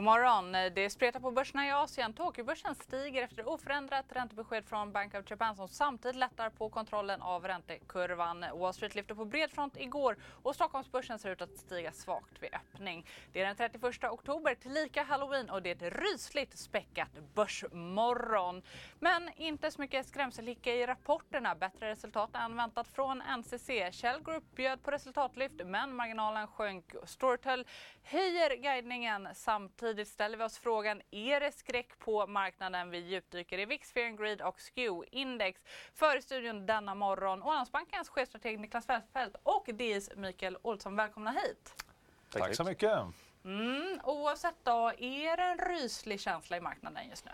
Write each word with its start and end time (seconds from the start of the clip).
God 0.00 0.04
morgon! 0.04 0.52
Det 0.52 0.90
spretar 0.90 1.20
på 1.20 1.30
börserna 1.30 1.66
i 1.66 1.70
Asien. 1.70 2.12
Tokyobörsen 2.12 2.74
stiger 2.74 3.22
efter 3.22 3.48
oförändrat 3.48 4.04
räntebesked 4.08 4.64
från 4.64 4.92
Bank 4.92 5.14
of 5.14 5.30
Japan 5.30 5.56
som 5.56 5.68
samtidigt 5.68 6.16
lättar 6.16 6.50
på 6.50 6.68
kontrollen 6.68 7.22
av 7.22 7.46
räntekurvan. 7.46 8.44
Wall 8.54 8.74
Street 8.74 8.94
lyfte 8.94 9.14
på 9.14 9.24
bred 9.24 9.50
front 9.50 9.76
igår 9.76 10.16
och 10.42 10.54
Stockholmsbörsen 10.54 11.18
ser 11.18 11.30
ut 11.30 11.42
att 11.42 11.56
stiga 11.58 11.92
svagt 11.92 12.42
vid 12.42 12.54
öppning. 12.54 13.06
Det 13.32 13.40
är 13.40 13.46
den 13.46 13.56
31 13.56 14.04
oktober, 14.04 14.54
tillika 14.54 15.02
halloween 15.02 15.50
och 15.50 15.62
det 15.62 15.70
är 15.70 15.86
ett 15.86 15.94
rysligt 15.94 16.58
späckat 16.58 17.08
börsmorgon. 17.34 18.62
Men 18.98 19.30
inte 19.36 19.70
så 19.70 19.80
mycket 19.80 20.06
skrämselhicka 20.06 20.74
i 20.74 20.86
rapporterna. 20.86 21.54
Bättre 21.54 21.90
resultat 21.90 22.30
än 22.34 22.56
väntat 22.56 22.88
från 22.88 23.22
NCC. 23.38 23.70
Shell 23.92 24.22
Group 24.24 24.44
bjöd 24.54 24.82
på 24.82 24.90
resultatlyft 24.90 25.60
men 25.64 25.94
marginalen 25.94 26.46
sjönk. 26.46 26.94
Storytel 27.04 27.66
höjer 28.02 28.56
guidningen 28.56 29.28
samtidigt. 29.34 29.89
Samtidigt 29.90 30.08
ställer 30.08 30.38
vi 30.38 30.44
oss 30.44 30.58
frågan, 30.58 31.02
är 31.10 31.40
det 31.40 31.52
skräck 31.52 31.98
på 31.98 32.26
marknaden? 32.26 32.90
Vi 32.90 32.98
djupdyker 32.98 33.58
i 33.58 33.64
VIX, 33.64 33.92
Fear 33.92 34.06
and 34.06 34.18
Greed 34.18 34.42
och 34.42 34.58
SKEW-index. 34.58 35.54
För 35.94 36.20
studion 36.20 36.66
denna 36.66 36.94
morgon 36.94 37.42
Ålandsbankens 37.42 38.08
chefstrateg 38.08 38.60
Niklas 38.60 38.86
Fält 38.86 39.36
och 39.42 39.64
DIs 39.74 40.10
Mikael 40.16 40.58
Olsson. 40.62 40.96
Välkomna 40.96 41.30
hit! 41.30 41.84
Tack, 42.30 42.42
Tack 42.42 42.54
så 42.54 42.64
mycket! 42.64 42.98
Mm, 43.44 44.00
oavsett 44.04 44.54
då, 44.62 44.92
är 44.98 45.36
det 45.36 45.42
en 45.42 45.58
ryslig 45.58 46.20
känsla 46.20 46.56
i 46.56 46.60
marknaden 46.60 47.08
just 47.08 47.24
nu? 47.24 47.30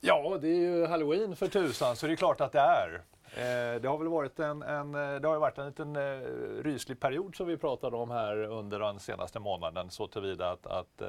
Ja, 0.00 0.38
det 0.40 0.48
är 0.48 0.60
ju 0.60 0.86
halloween 0.86 1.36
för 1.36 1.48
tusan 1.48 1.96
så 1.96 2.06
det 2.06 2.12
är 2.12 2.16
klart 2.16 2.40
att 2.40 2.52
det 2.52 2.60
är. 2.60 3.02
Eh, 3.36 3.80
det 3.80 3.88
har 3.88 3.98
väl 3.98 4.08
varit 4.08 4.38
en, 4.38 4.62
en, 4.62 4.92
det 4.92 5.28
har 5.28 5.38
varit 5.38 5.58
en 5.58 5.66
liten 5.66 5.96
eh, 5.96 6.20
ryslig 6.62 7.00
period 7.00 7.36
som 7.36 7.46
vi 7.46 7.56
pratade 7.56 7.96
om 7.96 8.10
här 8.10 8.36
under 8.36 8.78
den 8.78 9.00
senaste 9.00 9.40
månaden 9.40 9.90
så 9.90 10.06
tillvida 10.06 10.50
att, 10.50 10.66
att 10.66 11.02
eh, 11.02 11.08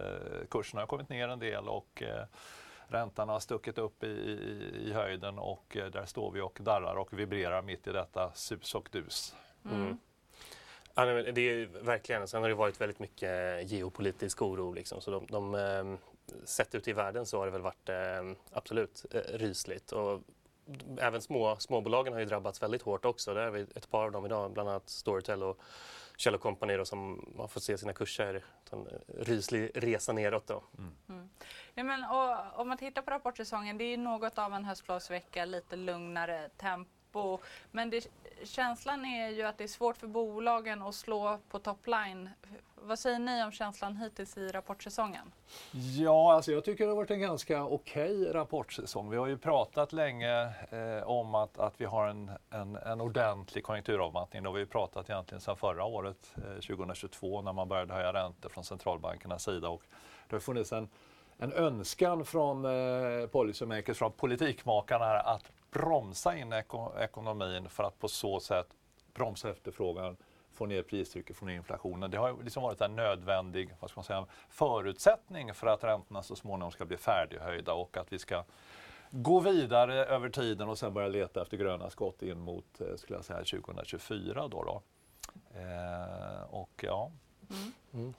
kurserna 0.49 0.81
har 0.81 0.88
kommit 0.88 1.09
ner 1.09 1.27
en 1.27 1.39
del 1.39 1.69
och 1.69 2.03
räntan 2.88 3.29
har 3.29 3.39
stuckit 3.39 3.77
upp 3.77 4.03
i, 4.03 4.07
i, 4.07 4.71
i 4.88 4.94
höjden 4.94 5.39
och 5.39 5.77
där 5.91 6.05
står 6.05 6.31
vi 6.31 6.41
och 6.41 6.57
darrar 6.61 6.95
och 6.95 7.19
vibrerar 7.19 7.61
mitt 7.61 7.88
i 7.88 7.91
detta 7.91 8.31
sus 8.33 8.75
och 8.75 8.89
dus. 8.91 9.35
Mm. 9.66 9.97
Mm. 10.95 11.33
Det 11.33 11.41
är 11.41 11.66
verkligen, 11.66 12.27
sen 12.27 12.41
har 12.41 12.49
det 12.49 12.55
varit 12.55 12.81
väldigt 12.81 12.99
mycket 12.99 13.71
geopolitisk 13.71 14.41
oro 14.41 14.73
liksom, 14.73 15.01
så 15.01 15.11
de, 15.11 15.25
de 15.29 15.97
sett 16.44 16.75
ut 16.75 16.88
i 16.88 16.94
världen 16.94 17.25
så 17.25 17.39
har 17.39 17.45
det 17.45 17.51
väl 17.51 17.61
varit 17.61 17.89
absolut 18.51 19.05
rysligt. 19.33 19.91
Och 19.91 20.21
även 21.00 21.22
små, 21.22 21.56
småbolagen 21.59 22.14
har 22.14 22.19
ju 22.19 22.25
drabbats 22.25 22.64
väldigt 22.64 22.81
hårt 22.81 23.06
också. 23.06 23.33
Där 23.33 23.44
har 23.44 23.52
vi 23.52 23.61
ett 23.61 23.92
par 23.92 24.06
av 24.06 24.11
dem 24.11 24.25
idag, 24.25 24.52
bland 24.52 24.69
annat 24.69 24.89
Storytel 24.89 25.44
och 25.44 25.59
Kjell 26.17 26.38
Company 26.38 26.78
då, 26.78 26.86
som 26.86 27.33
har 27.38 27.47
fått 27.47 27.64
se 27.64 27.78
sina 27.78 27.94
kurser 27.94 28.44
ta 28.69 28.78
en 28.78 28.88
ryslig 29.08 29.72
resa 29.75 30.14
neråt. 30.14 30.47
Då. 30.47 30.64
Mm. 30.78 30.95
Mm. 31.09 31.30
Ja, 31.73 31.84
men, 31.84 32.03
och, 32.03 32.59
om 32.59 32.67
man 32.67 32.78
tittar 32.78 33.02
på 33.02 33.11
rapportsäsongen, 33.11 33.78
det 33.78 33.84
är 33.84 33.97
något 33.97 34.38
av 34.38 34.53
en 34.53 34.66
höstlovsvecka, 34.66 35.45
lite 35.45 35.75
lugnare 35.75 36.50
tempo. 36.58 37.39
Men 37.72 37.89
det, 37.89 38.08
känslan 38.46 39.06
är 39.06 39.30
ju 39.30 39.44
att 39.44 39.58
det 39.58 39.64
är 39.64 39.68
svårt 39.68 39.98
för 39.98 40.08
bolagen 40.08 40.81
att 40.81 40.96
slå 40.96 41.40
på 41.50 41.59
topline 41.59 42.30
vad 42.86 43.00
säger 43.00 43.20
ni 43.20 43.44
om 43.44 43.52
känslan 43.52 43.98
hittills 43.98 44.38
i 44.38 44.48
rapportsäsongen? 44.48 45.31
Ja, 45.72 46.34
alltså 46.34 46.52
jag 46.52 46.66
tycker 46.66 46.84
det 46.84 46.90
har 46.90 46.96
varit 46.96 47.12
en 47.12 47.20
ganska 47.20 47.66
okej 47.66 48.22
okay 48.22 48.34
rapportsäsong. 48.34 49.09
Vi 49.09 49.18
har 49.18 49.28
ju 49.28 49.38
pratat 49.38 49.94
länge 49.94 50.44
eh, 50.70 51.04
om 51.04 51.36
att, 51.36 51.59
att 51.59 51.74
vi 51.81 51.86
har 51.86 52.08
en, 52.08 52.31
en, 52.50 52.76
en 52.76 53.02
ordentlig 53.02 53.64
konjunkturavmattning. 53.64 54.44
Det 54.44 54.50
har 54.50 54.54
vi 54.54 54.66
pratat 54.66 55.10
egentligen 55.10 55.42
sedan 55.42 55.58
förra 55.58 55.86
året, 55.86 56.36
eh, 56.38 56.44
2022, 56.44 57.42
när 57.42 57.54
man 57.54 57.68
började 57.68 57.94
höja 57.94 58.14
räntor 58.14 58.50
från 58.50 58.64
centralbankernas 58.64 59.44
sida. 59.44 59.70
Och 59.70 59.84
det 60.30 60.36
har 60.36 60.40
funnits 60.40 60.72
en, 60.72 60.90
en 61.38 61.54
önskan 61.54 62.25
från 62.25 62.66
eh, 62.66 63.28
policymakers, 63.28 63.98
från 63.98 64.12
politikmakarna 64.12 65.06
här, 65.06 65.36
att 65.36 65.52
bromsa 65.73 66.38
in 66.38 66.53
eko 66.53 66.91
ekonomin 67.00 67.69
för 67.69 67.84
att 67.84 68.00
på 68.00 68.07
så 68.07 68.39
sätt 68.39 68.67
bromsa 69.13 69.50
efterfrågan 69.50 70.17
få 70.53 70.66
ner 70.66 70.84
pristrycket, 70.84 71.35
få 71.35 71.45
ner 71.45 71.53
inflationen. 71.53 72.11
Det 72.11 72.17
har 72.17 72.44
liksom 72.44 72.63
varit 72.63 72.81
en 72.81 72.95
nödvändig 72.95 73.75
vad 73.79 73.89
ska 73.89 73.97
man 73.97 74.06
säga, 74.06 74.25
förutsättning 74.50 75.53
för 75.53 75.67
att 75.67 75.83
räntorna 75.83 76.23
så 76.23 76.35
småningom 76.35 76.72
ska 76.72 76.85
bli 76.85 76.97
färdighöjda 76.97 77.73
och 77.73 77.97
att 77.97 78.13
vi 78.13 78.19
ska 78.19 78.44
gå 79.12 79.39
vidare 79.39 80.06
över 80.06 80.29
tiden 80.29 80.69
och 80.69 80.78
sen 80.78 80.94
börja 80.94 81.07
leta 81.07 81.41
efter 81.41 81.57
gröna 81.57 81.89
skott 81.89 82.22
in 82.22 82.39
mot 82.39 82.81
eh, 82.81 82.95
skulle 82.95 83.17
jag 83.17 83.25
säga, 83.25 83.62
2024. 83.62 84.47
Då, 84.47 84.63
då. 84.63 84.81
Eh, 85.59 86.44
och, 86.50 86.83
ja. 86.83 87.12
Mm. 87.50 87.72
Mm. 87.94 88.13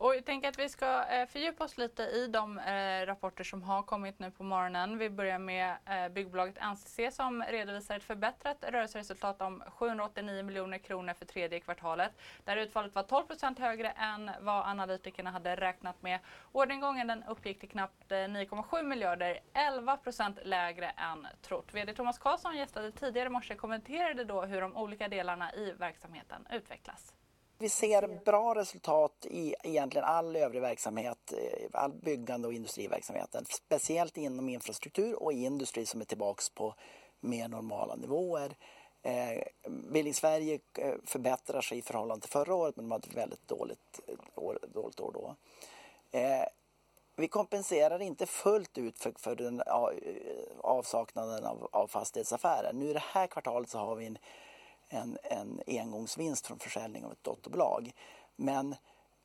Och 0.00 0.16
jag 0.16 0.24
tänker 0.24 0.48
att 0.48 0.58
vi 0.58 0.68
ska 0.68 1.04
eh, 1.04 1.26
fördjupa 1.26 1.64
oss 1.64 1.78
lite 1.78 2.02
i 2.02 2.26
de 2.26 2.58
eh, 2.58 3.06
rapporter 3.06 3.44
som 3.44 3.62
har 3.62 3.82
kommit 3.82 4.18
nu 4.18 4.30
på 4.30 4.42
morgonen. 4.44 4.98
Vi 4.98 5.10
börjar 5.10 5.38
med 5.38 5.76
eh, 5.86 6.08
byggbolaget 6.08 6.58
NCC 6.72 7.16
som 7.16 7.42
redovisar 7.42 7.96
ett 7.96 8.04
förbättrat 8.04 8.64
rörelseresultat 8.68 9.40
om 9.40 9.62
789 9.66 10.42
miljoner 10.42 10.78
kronor 10.78 11.14
för 11.14 11.24
tredje 11.24 11.60
kvartalet. 11.60 12.12
Där 12.44 12.56
utfallet 12.56 12.94
var 12.94 13.02
12 13.02 13.26
procent 13.26 13.58
högre 13.58 13.90
än 13.90 14.30
vad 14.40 14.66
analytikerna 14.66 15.30
hade 15.30 15.56
räknat 15.56 16.02
med. 16.02 16.18
Orderingången 16.52 17.06
den 17.06 17.22
uppgick 17.22 17.60
till 17.60 17.68
knappt 17.68 18.12
eh, 18.12 18.14
9,7 18.14 18.82
miljarder, 18.82 19.40
11 19.52 19.96
procent 19.96 20.38
lägre 20.44 20.90
än 20.90 21.26
trott. 21.42 21.74
VD 21.74 21.94
Thomas 21.94 22.18
Karlsson 22.18 22.56
gästade 22.56 22.92
tidigare 22.92 23.26
i 23.26 23.30
morse 23.30 23.54
kommenterade 23.54 24.24
då 24.24 24.42
hur 24.42 24.60
de 24.60 24.76
olika 24.76 25.08
delarna 25.08 25.54
i 25.54 25.72
verksamheten 25.72 26.46
utvecklas. 26.50 27.14
Vi 27.62 27.68
ser 27.68 28.20
bra 28.24 28.54
resultat 28.54 29.26
i 29.30 29.54
egentligen 29.62 30.04
all 30.04 30.36
övrig 30.36 30.60
verksamhet, 30.60 31.32
eh, 31.32 31.68
all 31.72 31.92
byggande 31.92 32.48
och 32.48 32.54
industriverksamheten. 32.54 33.44
Speciellt 33.44 34.16
inom 34.16 34.48
infrastruktur 34.48 35.22
och 35.22 35.32
industri 35.32 35.86
som 35.86 36.00
är 36.00 36.04
tillbaks 36.04 36.50
på 36.50 36.74
mer 37.20 37.48
normala 37.48 37.96
nivåer. 37.96 38.56
Eh, 39.02 39.42
Building 39.92 40.14
Sverige 40.14 40.58
eh, 40.78 40.94
förbättrar 41.04 41.60
sig 41.60 41.78
i 41.78 41.82
förhållande 41.82 42.20
till 42.20 42.30
förra 42.30 42.54
året 42.54 42.76
men 42.76 42.84
de 42.84 42.90
hade 42.90 43.08
ett 43.08 43.16
väldigt 43.16 43.48
dåligt 43.48 44.00
eh, 44.06 44.14
år, 44.34 44.58
dåligt 44.74 45.00
år 45.00 45.12
då. 45.12 45.36
Eh, 46.18 46.44
vi 47.16 47.28
kompenserar 47.28 48.02
inte 48.02 48.26
fullt 48.26 48.78
ut 48.78 48.98
för, 48.98 49.14
för 49.18 49.36
den 49.36 49.62
avsaknaden 50.60 51.44
av, 51.44 51.68
av 51.72 51.86
fastighetsaffärer. 51.86 52.72
Nu 52.72 52.90
i 52.90 52.92
det 52.92 53.02
här 53.12 53.26
kvartalet 53.26 53.70
så 53.70 53.78
har 53.78 53.96
vi 53.96 54.06
en 54.06 54.18
en, 54.90 55.18
en 55.22 55.60
engångsvinst 55.66 56.46
från 56.46 56.58
försäljning 56.58 57.04
av 57.04 57.12
ett 57.12 57.24
dotterbolag. 57.24 57.92
Men 58.36 58.76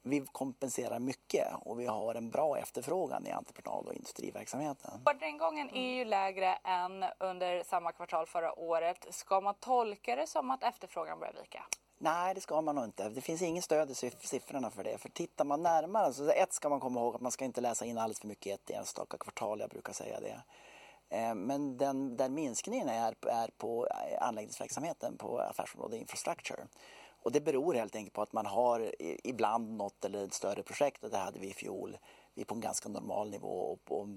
vi 0.01 0.25
kompenserar 0.31 0.99
mycket 0.99 1.47
och 1.61 1.79
vi 1.79 1.85
har 1.85 2.15
en 2.15 2.29
bra 2.29 2.57
efterfrågan 2.57 3.27
i 3.27 3.31
entreprenad 3.31 3.85
och 3.87 3.93
industriverksamheten. 3.93 5.01
Orderingången 5.05 5.69
är 5.69 5.95
ju 5.95 6.05
lägre 6.05 6.55
än 6.55 7.05
under 7.19 7.63
samma 7.63 7.91
kvartal 7.91 8.25
förra 8.25 8.59
året. 8.59 9.05
Ska 9.09 9.41
man 9.41 9.55
tolka 9.55 10.15
det 10.15 10.27
som 10.27 10.51
att 10.51 10.63
efterfrågan 10.63 11.19
börjar 11.19 11.33
vika? 11.33 11.63
Nej, 11.97 12.35
det 12.35 12.41
ska 12.41 12.61
man 12.61 12.75
nog 12.75 12.83
inte. 12.83 13.09
Det 13.09 13.21
finns 13.21 13.41
ingen 13.41 13.63
stöd 13.63 13.91
i 13.91 13.95
siffrorna 14.19 14.71
för 14.71 14.83
det. 14.83 14.97
För 14.97 15.09
tittar 15.09 15.45
man 15.45 15.63
närmare, 15.63 16.13
så 16.13 16.29
ett 16.29 16.53
ska 16.53 16.69
man 16.69 16.79
komma 16.79 16.99
ihåg 16.99 17.15
att 17.15 17.21
man 17.21 17.31
ska 17.31 17.45
inte 17.45 17.61
läsa 17.61 17.85
in 17.85 17.97
alldeles 17.97 18.19
för 18.19 18.27
mycket 18.27 18.47
i 18.47 18.51
ett 18.51 18.69
enstaka 18.69 19.17
kvartal. 19.17 19.59
Jag 19.59 19.69
brukar 19.69 19.93
säga 19.93 20.19
det. 20.19 20.41
Eh, 21.09 21.35
men 21.35 21.77
den, 21.77 22.17
den 22.17 22.33
minskningen 22.33 22.89
är, 22.89 23.15
är 23.27 23.49
på 23.57 23.87
eh, 23.87 24.27
anläggningsverksamheten 24.27 25.17
på 25.17 25.39
affärsområdet 25.39 25.99
infrastructure. 25.99 26.67
Och 27.21 27.31
det 27.31 27.41
beror 27.41 27.73
helt 27.73 27.95
enkelt 27.95 28.13
på 28.13 28.21
att 28.21 28.33
man 28.33 28.45
har 28.45 28.91
ibland 29.23 29.77
något 29.77 30.05
eller 30.05 30.23
ett 30.23 30.33
större 30.33 30.63
projekt 30.63 31.03
och 31.03 31.09
det 31.09 31.17
hade 31.17 31.39
vi 31.39 31.49
i 31.49 31.53
fjol. 31.53 31.97
Vi 32.33 32.41
är 32.41 32.45
på 32.45 32.55
en 32.55 32.61
ganska 32.61 32.89
normal 32.89 33.29
nivå 33.29 33.47
och, 33.47 33.99
och 33.99 34.07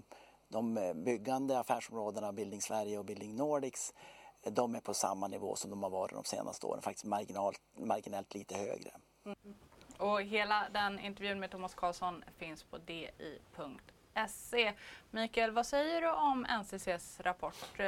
de 0.49 0.79
eh, 0.79 0.95
byggande 0.95 1.59
affärsområdena 1.59 2.33
Building 2.33 2.61
Sverige 2.61 2.99
och 2.99 3.05
Building 3.05 3.37
Nordics 3.37 3.95
de 4.43 4.75
är 4.75 4.81
på 4.81 4.95
samma 4.95 5.29
nivå 5.29 5.57
som 5.57 5.71
de 5.71 5.83
har 5.83 5.91
varit 5.91 6.15
de 6.15 6.25
senaste 6.25 6.67
åren, 6.67 6.83
faktiskt 6.83 7.05
marginalt, 7.05 7.61
marginellt 7.75 8.35
lite 8.35 8.55
högre. 8.57 8.91
Mm. 9.25 9.55
Och 9.99 10.23
hela 10.23 10.69
den 10.73 10.99
intervjun 10.99 11.41
med 11.41 11.51
Thomas 11.51 11.75
Karlsson 11.75 12.25
finns 12.37 12.63
på 12.63 12.79
di.se 12.79 13.98
SE. 14.29 14.75
Mikael, 15.11 15.51
vad 15.51 15.67
säger 15.67 16.01
du 16.01 16.11
om 16.11 16.47
NCCs 16.61 17.21
rapport? 17.21 17.55
Eh, 17.77 17.87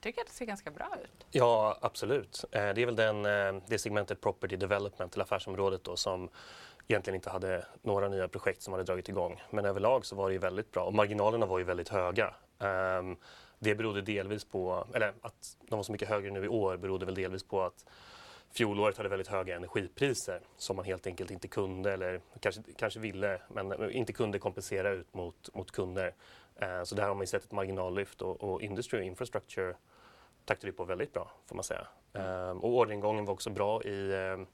tycker 0.00 0.20
att 0.20 0.26
det 0.26 0.32
ser 0.32 0.44
ganska 0.44 0.70
bra 0.70 0.88
ut? 1.04 1.26
Ja, 1.30 1.78
absolut. 1.80 2.44
Eh, 2.52 2.60
det 2.74 2.82
är 2.82 2.86
väl 2.86 2.96
den, 2.96 3.26
eh, 3.26 3.62
det 3.66 3.78
segmentet 3.78 4.20
Property 4.20 4.56
Development, 4.56 5.14
eller 5.14 5.24
affärsområdet 5.24 5.84
då, 5.84 5.96
som 5.96 6.28
egentligen 6.88 7.14
inte 7.14 7.30
hade 7.30 7.66
några 7.82 8.08
nya 8.08 8.28
projekt 8.28 8.62
som 8.62 8.72
hade 8.72 8.84
dragit 8.84 9.08
igång. 9.08 9.42
Men 9.50 9.64
överlag 9.64 10.06
så 10.06 10.16
var 10.16 10.28
det 10.28 10.32
ju 10.32 10.38
väldigt 10.38 10.72
bra 10.72 10.84
och 10.84 10.94
marginalerna 10.94 11.46
var 11.46 11.58
ju 11.58 11.64
väldigt 11.64 11.88
höga. 11.88 12.34
Ehm, 12.58 13.16
det 13.58 13.74
berodde 13.74 14.02
delvis 14.02 14.44
på, 14.44 14.86
eller 14.94 15.14
att 15.22 15.56
de 15.68 15.76
var 15.76 15.82
så 15.82 15.92
mycket 15.92 16.08
högre 16.08 16.30
nu 16.30 16.44
i 16.44 16.48
år 16.48 16.76
berodde 16.76 17.06
väl 17.06 17.14
delvis 17.14 17.44
på 17.44 17.62
att 17.62 17.84
fjolåret 18.52 18.96
hade 18.96 19.08
väldigt 19.08 19.28
höga 19.28 19.56
energipriser 19.56 20.40
som 20.56 20.76
man 20.76 20.84
helt 20.84 21.06
enkelt 21.06 21.30
inte 21.30 21.48
kunde 21.48 21.92
eller 21.92 22.20
kanske, 22.40 22.62
kanske 22.76 23.00
ville 23.00 23.40
men 23.48 23.90
inte 23.90 24.12
kunde 24.12 24.38
kompensera 24.38 24.90
ut 24.90 25.14
mot, 25.14 25.54
mot 25.54 25.70
kunder. 25.70 26.14
Uh, 26.62 26.84
så 26.84 26.94
där 26.94 27.02
har 27.02 27.14
man 27.14 27.22
ju 27.22 27.26
sett 27.26 27.44
ett 27.44 27.52
marginallyft 27.52 28.22
och, 28.22 28.42
och 28.42 28.62
Industry 28.62 29.00
och 29.00 29.04
Infrastructure 29.04 29.74
taktade 30.44 30.72
på 30.72 30.84
väldigt 30.84 31.12
bra 31.12 31.30
får 31.46 31.54
man 31.54 31.64
säga. 31.64 31.86
Um, 32.12 32.60
och 32.60 32.76
orderingången 32.76 33.24
var 33.24 33.34
också 33.34 33.50
bra 33.50 33.82
i 33.82 34.12
um, 34.12 34.46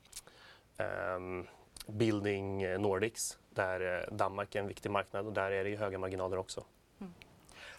um, 1.16 1.46
Building 1.86 2.80
Nordics 2.80 3.38
där 3.50 3.82
uh, 3.82 4.14
Danmark 4.16 4.54
är 4.54 4.60
en 4.60 4.68
viktig 4.68 4.90
marknad 4.90 5.26
och 5.26 5.32
där 5.32 5.50
är 5.50 5.64
det 5.64 5.70
ju 5.70 5.76
höga 5.76 5.98
marginaler 5.98 6.38
också. 6.38 6.64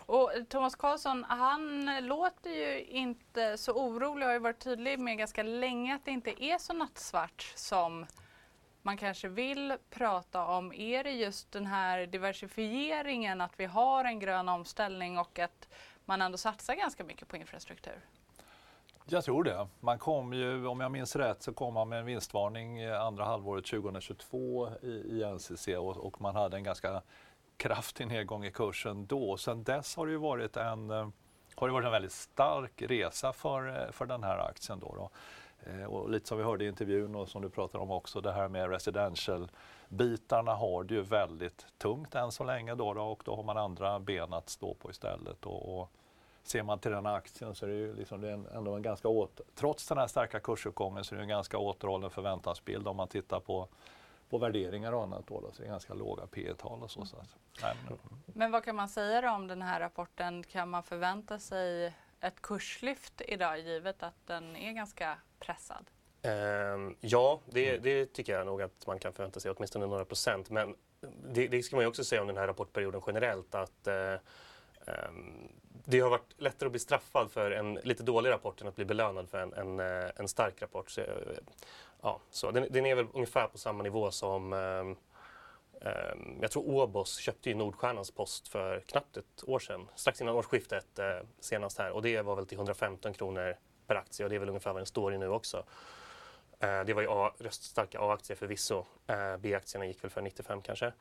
Och 0.10 0.32
Thomas 0.50 0.76
Karlsson, 0.76 1.24
han 1.24 1.92
låter 2.08 2.50
ju 2.50 2.84
inte 2.84 3.58
så 3.58 3.72
orolig 3.72 4.24
och 4.24 4.28
har 4.28 4.34
ju 4.34 4.40
varit 4.40 4.60
tydlig 4.60 5.00
med 5.00 5.18
ganska 5.18 5.44
länge 5.44 5.96
att 5.96 6.06
det 6.06 6.12
inte 6.12 6.44
är 6.44 6.58
så 6.58 6.74
nattsvart 6.74 7.54
som 7.56 8.06
man 8.82 8.98
kanske 8.98 9.28
vill 9.28 9.74
prata 9.90 10.46
om. 10.46 10.74
Är 10.74 11.04
det 11.04 11.12
just 11.12 11.52
den 11.52 11.66
här 11.66 12.06
diversifieringen, 12.06 13.42
att 13.42 13.52
vi 13.58 13.66
har 13.66 14.06
en 14.06 14.20
grön 14.20 14.50
omställning 14.50 15.20
och 15.20 15.40
att 15.40 15.68
man 16.06 16.22
ändå 16.22 16.38
satsar 16.38 16.76
ganska 16.76 17.04
mycket 17.04 17.28
på 17.28 17.38
infrastruktur? 17.38 18.00
Jag 19.06 19.24
tror 19.24 19.44
det. 19.44 19.68
Man 19.80 20.00
kom 20.00 20.34
ju, 20.34 20.68
om 20.68 20.80
jag 20.80 20.92
minns 20.92 21.16
rätt, 21.16 21.44
så 21.44 21.54
kom 21.54 21.74
man 21.74 21.90
med 21.90 22.00
en 22.00 22.06
vinstvarning 22.06 22.86
andra 22.86 23.26
halvåret 23.26 23.66
2022 23.66 24.70
i, 24.82 24.88
i 24.88 25.24
NCC 25.34 25.68
och, 25.68 25.98
och, 25.98 26.22
man 26.22 26.36
hade 26.36 26.58
en 26.58 26.64
ganska 26.64 27.02
kraftig 27.60 28.08
nedgång 28.08 28.46
i 28.46 28.52
kursen 28.52 29.06
då. 29.06 29.38
Sen 29.38 29.64
dess 29.64 29.96
har 29.96 30.06
det 30.06 30.12
ju 30.12 30.18
varit 30.18 30.58
en, 30.58 30.90
eh, 30.90 31.10
har 31.56 31.68
det 31.68 31.74
varit 31.74 31.86
en 31.86 31.92
väldigt 31.92 32.12
stark 32.12 32.82
resa 32.82 33.34
för, 33.34 33.68
eh, 33.68 33.92
för 33.92 34.06
den 34.06 34.24
här 34.24 34.38
aktien. 34.38 34.80
Då, 34.80 34.96
då. 34.96 35.10
Eh, 35.72 35.84
och 35.84 36.10
lite 36.10 36.28
som 36.28 36.38
vi 36.38 36.44
hörde 36.44 36.66
i 36.66 36.68
intervjun 36.68 37.16
och 37.16 37.30
som 37.30 37.42
du 37.42 37.50
pratar 37.50 37.80
om 37.80 37.92
också, 37.92 38.22
det 38.22 38.32
här 38.32 38.48
med 38.48 38.70
residential-bitarna 38.70 40.56
har 40.56 40.84
det 40.84 40.94
ju 40.94 41.02
väldigt 41.02 41.66
tungt 41.78 42.16
än 42.16 42.32
så 42.32 42.44
länge 42.44 42.76
då, 42.76 42.94
då 42.94 43.02
och 43.02 43.22
då 43.26 43.36
har 43.36 43.44
man 43.44 43.58
andra 43.58 44.00
ben 44.00 44.34
att 44.34 44.50
stå 44.50 44.74
på 44.74 44.90
istället. 44.90 45.46
Och, 45.46 45.80
och 45.80 45.92
ser 46.44 46.64
man 46.64 46.80
till 46.80 46.92
den 46.92 47.06
aktien 47.06 47.56
så 47.56 47.66
är 47.66 47.70
det 47.70 47.76
ju 47.76 47.96
liksom, 47.96 48.22
det 48.22 48.30
är 48.30 48.58
ändå 48.58 48.76
en 48.76 48.82
ganska 48.82 49.08
åt, 49.08 49.42
trots 49.56 49.88
den 49.88 49.98
här 49.98 50.08
starka 50.08 50.40
kursuppgången 50.40 51.04
så 51.04 51.16
är 51.16 51.18
det 51.18 51.24
en 51.24 51.30
ganska 51.30 51.58
återhållen 51.58 52.10
förväntansbild 52.10 52.88
om 52.88 52.98
man 52.98 53.08
tittar 53.08 53.40
på 53.40 53.68
på 54.30 54.38
värderingar 54.38 54.92
och 54.92 55.04
annat 55.04 55.28
då, 55.28 55.52
så 55.54 55.62
det 55.62 55.68
är 55.68 55.72
ganska 55.72 55.94
låga 55.94 56.28
P 56.28 56.54
tal 56.58 56.84
och 56.84 56.92
så. 56.92 57.06
så 57.06 57.18
att, 57.18 57.36
nej, 57.62 57.76
men, 57.88 57.98
men 58.26 58.52
vad 58.52 58.64
kan 58.64 58.76
man 58.76 58.90
säga 58.90 59.34
om 59.34 59.48
den 59.48 59.62
här 59.62 59.80
rapporten? 59.80 60.44
Kan 60.44 60.70
man 60.70 60.84
förvänta 60.84 61.40
sig 61.40 61.94
ett 62.20 62.42
kurslyft 62.42 63.22
idag 63.28 63.60
givet 63.60 64.04
att 64.04 64.28
den 64.28 64.56
är 64.56 64.72
ganska 64.72 65.18
pressad? 65.40 65.86
Um, 66.24 66.96
ja, 67.00 67.42
det, 67.46 67.78
det, 67.78 68.06
tycker 68.06 68.34
jag 68.34 68.46
nog 68.46 68.62
att 68.62 68.88
man 68.88 69.00
kan 69.00 69.14
förvänta 69.14 69.40
sig, 69.40 69.52
åtminstone 69.52 69.88
några 69.88 70.06
procent. 70.06 70.50
Men 70.50 70.76
det, 71.34 71.48
det 71.48 71.64
ska 71.64 71.76
man 71.76 71.84
ju 71.84 71.90
också 71.90 72.04
säga 72.04 72.22
om 72.22 72.28
den 72.28 72.38
här 72.38 72.48
rapportperioden 72.48 73.02
generellt 73.08 73.56
att 73.56 73.88
um, 73.88 75.50
det 75.86 76.00
har 76.00 76.10
varit 76.10 76.34
lättare 76.38 76.68
att 76.68 76.72
bli 76.72 76.80
straffad 76.80 77.32
för 77.32 77.52
en 77.52 77.74
lite 77.74 78.04
dålig 78.04 78.30
rapport 78.30 78.62
än 78.62 78.68
att 78.68 78.76
bli 78.76 78.86
belönad 78.86 79.30
för 79.30 79.40
en, 79.40 79.54
en, 79.54 79.80
eh, 79.80 80.12
en 80.16 80.28
stark 80.28 80.62
rapport. 80.62 80.90
Så, 80.90 81.02
eh, 81.02 81.08
ja, 82.02 82.20
så 82.30 82.52
den, 82.52 82.68
den, 82.70 82.86
är 82.86 82.96
väl 82.96 83.08
ungefär 83.14 83.48
på 83.48 83.58
samma 83.58 83.84
nivå 83.84 84.12
som 84.12 84.54
um, 84.54 84.98
jag 86.42 86.52
tror 86.52 86.70
Åbos 86.70 87.18
köpte 87.18 87.50
ju 87.50 87.56
Nordstjärnans 87.56 88.12
post 88.12 88.48
för 88.48 88.80
knappt 88.80 89.18
ett 89.18 89.44
år 89.48 89.60
sedan, 89.60 89.88
strax 89.96 90.22
innan 90.22 90.36
årsskiftet 90.36 91.00
uh, 91.00 91.28
senast 91.40 91.78
här 91.78 91.92
och 91.92 92.02
det 92.02 92.22
var 92.22 92.36
väl 92.36 92.46
till 92.46 92.58
115 92.58 93.14
kronor 93.14 93.56
per 93.88 93.96
aktie 93.96 94.26
och 94.26 94.30
det 94.30 94.36
är 94.36 94.40
väl 94.40 94.50
ungefär 94.50 94.74
vad 94.74 94.80
den 94.80 94.86
står 94.86 95.14
i 95.14 95.18
nu 95.18 95.30
också. 95.30 95.58
Uh, 96.64 96.86
det 96.86 96.94
var 96.94 97.02
ju 97.02 97.08
A, 97.12 97.34
röststarka 97.40 98.00
A-aktier 98.00 98.38
förvisso. 98.38 98.78
Uh, 99.10 99.38
B-aktierna 99.40 99.86
gick 99.86 100.04
väl 100.04 100.12
för 100.12 100.22
95 100.22 100.62
kanske. 100.62 100.94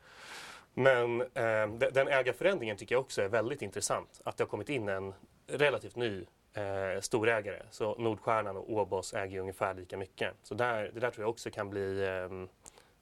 Men 0.73 1.21
eh, 1.21 1.67
den 1.91 2.07
ägarförändringen 2.07 2.77
tycker 2.77 2.95
jag 2.95 3.01
också 3.01 3.21
är 3.21 3.27
väldigt 3.27 3.61
intressant. 3.61 4.21
Att 4.23 4.37
det 4.37 4.43
har 4.43 4.49
kommit 4.49 4.69
in 4.69 4.89
en 4.89 5.13
relativt 5.47 5.95
ny 5.95 6.25
eh, 6.53 7.01
storägare. 7.01 7.63
Så 7.71 7.95
Nordstjärnan 7.95 8.57
och 8.57 8.73
Åbos 8.73 9.13
äger 9.13 9.39
ungefär 9.39 9.73
lika 9.73 9.97
mycket. 9.97 10.33
Så 10.43 10.55
där, 10.55 10.91
det 10.93 10.99
där 10.99 11.11
tror 11.11 11.23
jag 11.23 11.29
också 11.29 11.51
kan 11.51 11.69
bli 11.69 12.03
eh, 12.07 12.47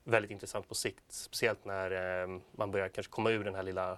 väldigt 0.04 0.32
intressant 0.32 0.68
på 0.68 0.76
sikt. 0.76 1.04
Speciellt 1.10 1.66
när 1.66 2.22
eh, 2.22 2.40
man 2.52 2.72
börjar 2.72 2.90
kanske 2.90 3.12
komma 3.12 3.30
ur 3.30 3.44
den 3.44 3.56
här 3.56 3.64
lilla 3.64 3.98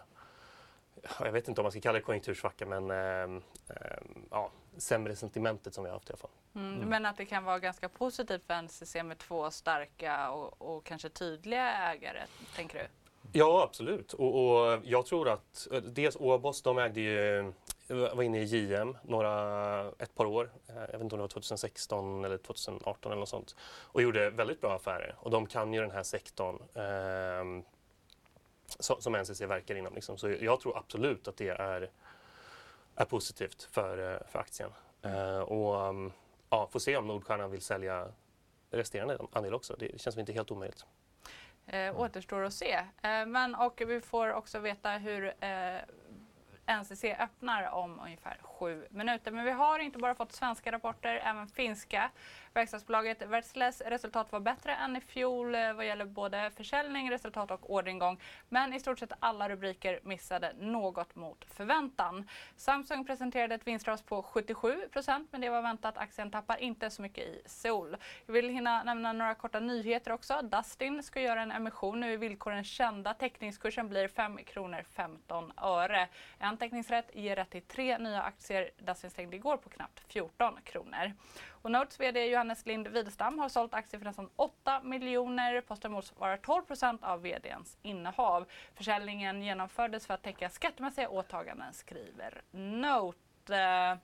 jag 1.19 1.31
vet 1.31 1.47
inte 1.47 1.61
om 1.61 1.63
man 1.63 1.71
ska 1.71 1.81
kalla 1.81 1.99
det 1.99 2.01
konjunktursvacka 2.01 2.65
men 2.65 2.91
eh, 2.91 3.41
eh, 3.75 3.97
ja, 4.31 4.51
sämre 4.77 5.15
sentimentet 5.15 5.73
som 5.73 5.83
vi 5.83 5.89
har 5.89 5.95
haft 5.95 6.09
i 6.09 6.13
alla 6.13 6.17
fall. 6.17 6.31
Mm, 6.55 6.75
mm. 6.75 6.89
Men 6.89 7.05
att 7.05 7.17
det 7.17 7.25
kan 7.25 7.43
vara 7.43 7.59
ganska 7.59 7.89
positivt 7.89 8.43
för 8.43 8.61
NCC 8.61 8.95
med 9.03 9.17
två 9.17 9.51
starka 9.51 10.31
och, 10.31 10.75
och 10.75 10.85
kanske 10.85 11.09
tydliga 11.09 11.73
ägare, 11.73 12.21
tänker 12.55 12.79
du? 12.79 12.87
Ja, 13.31 13.63
absolut. 13.63 14.13
Och, 14.13 14.35
och, 14.35 14.79
jag 14.83 15.05
tror 15.05 15.29
att 15.29 15.67
eh, 15.71 15.81
dels 15.81 16.15
Åbos, 16.15 16.61
de 16.61 16.77
ägde 16.77 17.01
ju, 17.01 17.39
eh, 17.87 18.15
var 18.15 18.23
inne 18.23 18.41
i 18.41 18.43
JM 18.43 18.97
några, 19.03 19.91
ett 19.99 20.15
par 20.15 20.25
år. 20.25 20.51
Eh, 20.67 20.75
jag 20.75 20.87
vet 20.87 21.01
inte 21.01 21.15
om 21.15 21.19
det 21.19 21.23
var 21.23 21.27
2016 21.27 22.25
eller 22.25 22.37
2018 22.37 23.11
eller 23.11 23.19
något 23.19 23.29
sånt. 23.29 23.55
Och 23.61 24.01
gjorde 24.01 24.29
väldigt 24.29 24.61
bra 24.61 24.75
affärer. 24.75 25.15
Och 25.19 25.31
de 25.31 25.45
kan 25.45 25.73
ju 25.73 25.81
den 25.81 25.91
här 25.91 26.03
sektorn 26.03 26.55
eh, 26.73 27.63
som 28.79 29.15
NCC 29.15 29.41
verkar 29.41 29.75
inom. 29.75 29.93
Liksom. 29.95 30.17
Så 30.17 30.29
jag 30.29 30.59
tror 30.59 30.77
absolut 30.77 31.27
att 31.27 31.37
det 31.37 31.49
är, 31.49 31.89
är 32.95 33.05
positivt 33.05 33.63
för, 33.71 34.23
för 34.27 34.39
aktien. 34.39 34.69
Eh, 35.01 35.39
och 35.39 35.87
ehm, 35.87 36.11
ja, 36.49 36.67
får 36.71 36.79
se 36.79 36.97
om 36.97 37.07
Nordstjärnan 37.07 37.51
vill 37.51 37.61
sälja 37.61 38.07
resterande 38.71 39.17
andel 39.31 39.53
också. 39.53 39.75
Det 39.79 40.01
känns 40.01 40.17
inte 40.17 40.33
helt 40.33 40.51
omöjligt. 40.51 40.85
Eh, 41.71 41.99
återstår 41.99 42.43
att 42.43 42.53
se. 42.53 42.73
Eh, 43.01 43.25
men 43.25 43.55
och 43.55 43.81
vi 43.87 44.01
får 44.01 44.33
också 44.33 44.59
veta 44.59 44.91
hur 44.91 45.33
eh, 45.39 45.81
NCC 46.79 47.03
öppnar 47.19 47.71
om 47.71 47.99
ungefär 47.99 48.37
sju 48.41 48.87
minuter. 48.89 49.31
Men 49.31 49.45
vi 49.45 49.51
har 49.51 49.79
inte 49.79 49.99
bara 49.99 50.15
fått 50.15 50.31
svenska 50.31 50.71
rapporter, 50.71 51.21
även 51.25 51.47
finska. 51.47 52.11
Verkstadsbolaget 52.53 53.21
Wärtsiläs 53.21 53.81
resultat 53.81 54.31
var 54.31 54.39
bättre 54.39 54.75
än 54.75 54.95
i 54.95 55.01
fjol 55.01 55.55
eh, 55.55 55.73
vad 55.73 55.85
gäller 55.85 56.05
både 56.05 56.51
försäljning, 56.55 57.11
resultat 57.11 57.51
och 57.51 57.73
orderingång. 57.73 58.19
Men 58.49 58.73
i 58.73 58.79
stort 58.79 58.99
sett 58.99 59.11
alla 59.19 59.49
rubriker 59.49 59.99
missade 60.03 60.53
något 60.59 61.15
mot 61.15 61.45
förväntan. 61.45 62.27
Samsung 62.55 63.05
presenterade 63.05 63.55
ett 63.55 63.67
vinstras 63.67 64.01
på 64.01 64.21
77% 64.21 65.27
men 65.31 65.41
det 65.41 65.49
var 65.49 65.61
väntat. 65.61 65.97
Aktien 65.97 66.31
tappar 66.31 66.57
inte 66.57 66.89
så 66.89 67.01
mycket 67.01 67.23
i 67.23 67.41
Seoul. 67.45 67.97
Jag 68.25 68.33
vill 68.33 68.49
hinna 68.49 68.83
nämna 68.83 69.13
några 69.13 69.35
korta 69.35 69.59
nyheter 69.59 70.11
också. 70.11 70.41
Dustin 70.41 71.03
ska 71.03 71.21
göra 71.21 71.41
en 71.41 71.51
emission. 71.51 71.99
Nu 71.99 72.13
är 72.13 72.17
villkoren 72.17 72.63
kända. 72.63 73.13
Teckningskursen 73.13 73.89
blir 73.89 74.07
5 74.07 74.37
kronor 74.37 74.83
15 74.95 75.51
öre. 75.57 76.07
En 76.39 76.57
teckningsrätt 76.57 77.11
ger 77.13 77.35
rätt 77.35 77.49
till 77.49 77.61
tre 77.61 77.97
nya 77.97 78.21
aktier. 78.21 78.69
Dustin 78.77 79.09
stängde 79.09 79.35
igår 79.35 79.57
på 79.57 79.69
knappt 79.69 79.99
14 79.99 80.59
kronor. 80.63 81.13
Och 81.61 81.71
Notes 81.71 81.99
VD 81.99 82.25
Johannes 82.25 82.65
Lind 82.65 82.87
Widestam 82.87 83.39
har 83.39 83.49
sålt 83.49 83.73
aktier 83.73 83.99
för 83.99 84.05
nästan 84.05 84.29
8 84.35 84.81
miljoner. 84.83 85.61
Posten 85.61 85.91
motsvarar 85.91 86.37
12 86.37 86.63
procent 86.63 87.03
av 87.03 87.21
VDns 87.21 87.77
innehav. 87.81 88.45
Försäljningen 88.75 89.41
genomfördes 89.41 90.07
för 90.07 90.13
att 90.13 90.23
täcka 90.23 90.49
skattemässiga 90.49 91.09
åtaganden, 91.09 91.73
skriver 91.73 92.41
Note. 92.51 93.97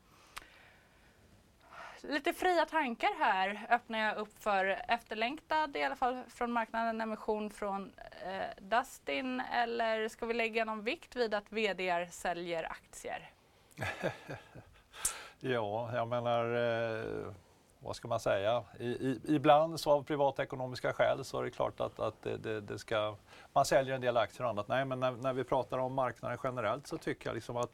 Lite 2.02 2.34
fria 2.34 2.66
tankar 2.66 3.20
här 3.20 3.68
öppnar 3.70 4.00
jag 4.00 4.18
upp 4.18 4.44
för 4.44 4.82
efterlängtad, 4.88 5.76
i 5.78 5.84
alla 5.84 5.96
fall 5.96 6.24
från 6.28 6.52
marknaden, 6.52 7.02
emission 7.02 7.50
från 7.50 7.92
eh, 8.26 8.64
Dustin. 8.64 9.40
Eller 9.40 10.08
ska 10.08 10.26
vi 10.26 10.34
lägga 10.34 10.66
någon 10.66 10.84
vikt 10.84 11.16
vid 11.16 11.34
att 11.34 11.52
VD 11.52 12.08
säljer 12.12 12.72
aktier? 12.72 13.30
ja, 15.40 15.96
jag 15.96 16.08
menar 16.08 16.56
eh 16.56 17.34
vad 17.86 17.96
ska 17.96 18.08
man 18.08 18.20
säga, 18.20 18.64
I, 18.80 18.86
i, 18.86 19.20
ibland 19.28 19.80
så 19.80 19.92
av 19.92 20.04
privatekonomiska 20.04 20.94
skäl 20.94 21.26
så 21.26 21.40
är 21.40 21.44
det 21.44 21.52
klart 21.52 21.80
att, 21.80 22.00
att 22.00 22.22
det, 22.24 22.38
det, 22.38 22.62
det, 22.62 22.80
ska, 22.80 23.16
man 23.54 23.66
säljer 23.66 23.96
en 23.96 24.02
del 24.02 24.18
aktier 24.18 24.44
och 24.44 24.50
annat. 24.50 24.68
Nej, 24.68 24.86
men 24.86 25.00
när, 25.00 25.12
när 25.12 25.34
vi 25.34 25.44
pratar 25.44 25.78
om 25.78 25.94
marknaden 25.94 26.38
generellt 26.44 26.88
så 26.88 26.98
tycker 26.98 27.30
jag 27.30 27.36
liksom 27.36 27.58
att 27.58 27.72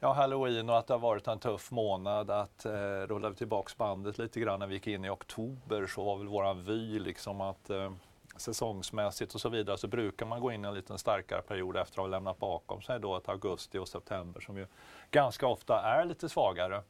ja, 0.00 0.12
halloween 0.12 0.70
och 0.70 0.78
att 0.78 0.86
det 0.86 0.94
har 0.94 0.98
varit 0.98 1.26
en 1.26 1.38
tuff 1.38 1.70
månad. 1.70 2.30
Att 2.30 2.64
eh, 2.64 2.72
rullar 3.06 3.30
vi 3.30 3.36
tillbaks 3.36 3.76
bandet 3.76 4.18
lite 4.18 4.40
grann 4.40 4.60
när 4.60 4.66
vi 4.66 4.74
gick 4.74 4.86
in 4.86 5.04
i 5.04 5.10
oktober 5.10 5.86
så 5.86 6.04
var 6.04 6.16
väl 6.16 6.28
våran 6.28 6.64
vy 6.64 6.98
liksom 6.98 7.40
att 7.40 7.70
eh, 7.70 7.92
säsongsmässigt 8.36 9.34
och 9.34 9.40
så 9.40 9.48
vidare 9.48 9.78
så 9.78 9.88
brukar 9.88 10.26
man 10.26 10.40
gå 10.40 10.52
in 10.52 10.64
i 10.64 10.68
en 10.68 10.74
lite 10.74 10.98
starkare 10.98 11.42
period 11.42 11.76
efter 11.76 11.98
att 12.00 12.02
ha 12.02 12.06
lämnat 12.06 12.38
bakom 12.38 12.82
sig 12.82 13.00
då 13.00 13.16
ett 13.16 13.28
augusti 13.28 13.78
och 13.78 13.88
september 13.88 14.40
som 14.40 14.56
ju 14.56 14.66
ganska 15.10 15.46
ofta 15.46 15.80
är 15.80 16.04
lite 16.04 16.28
svagare. 16.28 16.82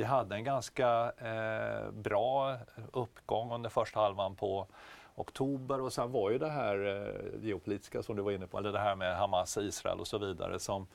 Vi 0.00 0.04
hade 0.04 0.34
en 0.34 0.44
ganska 0.44 1.12
eh, 1.18 1.90
bra 1.90 2.56
uppgång 2.92 3.52
under 3.52 3.70
första 3.70 4.00
halvan 4.00 4.36
på 4.36 4.66
oktober 5.14 5.80
och 5.80 5.92
sen 5.92 6.12
var 6.12 6.30
ju 6.30 6.38
det 6.38 6.50
här 6.50 6.86
eh, 6.86 7.44
geopolitiska 7.44 8.02
som 8.02 8.16
du 8.16 8.22
var 8.22 8.32
inne 8.32 8.46
på, 8.46 8.58
eller 8.58 8.72
det 8.72 8.78
här 8.78 8.96
med 8.96 9.16
Hamas, 9.16 9.56
Israel 9.56 10.00
och 10.00 10.06
så 10.06 10.18
vidare 10.18 10.58
som 10.58 10.86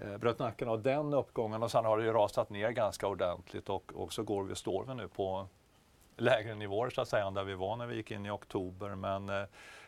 eh, 0.00 0.16
bröt 0.16 0.38
nacken 0.38 0.68
av 0.68 0.82
den 0.82 1.14
uppgången 1.14 1.62
och 1.62 1.70
sen 1.70 1.84
har 1.84 1.98
det 1.98 2.04
ju 2.04 2.12
rasat 2.12 2.50
ner 2.50 2.70
ganska 2.70 3.06
ordentligt 3.06 3.68
och, 3.68 3.92
och 3.94 4.12
så 4.12 4.22
går 4.22 4.44
vi, 4.44 4.54
står 4.54 4.84
vi 4.84 4.94
nu 4.94 5.08
på 5.08 5.46
lägre 6.16 6.54
nivåer 6.54 6.90
så 6.90 7.00
att 7.00 7.08
säga 7.08 7.26
än 7.26 7.34
där 7.34 7.44
vi 7.44 7.54
var 7.54 7.76
när 7.76 7.86
vi 7.86 7.96
gick 7.96 8.10
in 8.10 8.26
i 8.26 8.30
oktober. 8.30 8.94
Men 8.94 9.28
eh, 9.28 9.44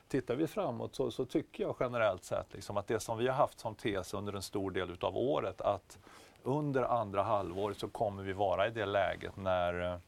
tittar 0.09 0.37
vi 0.37 0.47
framåt 0.47 0.95
så, 0.95 1.11
så, 1.11 1.25
tycker 1.25 1.63
jag 1.63 1.77
generellt 1.81 2.25
sett 2.25 2.53
liksom 2.53 2.77
att 2.77 2.87
det 2.87 3.01
som 3.01 3.19
vi 3.19 3.29
har 3.29 3.35
haft 3.35 3.61
som 3.61 3.75
tes 3.75 4.15
under 4.15 4.33
en 4.33 4.43
stor 4.43 4.71
del 4.71 4.91
utav 4.91 5.17
året 5.17 5.61
att 5.61 5.99
under 6.45 6.83
andra 6.83 7.23
halvåret 7.23 7.79
så 7.79 7.89
kommer 7.89 8.23
vi 8.23 8.33
vara 8.33 8.67
i 8.67 8.71
det 8.71 8.87
läget 8.87 9.37
när 9.37 9.81
eh, 9.81 9.99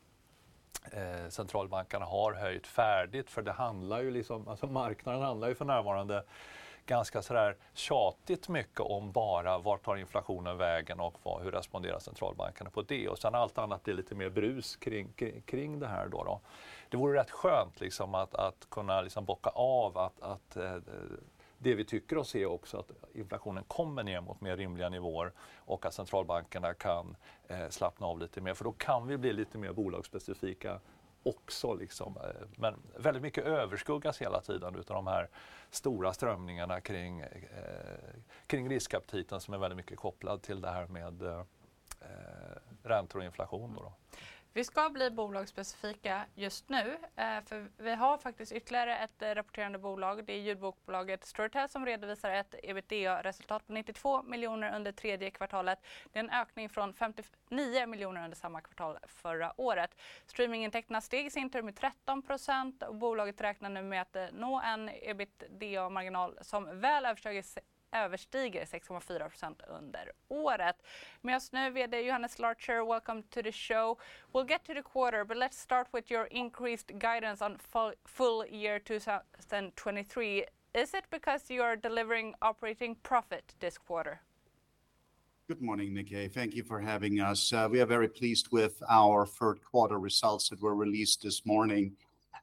eh, 0.93 1.29
centralbankerna 1.29 2.05
har 2.05 2.33
höjt 2.33 2.67
färdigt. 2.67 3.31
För 3.31 3.43
det 3.43 3.53
handlar 3.53 4.01
ju 4.01 4.11
liksom, 4.11 4.49
alltså 4.49 4.67
marknaden 4.67 5.23
handlar 5.23 5.49
ju 5.49 5.55
för 5.55 5.65
närvarande 5.65 6.25
ganska 6.87 7.23
sådär 7.23 7.57
tjatigt 7.75 8.49
mycket 8.49 8.81
om 8.81 9.13
bara 9.13 9.59
vart 9.59 9.85
tar 9.85 9.97
inflationen 9.97 10.57
vägen 10.57 11.01
och 11.01 11.15
vad, 11.23 11.43
hur 11.43 11.51
responderar 11.51 11.99
centralbankerna 11.99 12.71
på 12.71 12.83
det. 12.83 13.09
Och 13.09 13.19
sen 13.19 13.35
allt 13.35 13.59
annat 13.59 13.83
blir 13.83 13.95
lite 13.95 14.15
mer 14.15 14.31
brus 14.31 14.77
kring, 14.77 15.13
kring, 15.13 15.43
kring 15.43 15.79
det 15.79 15.87
här. 15.87 16.09
Då, 16.09 16.25
då. 16.25 16.41
Det 16.89 16.97
vore 16.97 17.21
rätt 17.21 17.31
skönt 17.31 17.81
liksom 17.81 18.15
att, 18.15 18.35
att 18.35 18.67
kunna 18.71 19.01
liksom 19.01 19.25
bocka 19.25 19.51
av 19.51 19.99
att, 19.99 20.21
att 20.21 20.57
eh, 20.57 20.77
det 21.65 21.75
vi 21.75 21.85
tycker 21.85 22.19
oss 22.19 22.29
se 22.29 22.47
också 22.47 22.79
att 22.79 22.91
inflationen 23.15 23.65
kommer 23.65 24.03
ner 24.03 24.21
mot 24.21 24.41
mer 24.41 24.57
rimliga 24.57 24.89
nivåer 24.89 25.33
och 25.57 25.87
att 25.87 25.95
centralbankerna 25.95 26.75
kan 26.75 27.17
eh, 27.49 27.69
slappna 27.69 28.07
av 28.07 28.19
lite 28.19 28.41
mer. 28.41 28.55
För 28.55 28.65
då 28.65 28.73
kan 28.73 29.07
vi 29.07 29.17
bli 29.17 29.33
lite 29.33 29.59
mer 29.59 29.73
bolagsspecifika 29.73 30.81
också. 31.23 31.75
Liksom. 31.75 32.17
Eh, 32.17 32.47
men 32.57 32.75
väldigt 32.97 33.23
mycket 33.23 33.45
överskuggas 33.45 34.23
hela 34.23 34.41
tiden 34.41 34.77
utav 34.77 34.97
de 34.97 35.07
här 35.07 35.29
stora 35.71 36.13
strömningarna 36.13 36.81
kring, 36.81 37.21
eh, 37.21 37.29
kring 38.47 38.69
riskaptiten 38.69 39.41
som 39.41 39.55
är 39.55 39.59
väldigt 39.59 39.77
mycket 39.77 39.99
kopplad 39.99 40.43
till 40.43 40.61
det 40.61 40.71
här 40.71 40.87
med 40.87 41.23
eh, 41.23 41.39
eh 42.01 42.59
räntor 42.83 43.19
och 43.19 43.25
inflation. 43.25 43.75
Då, 43.75 43.83
då. 43.83 43.93
Vi 44.57 44.65
ska 44.65 44.91
bli 44.91 45.11
bolagsspecifika 45.11 46.27
just 46.35 46.69
nu, 46.69 46.99
eh, 47.17 47.41
för 47.45 47.69
vi 47.77 47.95
har 47.95 48.19
faktiskt 48.19 48.53
ytterligare 48.53 48.99
ett 48.99 49.23
eh, 49.23 49.35
rapporterande 49.35 49.79
bolag. 49.79 50.25
Det 50.25 50.33
är 50.33 50.41
ljudbokbolaget 50.41 51.25
Storytel 51.25 51.69
som 51.69 51.87
redovisar 51.87 52.31
ett 52.31 52.55
ebitda-resultat 52.63 53.67
på 53.67 53.73
92 53.73 54.23
miljoner 54.23 54.77
under 54.77 54.93
tredje 54.93 55.31
kvartalet. 55.31 55.79
Det 56.13 56.19
är 56.19 56.25
en 56.25 56.31
ökning 56.31 56.69
från 56.69 56.95
59 56.95 57.87
miljoner 57.87 58.25
under 58.25 58.37
samma 58.37 58.61
kvartal 58.61 58.99
förra 59.07 59.61
året. 59.61 60.01
Streamingintäkterna 60.27 61.01
steg 61.01 61.27
i 61.27 61.31
sin 61.31 61.51
tur 61.51 61.63
med 61.63 61.77
13 61.77 62.23
procent 62.23 62.83
och 62.83 62.95
bolaget 62.95 63.41
räknar 63.41 63.71
nu 63.71 63.83
med 63.83 64.03
att 64.03 64.17
eh, 64.17 64.27
nå 64.33 64.61
en 64.61 64.91
ebitda-marginal 65.03 66.39
som 66.41 66.81
väl 66.81 67.07
överstiger 67.07 67.45
överstiger 67.95 68.65
6,4 68.65 69.29
procent 69.29 69.63
under 69.69 70.13
året. 70.29 70.77
Med 71.21 71.37
oss 71.37 71.53
nu 71.53 71.71
VD 71.71 71.95
Johannes 71.95 72.39
Larcher, 72.39 72.85
welcome 72.89 73.23
to 73.23 73.43
the 73.43 73.53
show. 73.53 73.97
We'll 74.33 74.49
get 74.49 74.65
to 74.65 74.75
the 74.75 74.83
quarter, 74.83 75.25
but 75.25 75.37
let's 75.37 75.59
start 75.59 75.89
with 75.93 76.11
your 76.11 76.27
increased 76.31 76.87
guidance 76.99 77.45
on 77.45 77.59
full, 77.59 77.93
full 78.05 78.47
year 78.47 78.79
2023. 78.79 80.45
Is 80.75 80.95
it 80.95 81.05
because 81.11 81.55
you 81.55 81.63
are 81.63 81.77
delivering 81.77 82.35
operating 82.43 82.97
profit 83.03 83.55
this 83.61 83.79
quarter? 83.79 84.21
Good 85.49 85.61
morning, 85.63 85.95
Nikkei. 85.95 86.33
Thank 86.33 86.55
you 86.55 86.65
for 86.65 86.81
having 86.81 87.21
us. 87.21 87.53
Uh, 87.53 87.69
we 87.71 87.81
are 87.81 87.87
very 87.87 88.09
pleased 88.09 88.49
with 88.51 88.83
our 88.89 89.27
third 89.27 89.61
quarter 89.63 89.99
results 89.99 90.49
that 90.49 90.63
were 90.63 90.75
released 90.75 91.23
this 91.23 91.45
morning. 91.45 91.93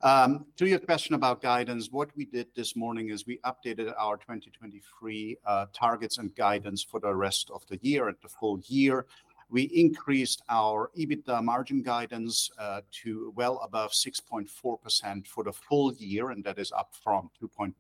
Um, 0.04 0.46
to 0.58 0.68
your 0.68 0.80
question 0.80 1.14
about 1.14 1.42
guidance, 1.42 1.90
what 1.92 2.10
we 2.16 2.26
did 2.26 2.48
this 2.56 2.76
morning 2.76 3.10
is 3.10 3.28
we 3.28 3.38
updated 3.46 3.94
our 4.00 4.18
2023 4.18 5.38
uh, 5.46 5.66
targets 5.74 6.18
and 6.18 6.34
guidance 6.36 6.84
for 6.84 7.00
the 7.00 7.14
rest 7.14 7.52
of 7.54 7.66
the 7.68 7.78
year 7.84 8.08
and 8.08 8.18
the 8.24 8.30
full 8.30 8.60
year. 8.66 9.06
We 9.52 9.64
increased 9.64 10.42
our 10.50 10.92
EBITDA 10.98 11.44
margin 11.44 11.84
guidance 11.84 12.50
uh, 12.58 12.82
to 13.04 13.34
well 13.36 13.60
above 13.64 13.92
6.4% 13.92 15.28
for 15.28 15.44
the 15.44 15.52
full 15.52 15.94
year, 15.94 16.32
and 16.32 16.42
that 16.46 16.58
is 16.58 16.72
up 16.72 16.94
from 17.04 17.30
2.9% 17.42 17.76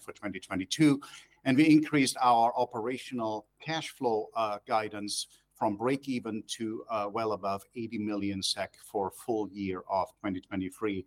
for 0.00 0.12
2022. 0.12 1.00
And 1.44 1.56
we 1.56 1.64
increased 1.64 2.16
our 2.22 2.52
operational 2.56 3.46
cash 3.60 3.90
flow 3.90 4.28
uh, 4.36 4.58
guidance 4.66 5.26
from 5.58 5.76
break 5.76 6.08
even 6.08 6.42
to 6.46 6.84
well 7.12 7.32
above 7.32 7.62
80 7.74 7.98
million 7.98 8.42
SEK 8.42 8.76
for 8.84 9.10
full 9.10 9.48
year 9.50 9.82
of 9.90 10.08
2023. 10.22 11.04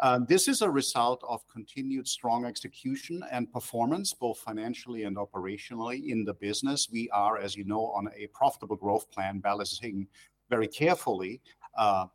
Um, 0.00 0.26
this 0.28 0.48
is 0.48 0.62
a 0.62 0.70
result 0.70 1.22
of 1.26 1.46
continued 1.48 2.08
strong 2.08 2.44
execution 2.44 3.22
and 3.30 3.50
performance, 3.52 4.12
both 4.12 4.38
financially 4.38 5.04
and 5.04 5.16
operationally 5.16 6.10
in 6.10 6.24
the 6.24 6.34
business. 6.34 6.88
We 6.90 7.08
are, 7.10 7.38
as 7.38 7.56
you 7.56 7.64
know, 7.64 7.86
on 7.86 8.08
a 8.16 8.26
profitable 8.28 8.76
growth 8.76 9.10
plan, 9.10 9.38
balancing 9.38 10.08
very 10.50 10.68
carefully 10.68 11.40
uh, 11.62 11.63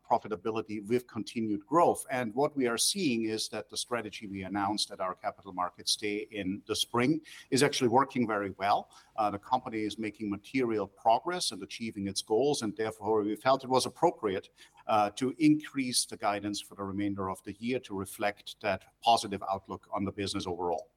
profitability 0.09 0.85
with 0.87 1.07
continued 1.07 1.65
growth. 1.65 2.05
And 2.09 2.33
what 2.35 2.55
we 2.55 2.67
are 2.67 2.77
seeing 2.77 3.25
is 3.25 3.49
that 3.49 3.69
the 3.69 3.77
strategy 3.77 4.27
we 4.27 4.43
announced 4.43 4.91
at 4.91 4.99
our 4.99 5.15
Capital 5.15 5.53
Markets 5.53 5.95
Day 5.95 6.27
in 6.31 6.61
the 6.67 6.75
spring 6.75 7.21
is 7.51 7.63
actually 7.63 7.89
working 7.89 8.27
very 8.27 8.53
well. 8.57 8.89
Uh, 9.17 9.29
the 9.29 9.39
company 9.39 9.79
is 9.79 9.97
making 9.97 10.29
material 10.29 10.87
progress 10.87 11.51
and 11.51 11.61
achieving 11.61 12.07
its 12.07 12.21
goals, 12.21 12.61
and 12.61 12.75
therefore 12.75 13.23
we 13.23 13.35
felt 13.35 13.63
it 13.63 13.69
was 13.69 13.85
appropriate 13.85 14.49
uh, 14.87 15.09
to 15.11 15.35
increase 15.39 16.05
the 16.05 16.17
guidance 16.17 16.61
for 16.61 16.75
the 16.75 16.83
remainder 16.83 17.29
of 17.29 17.43
the 17.43 17.55
year 17.59 17.79
to 17.79 17.97
reflect 17.97 18.55
that 18.61 18.83
positive 19.03 19.43
outlook 19.51 19.87
on 19.93 20.03
the 20.03 20.11
business 20.11 20.47
overall. 20.47 20.87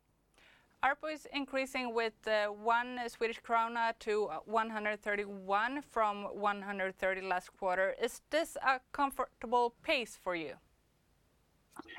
ARPU 0.84 1.14
is 1.14 1.28
increasing 1.32 1.94
with 1.94 2.14
uh, 2.26 2.46
1 2.48 2.98
Swedish 3.08 3.40
krona 3.40 3.96
to 4.00 4.28
131 4.46 5.80
from 5.88 6.24
130 6.24 7.20
last 7.20 7.52
quarter. 7.56 7.94
Is 8.02 8.20
this 8.30 8.56
a 8.66 8.80
comfortable 8.90 9.74
pace 9.84 10.18
for 10.24 10.34
you? 10.34 10.54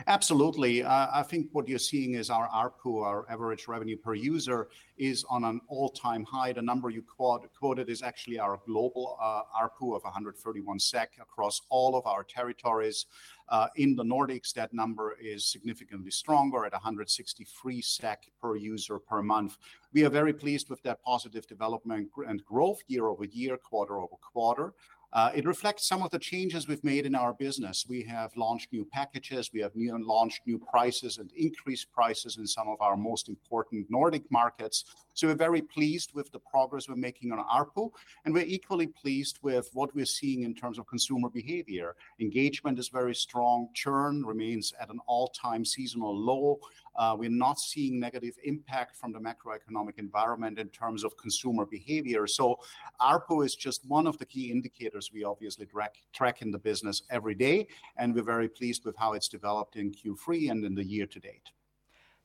Absolutely. 0.08 0.84
Uh, 0.84 1.08
I 1.14 1.24
think 1.24 1.48
what 1.54 1.68
you're 1.68 1.80
seeing 1.80 2.16
is 2.16 2.30
our 2.30 2.50
ARPU, 2.50 3.04
our 3.04 3.26
average 3.30 3.68
revenue 3.68 3.96
per 3.98 4.16
user, 4.16 4.68
is 4.98 5.24
on 5.30 5.46
an 5.46 5.62
all-time 5.68 6.26
high. 6.26 6.52
The 6.52 6.62
number 6.62 6.90
you 6.90 7.04
quoted 7.04 7.90
is 7.90 8.04
actually 8.04 8.38
our 8.38 8.60
global 8.66 9.18
uh, 9.22 9.42
ARPU 9.60 9.96
of 9.96 10.04
131 10.04 10.80
SEK 10.80 11.20
across 11.22 11.62
all 11.70 11.96
of 11.96 12.06
our 12.06 12.24
territories. 12.24 13.06
Uh, 13.50 13.68
in 13.76 13.96
the 13.96 14.04
Nordics, 14.04 14.54
that 14.54 14.74
number 14.74 15.16
is 15.22 15.46
significantly 15.46 16.12
stronger 16.12 16.66
at 16.66 16.74
163 16.74 17.82
SEK 17.82 18.32
per 18.42 18.56
user 18.56 19.00
per 19.00 19.22
month. 19.22 19.58
We 19.94 20.06
are 20.06 20.10
very 20.10 20.34
pleased 20.34 20.70
with 20.70 20.82
that 20.84 21.04
positive 21.04 21.46
development 21.48 22.10
and 22.28 22.44
growth 22.46 22.82
year-over-year, 22.88 23.58
quarter-over-quarter. 23.58 24.74
Uh, 25.14 25.30
it 25.36 25.46
reflects 25.46 25.88
some 25.88 26.02
of 26.02 26.10
the 26.10 26.18
changes 26.18 26.68
we've 26.68 26.84
made 26.84 27.06
in 27.06 27.14
our 27.14 27.34
business. 27.34 27.86
We 27.88 28.02
have 28.04 28.36
launched 28.36 28.74
new 28.74 28.84
packages, 28.84 29.52
we 29.54 29.62
have 29.62 29.74
launched 29.76 30.42
new 30.48 30.58
prices 30.58 31.20
and 31.20 31.32
increased 31.34 31.92
prices 31.92 32.38
in 32.38 32.48
some 32.48 32.68
of 32.68 32.82
our 32.82 32.98
most 32.98 33.30
important 33.30 33.86
Nordic 33.92 34.24
markets. 34.32 34.86
So 35.16 35.28
we're 35.28 35.36
very 35.36 35.62
pleased 35.62 36.14
with 36.14 36.32
the 36.32 36.40
progress 36.40 36.90
we're 36.90 36.96
making 36.96 37.32
on 37.32 37.40
ARPU, 37.46 37.92
and 38.26 38.34
we're 38.34 38.46
equally 38.46 38.88
pleased 38.88 39.38
with 39.44 39.70
what 39.74 39.94
we're 39.94 40.06
seeing 40.06 40.42
in 40.44 40.56
terms 40.56 40.80
of 40.80 40.88
consumer 40.88 41.30
behavior. 41.30 41.96
Engagement 42.20 42.80
is 42.80 42.90
very 42.90 43.14
strong, 43.14 43.70
churn 43.76 44.26
remains 44.26 44.74
at 44.80 44.90
an 44.90 45.00
all-time 45.06 45.64
seasonal 45.66 46.18
low. 46.18 46.60
Uh, 46.96 47.16
we're 47.18 47.30
not 47.30 47.60
seeing 47.60 48.00
negative 48.00 48.36
impact 48.44 48.96
from 48.96 49.12
the 49.12 49.20
macroeconomic 49.20 49.98
environment 49.98 50.58
in 50.58 50.70
terms 50.70 51.04
of 51.04 51.16
consumer 51.18 51.66
behavior. 51.66 52.26
So 52.26 52.60
ARPU 53.00 53.46
is 53.46 53.56
just 53.56 53.86
one 53.88 54.08
of 54.08 54.18
the 54.18 54.26
key 54.26 54.52
indicators 54.52 55.12
we 55.14 55.24
obviously 55.24 55.68
track, 55.68 55.96
track 56.12 56.42
in 56.42 56.50
the 56.50 56.60
business 56.60 57.04
every 57.12 57.36
day, 57.36 57.68
and 57.98 58.16
we're 58.16 58.24
very 58.24 58.50
pleased 58.50 58.84
with 58.84 58.96
how 58.98 59.14
it's 59.14 59.28
developed 59.28 59.76
in 59.76 59.92
Q3 59.92 60.50
and 60.50 60.66
in 60.66 60.74
the 60.74 60.84
year 60.84 61.06
to 61.06 61.20
date. 61.20 61.52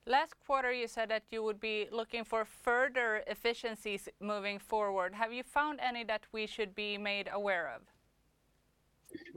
Last 0.09 0.37
quarter, 0.47 0.73
you 0.73 0.89
said 0.89 1.11
that 1.11 1.25
you 1.31 1.43
would 1.43 1.61
be 1.61 1.87
looking 1.93 2.25
for 2.25 2.47
further 2.47 3.23
efficiencies 3.27 4.09
moving 4.23 4.59
forward. 4.59 5.15
Have 5.15 5.35
you 5.35 5.43
found 5.43 5.81
any 5.81 6.03
that 6.05 6.23
we 6.33 6.47
should 6.47 6.75
be 6.75 6.97
made 6.97 7.29
aware 7.31 7.71
of? 7.77 7.83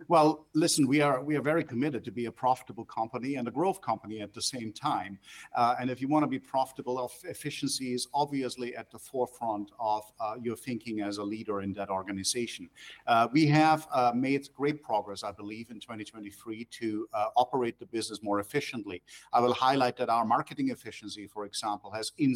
Well, 0.08 0.48
listen, 0.54 0.88
we 0.88 1.02
are 1.02 1.24
we 1.24 1.36
are 1.38 1.42
very 1.42 1.64
committed 1.64 2.04
to 2.06 2.12
be 2.12 2.26
a 2.26 2.32
profitable 2.32 2.86
company 2.86 3.36
and 3.36 3.48
a 3.48 3.52
growth 3.52 3.82
company 3.82 4.22
at 4.22 4.34
the 4.34 4.42
same 4.42 4.74
time. 4.74 5.20
Uh, 5.56 5.76
and 5.80 5.90
if 5.90 6.02
you 6.02 6.08
want 6.08 6.24
to 6.24 6.28
be 6.28 6.40
profitable, 6.40 7.10
efficiency 7.24 7.94
is 7.94 8.08
obviously 8.14 8.76
at 8.76 8.92
the 8.92 9.00
forefront 9.00 9.72
of 9.80 10.04
uh, 10.20 10.36
your 10.42 10.56
thinking 10.56 11.02
as 11.02 11.18
a 11.18 11.24
leader 11.24 11.62
in 11.62 11.74
that 11.74 11.90
organization. 11.90 12.70
Uh, 13.08 13.28
we 13.32 13.46
have 13.48 13.88
uh, 13.94 14.12
made 14.14 14.50
great 14.54 14.84
progress, 14.84 15.24
I 15.24 15.32
believe, 15.32 15.70
in 15.70 15.80
2023 15.80 16.66
to 16.66 17.08
uh, 17.14 17.26
operate 17.38 17.80
the 17.80 17.86
business 17.86 18.22
more 18.22 18.40
efficiently. 18.40 19.02
I 19.32 19.40
will 19.40 19.54
highlight 19.54 19.96
that 19.98 20.10
our 20.10 20.26
marketing 20.26 20.70
efficiency, 20.70 21.28
for 21.28 21.46
example, 21.46 21.92
has 21.92 22.12
in, 22.18 22.36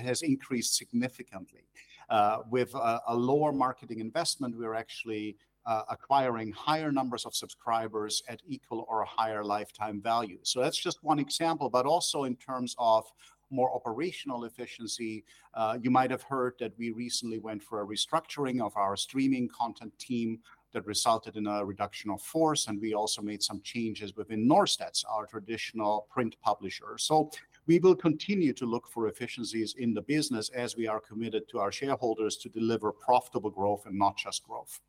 has 0.00 0.22
increased 0.22 0.76
significantly. 0.76 1.64
Uh, 2.10 2.38
with 2.50 2.74
a, 2.74 3.02
a 3.08 3.14
lower 3.14 3.52
marketing 3.52 4.00
investment, 4.00 4.56
we're 4.56 4.74
actually 4.74 5.36
acquiring 5.66 6.52
higher 6.52 6.90
numbers 6.90 7.26
of 7.26 7.34
subscribers 7.34 8.22
at 8.28 8.40
equal 8.46 8.86
or 8.88 9.04
higher 9.04 9.44
lifetime 9.44 10.00
value. 10.00 10.38
So 10.42 10.60
that's 10.60 10.78
just 10.78 11.02
one 11.02 11.18
example, 11.18 11.68
but 11.68 11.86
also 11.86 12.24
in 12.24 12.36
terms 12.36 12.74
of 12.78 13.04
more 13.50 13.74
operational 13.74 14.44
efficiency, 14.44 15.24
uh, 15.54 15.78
you 15.80 15.90
might 15.90 16.10
have 16.10 16.22
heard 16.22 16.54
that 16.60 16.72
we 16.78 16.90
recently 16.90 17.38
went 17.38 17.62
for 17.62 17.82
a 17.82 17.86
restructuring 17.86 18.60
of 18.60 18.76
our 18.76 18.96
streaming 18.96 19.48
content 19.48 19.96
team 19.98 20.38
that 20.72 20.86
resulted 20.86 21.36
in 21.36 21.46
a 21.46 21.64
reduction 21.64 22.10
of 22.10 22.20
force, 22.20 22.66
and 22.66 22.80
we 22.80 22.92
also 22.92 23.22
made 23.22 23.42
some 23.42 23.60
changes 23.62 24.14
within 24.16 24.46
Norstedts, 24.46 25.02
our 25.08 25.26
traditional 25.26 26.06
print 26.10 26.36
publisher. 26.42 26.98
So 26.98 27.30
we 27.66 27.78
will 27.78 27.96
continue 27.96 28.52
to 28.52 28.66
look 28.66 28.86
for 28.86 29.08
efficiencies 29.08 29.74
in 29.78 29.94
the 29.94 30.02
business 30.02 30.50
as 30.50 30.76
we 30.76 30.86
are 30.86 31.00
committed 31.00 31.48
to 31.48 31.58
our 31.58 31.72
shareholders 31.72 32.36
to 32.38 32.48
deliver 32.50 32.92
profitable 32.92 33.50
growth 33.50 33.86
and 33.86 33.98
not 33.98 34.16
just 34.16 34.42
growth. 34.42 34.80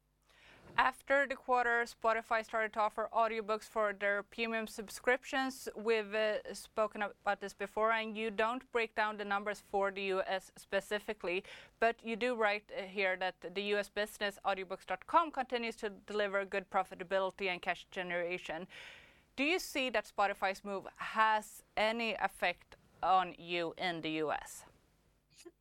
After 0.79 1.27
the 1.27 1.35
quarter, 1.35 1.83
Spotify 1.83 2.45
started 2.45 2.71
to 2.71 2.79
offer 2.79 3.09
audiobooks 3.13 3.65
for 3.65 3.91
their 3.91 4.23
premium 4.23 4.65
subscriptions. 4.65 5.67
We've 5.75 6.15
uh, 6.15 6.53
spoken 6.53 7.03
about 7.03 7.41
this 7.41 7.53
before, 7.53 7.91
and 7.91 8.17
you 8.17 8.31
don't 8.31 8.63
break 8.71 8.95
down 8.95 9.17
the 9.17 9.25
numbers 9.25 9.61
for 9.69 9.91
the 9.91 10.03
US 10.13 10.53
specifically, 10.55 11.43
but 11.81 11.97
you 12.01 12.15
do 12.15 12.33
write 12.33 12.63
uh, 12.71 12.83
here 12.83 13.17
that 13.17 13.35
the 13.53 13.61
US 13.73 13.89
business 13.89 14.39
audiobooks.com 14.45 15.31
continues 15.31 15.75
to 15.75 15.89
deliver 16.07 16.45
good 16.45 16.69
profitability 16.69 17.49
and 17.49 17.61
cash 17.61 17.85
generation. 17.91 18.65
Do 19.35 19.43
you 19.43 19.59
see 19.59 19.89
that 19.89 20.09
Spotify's 20.09 20.63
move 20.63 20.87
has 20.95 21.61
any 21.75 22.15
effect 22.21 22.77
on 23.03 23.35
you 23.37 23.73
in 23.77 23.99
the 23.99 24.11
US? 24.23 24.63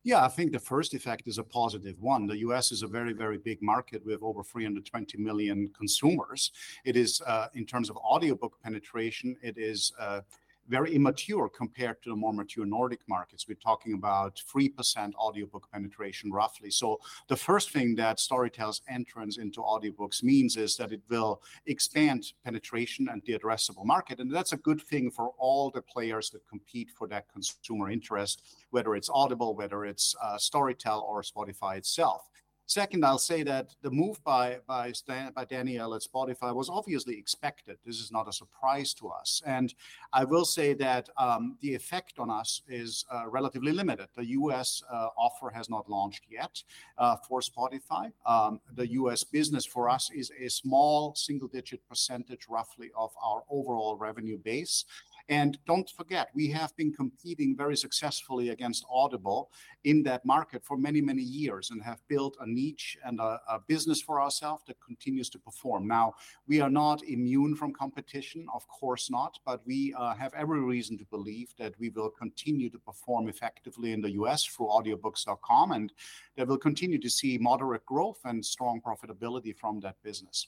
Yeah, 0.03 0.23
I 0.23 0.27
think 0.29 0.51
the 0.51 0.59
first 0.59 0.93
effect 0.93 1.27
is 1.27 1.37
a 1.37 1.43
positive 1.43 1.99
one. 1.99 2.25
The 2.25 2.37
US 2.39 2.71
is 2.71 2.83
a 2.83 2.87
very, 2.87 3.13
very 3.13 3.37
big 3.37 3.61
market 3.61 4.05
with 4.05 4.23
over 4.23 4.43
320 4.43 5.17
million 5.17 5.69
consumers. 5.77 6.51
It 6.85 6.95
is, 6.95 7.21
uh, 7.27 7.47
in 7.53 7.65
terms 7.65 7.89
of 7.89 7.97
audiobook 7.97 8.61
penetration, 8.63 9.35
it 9.41 9.57
is 9.57 9.91
uh, 9.99 10.21
very 10.69 10.95
immature 10.95 11.49
compared 11.49 12.01
to 12.03 12.09
the 12.09 12.15
more 12.15 12.33
mature 12.33 12.65
Nordic 12.65 13.01
markets. 13.07 13.47
We're 13.47 13.55
talking 13.55 13.93
about 13.93 14.41
3% 14.55 15.15
audiobook 15.15 15.67
penetration 15.71 16.31
roughly. 16.31 16.69
So 16.69 16.99
the 17.27 17.35
first 17.35 17.71
thing 17.71 17.95
that 17.95 18.17
Storytel's 18.17 18.81
entrance 18.87 19.37
into 19.37 19.61
audiobooks 19.61 20.23
means 20.23 20.55
is 20.57 20.77
that 20.77 20.91
it 20.91 21.01
will 21.09 21.41
expand 21.65 22.33
penetration 22.45 23.09
and 23.11 23.21
the 23.25 23.37
addressable 23.37 23.85
market. 23.85 24.19
And 24.19 24.33
that's 24.33 24.53
a 24.53 24.57
good 24.57 24.81
thing 24.81 25.09
for 25.09 25.31
all 25.37 25.71
the 25.71 25.81
players 25.81 26.29
that 26.29 26.47
compete 26.47 26.89
for 26.95 27.07
that 27.07 27.25
consumer 27.33 27.89
interest, 27.89 28.43
whether 28.69 28.95
it's 28.95 29.09
Audible, 29.11 29.55
whether 29.55 29.85
it's 29.85 30.15
uh, 30.21 30.35
Storytel 30.37 31.01
or 31.01 31.23
Spotify 31.23 31.77
itself. 31.77 32.29
Second, 32.69 33.03
I'll 33.03 33.17
say 33.17 33.41
that 33.41 33.73
the 33.81 33.89
move 33.89 34.23
by 34.23 34.59
by, 34.67 34.91
Stan, 34.91 35.31
by 35.31 35.43
Daniel 35.43 35.95
at 35.95 36.03
Spotify 36.03 36.53
was 36.53 36.69
obviously 36.69 37.17
expected. 37.17 37.79
This 37.83 37.99
is 37.99 38.11
not 38.11 38.27
a 38.27 38.31
surprise 38.31 38.93
to 38.99 39.07
us, 39.07 39.41
and 39.43 39.73
I 40.13 40.23
will 40.23 40.45
say 40.45 40.75
that 40.75 41.09
um, 41.17 41.57
the 41.61 41.73
effect 41.73 42.19
on 42.19 42.29
us 42.29 42.61
is 42.67 43.05
uh, 43.11 43.27
relatively 43.27 43.71
limited. 43.71 44.09
The 44.15 44.27
U.S. 44.41 44.83
Uh, 44.87 45.07
offer 45.17 45.49
has 45.49 45.67
not 45.67 45.89
launched 45.89 46.25
yet 46.29 46.61
uh, 46.99 47.15
for 47.27 47.41
Spotify. 47.41 48.11
Um, 48.27 48.59
the 48.75 48.91
U.S. 49.01 49.23
business 49.23 49.65
for 49.65 49.89
us 49.89 50.11
is 50.13 50.31
a 50.39 50.47
small 50.47 51.15
single-digit 51.15 51.81
percentage, 51.89 52.45
roughly, 52.47 52.91
of 52.95 53.09
our 53.19 53.41
overall 53.49 53.97
revenue 53.97 54.37
base. 54.37 54.85
And 55.29 55.59
don't 55.67 55.89
forget, 55.91 56.29
we 56.33 56.47
have 56.49 56.75
been 56.75 56.91
competing 56.91 57.55
very 57.55 57.77
successfully 57.77 58.49
against 58.49 58.83
Audible 58.89 59.51
in 59.83 60.01
that 60.03 60.25
market 60.25 60.65
for 60.65 60.75
many, 60.75 61.01
many 61.01 61.21
years 61.21 61.69
and 61.69 61.83
have 61.83 62.01
built 62.07 62.35
a 62.41 62.47
niche 62.59 62.97
and 63.05 63.19
a, 63.19 63.39
a 63.55 63.59
business 63.67 64.01
for 64.01 64.21
ourselves 64.21 64.63
that 64.67 64.77
continues 64.89 65.29
to 65.31 65.39
perform. 65.39 65.87
Now, 65.87 66.13
we 66.47 66.61
are 66.61 66.69
not 66.69 67.03
immune 67.03 67.55
from 67.55 67.73
competition, 67.73 68.45
of 68.53 68.67
course 68.67 69.09
not, 69.09 69.33
but 69.45 69.59
we 69.65 69.93
uh, 69.97 70.13
have 70.15 70.33
every 70.33 70.61
reason 70.61 70.97
to 70.97 71.05
believe 71.05 71.49
that 71.57 71.73
we 71.79 71.89
will 71.89 72.09
continue 72.09 72.69
to 72.71 72.79
perform 72.79 73.29
effectively 73.29 73.89
in 73.95 74.01
the 74.01 74.11
US 74.21 74.45
through 74.45 74.67
audiobooks.com 74.67 75.71
and 75.71 75.91
that 76.35 76.47
we'll 76.47 76.67
continue 76.69 76.99
to 76.99 77.09
see 77.09 77.37
moderate 77.37 77.85
growth 77.85 78.19
and 78.25 78.45
strong 78.45 78.81
profitability 78.81 79.55
from 79.55 79.79
that 79.81 79.97
business. 80.03 80.47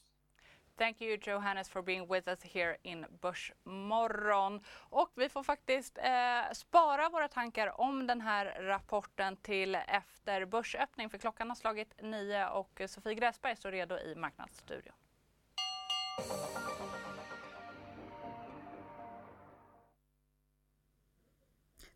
Thank 0.76 1.00
you 1.00 1.18
Johannes 1.26 1.68
for 1.68 1.82
being 1.82 2.06
with 2.12 2.28
us 2.28 2.42
here 2.42 2.76
in 2.82 3.06
Börsmorgon. 3.20 4.60
Och 4.90 5.12
vi 5.14 5.28
får 5.28 5.42
faktiskt 5.42 5.98
eh, 5.98 6.52
spara 6.52 7.08
våra 7.08 7.28
tankar 7.28 7.80
om 7.80 8.06
den 8.06 8.20
här 8.20 8.44
rapporten 8.60 9.36
till 9.36 9.74
efter 9.74 10.44
börsöppning 10.44 11.10
för 11.10 11.18
klockan 11.18 11.48
har 11.48 11.56
slagit 11.56 12.02
nio 12.02 12.48
och 12.48 12.82
Sofie 12.86 13.14
Gräsberg 13.14 13.56
står 13.56 13.72
redo 13.72 13.98
i 13.98 14.14
Marknadsstudion. 14.14 14.94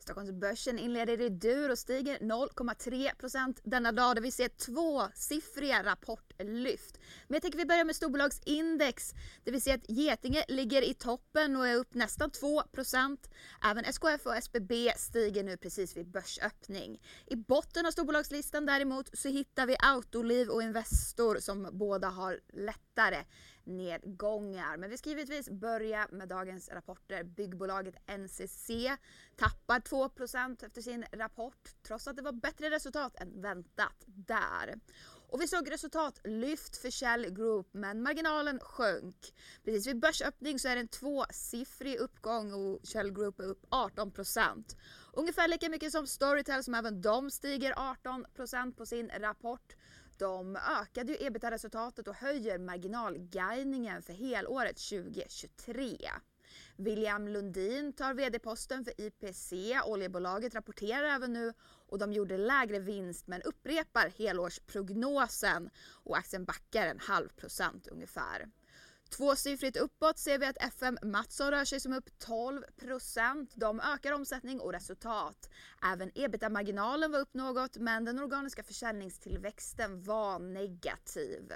Stockholmsbörsen 0.06 0.78
inleder 0.78 1.20
i 1.20 1.28
dur 1.28 1.70
och 1.70 1.78
stiger 1.78 2.18
0,3% 2.18 3.60
denna 3.64 3.92
dag 3.92 4.16
där 4.16 4.22
vi 4.22 4.30
ser 4.30 4.48
tvåsiffriga 4.48 5.84
rapportlyft. 5.84 6.98
Men 7.28 7.34
jag 7.34 7.42
tänker 7.42 7.58
vi 7.58 7.66
börjar 7.66 7.84
med 7.84 7.96
storbolagsindex 7.96 9.14
där 9.44 9.52
vi 9.52 9.60
ser 9.60 9.74
att 9.74 9.90
Getinge 9.90 10.44
ligger 10.48 10.82
i 10.82 10.94
toppen 10.94 11.56
och 11.56 11.68
är 11.68 11.76
upp 11.76 11.94
nästan 11.94 12.30
2% 12.30 13.18
Även 13.64 13.84
SKF 13.84 14.26
och 14.26 14.36
SBB 14.36 14.92
stiger 14.96 15.44
nu 15.44 15.56
precis 15.56 15.96
vid 15.96 16.10
börsöppning. 16.10 17.02
I 17.26 17.36
botten 17.36 17.86
av 17.86 17.90
storbolagslistan 17.90 18.66
däremot 18.66 19.18
så 19.18 19.28
hittar 19.28 19.66
vi 19.66 19.76
Autoliv 19.78 20.48
och 20.48 20.62
Investor 20.62 21.36
som 21.40 21.68
båda 21.72 22.08
har 22.08 22.40
lättare 22.52 23.24
nedgångar. 23.66 24.76
Men 24.76 24.90
vi 24.90 24.98
ska 24.98 25.08
givetvis 25.10 25.50
börja 25.50 26.08
med 26.10 26.28
dagens 26.28 26.68
rapporter. 26.68 27.24
Byggbolaget 27.24 27.94
NCC 28.18 28.70
tappar 29.36 29.80
2% 29.80 30.64
efter 30.66 30.82
sin 30.82 31.04
rapport 31.12 31.68
trots 31.82 32.08
att 32.08 32.16
det 32.16 32.22
var 32.22 32.32
bättre 32.32 32.70
resultat 32.70 33.16
än 33.16 33.40
väntat 33.42 34.04
där. 34.06 34.80
Och 35.28 35.40
vi 35.40 35.48
såg 35.48 35.70
resultatlyft 35.70 36.76
för 36.76 36.90
Shell 36.90 37.30
Group 37.30 37.68
men 37.72 38.02
marginalen 38.02 38.60
sjönk. 38.60 39.34
Precis 39.64 39.86
vid 39.86 40.00
börsöppning 40.00 40.58
så 40.58 40.68
är 40.68 40.74
det 40.74 40.80
en 40.80 40.88
tvåsiffrig 40.88 41.96
uppgång 41.96 42.52
och 42.52 42.80
Shell 42.88 43.12
Group 43.12 43.40
är 43.40 43.44
upp 43.44 43.66
18% 43.70 44.76
Ungefär 45.16 45.48
lika 45.48 45.68
mycket 45.68 45.92
som 45.92 46.06
Storytel 46.06 46.64
som 46.64 46.74
även 46.74 47.00
de 47.00 47.30
stiger 47.30 47.72
18% 47.72 48.72
på 48.76 48.86
sin 48.86 49.10
rapport. 49.18 49.76
De 50.18 50.56
ökade 50.56 51.12
ju 51.12 51.26
ebitda-resultatet 51.26 52.08
och 52.08 52.14
höjer 52.14 52.58
marginalguidningen 52.58 54.02
för 54.02 54.12
helåret 54.12 54.76
2023. 54.76 56.10
William 56.76 57.28
Lundin 57.28 57.92
tar 57.92 58.14
vd-posten 58.14 58.84
för 58.84 59.00
IPC. 59.00 59.52
Oljebolaget 59.84 60.54
rapporterar 60.54 61.08
även 61.08 61.32
nu 61.32 61.52
och 61.88 61.98
de 61.98 62.12
gjorde 62.12 62.38
lägre 62.38 62.78
vinst 62.78 63.26
men 63.26 63.42
upprepar 63.42 64.12
helårsprognosen 64.18 65.70
och 66.04 66.16
aktien 66.16 66.44
backar 66.44 66.86
en 66.86 67.00
halv 67.00 67.28
procent 67.28 67.86
ungefär. 67.88 68.48
Tvåsiffrigt 69.10 69.76
uppåt 69.76 70.18
ser 70.18 70.38
vi 70.38 70.46
att 70.46 70.62
FM 70.62 70.98
Mattsson 71.02 71.50
rör 71.50 71.64
sig 71.64 71.80
som 71.80 71.92
upp 71.92 72.10
12% 72.18 73.48
De 73.54 73.80
ökar 73.80 74.12
omsättning 74.12 74.60
och 74.60 74.72
resultat. 74.72 75.50
Även 75.92 76.10
ebitda-marginalen 76.14 77.12
var 77.12 77.18
upp 77.18 77.34
något 77.34 77.76
men 77.76 78.04
den 78.04 78.18
organiska 78.18 78.62
försäljningstillväxten 78.62 80.02
var 80.02 80.38
negativ. 80.38 81.52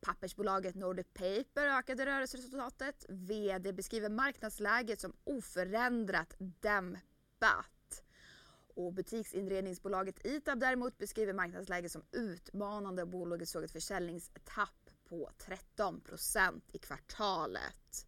Pappersbolaget 0.00 0.74
Nordic 0.74 1.06
Paper 1.14 1.66
ökade 1.66 2.06
rörelseresultatet. 2.06 3.06
VD 3.08 3.72
beskriver 3.72 4.08
marknadsläget 4.08 5.00
som 5.00 5.12
oförändrat 5.24 6.34
dämpat. 6.38 8.02
Och 8.74 8.92
butiksinredningsbolaget 8.92 10.26
Itab 10.26 10.60
däremot 10.60 10.98
beskriver 10.98 11.32
marknadsläget 11.32 11.92
som 11.92 12.02
utmanande 12.12 13.02
och 13.02 13.08
bolaget 13.08 13.48
såg 13.48 13.64
ett 13.64 13.72
försäljningstapp 13.72 14.89
på 15.10 15.30
13% 15.38 16.60
i 16.72 16.78
kvartalet. 16.78 18.06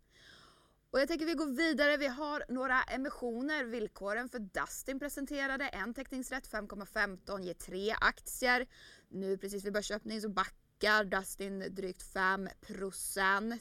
Och 0.91 1.01
jag 1.01 1.09
tänker 1.09 1.27
vi 1.27 1.35
går 1.35 1.57
vidare. 1.57 1.97
Vi 1.97 2.07
har 2.07 2.45
några 2.49 2.83
emissioner. 2.83 3.65
Villkoren 3.65 4.29
för 4.29 4.39
Dustin 4.39 4.99
presenterade 4.99 5.69
en 5.69 5.95
teckningsrätt 5.95 6.49
5,15 6.49 7.41
ger 7.41 7.55
tre 7.55 7.95
aktier. 8.01 8.67
Nu 9.09 9.39
precis 9.39 9.65
vid 9.65 9.73
börsöppning 9.73 10.21
så 10.21 10.29
backar 10.29 11.05
Dustin 11.05 11.75
drygt 11.75 12.15
5% 12.15 13.61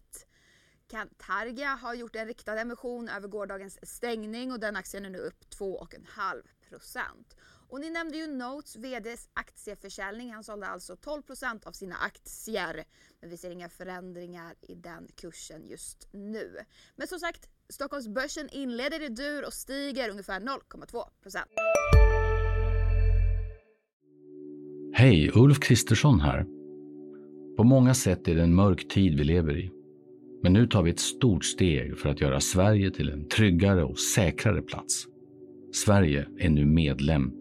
Cantargia 0.88 1.70
har 1.70 1.94
gjort 1.94 2.16
en 2.16 2.28
riktad 2.28 2.62
emission 2.62 3.10
över 3.10 3.28
gårdagens 3.28 3.80
stängning 3.84 4.52
och 4.52 4.60
den 4.60 4.76
aktien 4.76 5.06
är 5.06 5.10
nu 5.10 5.18
upp 5.18 5.44
2,5 5.60 6.44
och 7.72 7.82
ni 7.82 7.90
nämnde 7.90 8.18
ju 8.18 8.28
Notes 8.28 8.76
VDs 8.76 9.30
aktieförsäljning. 9.34 10.34
Han 10.34 10.44
sålde 10.44 10.68
alltså 10.68 10.94
12% 10.96 11.68
av 11.68 11.72
sina 11.72 11.96
aktier. 11.96 12.84
Men 13.22 13.30
vi 13.30 13.38
ser 13.38 13.52
inga 13.52 13.70
förändringar 13.70 14.56
i 14.62 14.76
den 14.76 15.08
kursen 15.16 15.68
just 15.68 16.08
nu. 16.12 16.58
Men 16.96 17.08
som 17.08 17.20
sagt, 17.20 17.50
Stockholmsbörsen 17.70 18.50
inleder 18.50 19.02
i 19.02 19.08
dur 19.08 19.46
och 19.46 19.54
stiger 19.54 20.10
ungefär 20.10 20.40
0,2% 20.40 21.38
Hej, 24.94 25.32
Ulf 25.36 25.60
Kristersson 25.60 26.20
här. 26.20 26.46
På 27.58 27.64
många 27.64 27.94
sätt 27.94 28.28
är 28.28 28.36
det 28.36 28.44
en 28.44 28.56
mörk 28.56 28.88
tid 28.88 29.18
vi 29.18 29.24
lever 29.24 29.58
i. 29.58 29.72
Men 30.44 30.54
nu 30.54 30.68
tar 30.68 30.84
vi 30.84 30.92
ett 30.92 31.00
stort 31.00 31.46
steg 31.46 31.98
för 31.98 32.10
att 32.10 32.22
göra 32.22 32.40
Sverige 32.40 32.92
till 32.92 33.10
en 33.10 33.28
tryggare 33.28 33.84
och 33.84 34.00
säkrare 34.00 34.62
plats. 34.62 35.06
Sverige 35.74 36.28
är 36.40 36.50
nu 36.50 36.66
medlem 36.66 37.41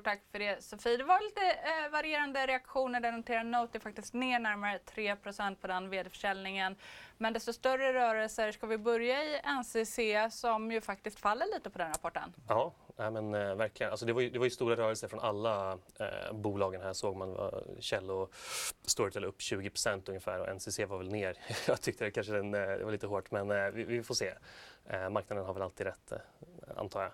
Stort 0.00 0.04
tack 0.04 0.22
för 0.32 0.38
det 0.38 0.64
Sofie. 0.64 0.96
Det 0.96 1.04
var 1.04 1.20
lite 1.20 1.40
eh, 1.40 1.92
varierande 1.92 2.46
reaktioner. 2.46 3.00
Den 3.00 3.16
noterar 3.16 3.44
Note 3.44 3.80
faktiskt 3.80 4.14
ner 4.14 4.38
närmare 4.38 4.78
3% 4.94 5.54
på 5.54 5.66
den 5.66 5.90
vd-försäljningen. 5.90 6.76
Men 7.18 7.32
desto 7.32 7.52
större 7.52 7.92
rörelser. 7.92 8.52
Ska 8.52 8.66
vi 8.66 8.78
börja 8.78 9.24
i 9.24 9.40
NCC 9.44 9.98
som 10.40 10.72
ju 10.72 10.80
faktiskt 10.80 11.20
faller 11.20 11.46
lite 11.54 11.70
på 11.70 11.78
den 11.78 11.88
rapporten? 11.88 12.32
Ja, 12.48 12.72
nej 12.96 13.10
men, 13.10 13.34
eh, 13.34 13.54
verkligen. 13.54 13.90
Alltså, 13.90 14.06
det, 14.06 14.12
var 14.12 14.20
ju, 14.20 14.30
det 14.30 14.38
var 14.38 14.46
ju 14.46 14.50
stora 14.50 14.76
rörelser 14.76 15.08
från 15.08 15.20
alla 15.20 15.72
eh, 15.72 16.32
bolagen 16.32 16.80
här 16.80 16.92
såg 16.92 17.16
man. 17.16 17.32
Var 17.32 17.64
Kjell 17.80 18.10
och 18.10 18.34
Storytel 18.86 19.24
upp 19.24 19.38
20% 19.38 20.08
ungefär 20.08 20.40
och 20.40 20.54
NCC 20.54 20.78
var 20.78 20.98
väl 20.98 21.12
ner. 21.12 21.36
Jag 21.66 21.80
tyckte 21.80 22.04
det 22.04 22.10
kanske 22.10 22.32
den, 22.32 22.54
eh, 22.54 22.60
det 22.60 22.84
var 22.84 22.92
lite 22.92 23.06
hårt 23.06 23.30
men 23.30 23.50
eh, 23.50 23.70
vi, 23.70 23.84
vi, 23.84 24.02
får 24.02 24.14
se. 24.14 24.34
Marknaden 25.10 25.44
har 25.44 25.54
väl 25.54 25.62
alltid 25.62 25.86
rätt 25.86 26.12
antar 26.76 27.02
jag. 27.02 27.12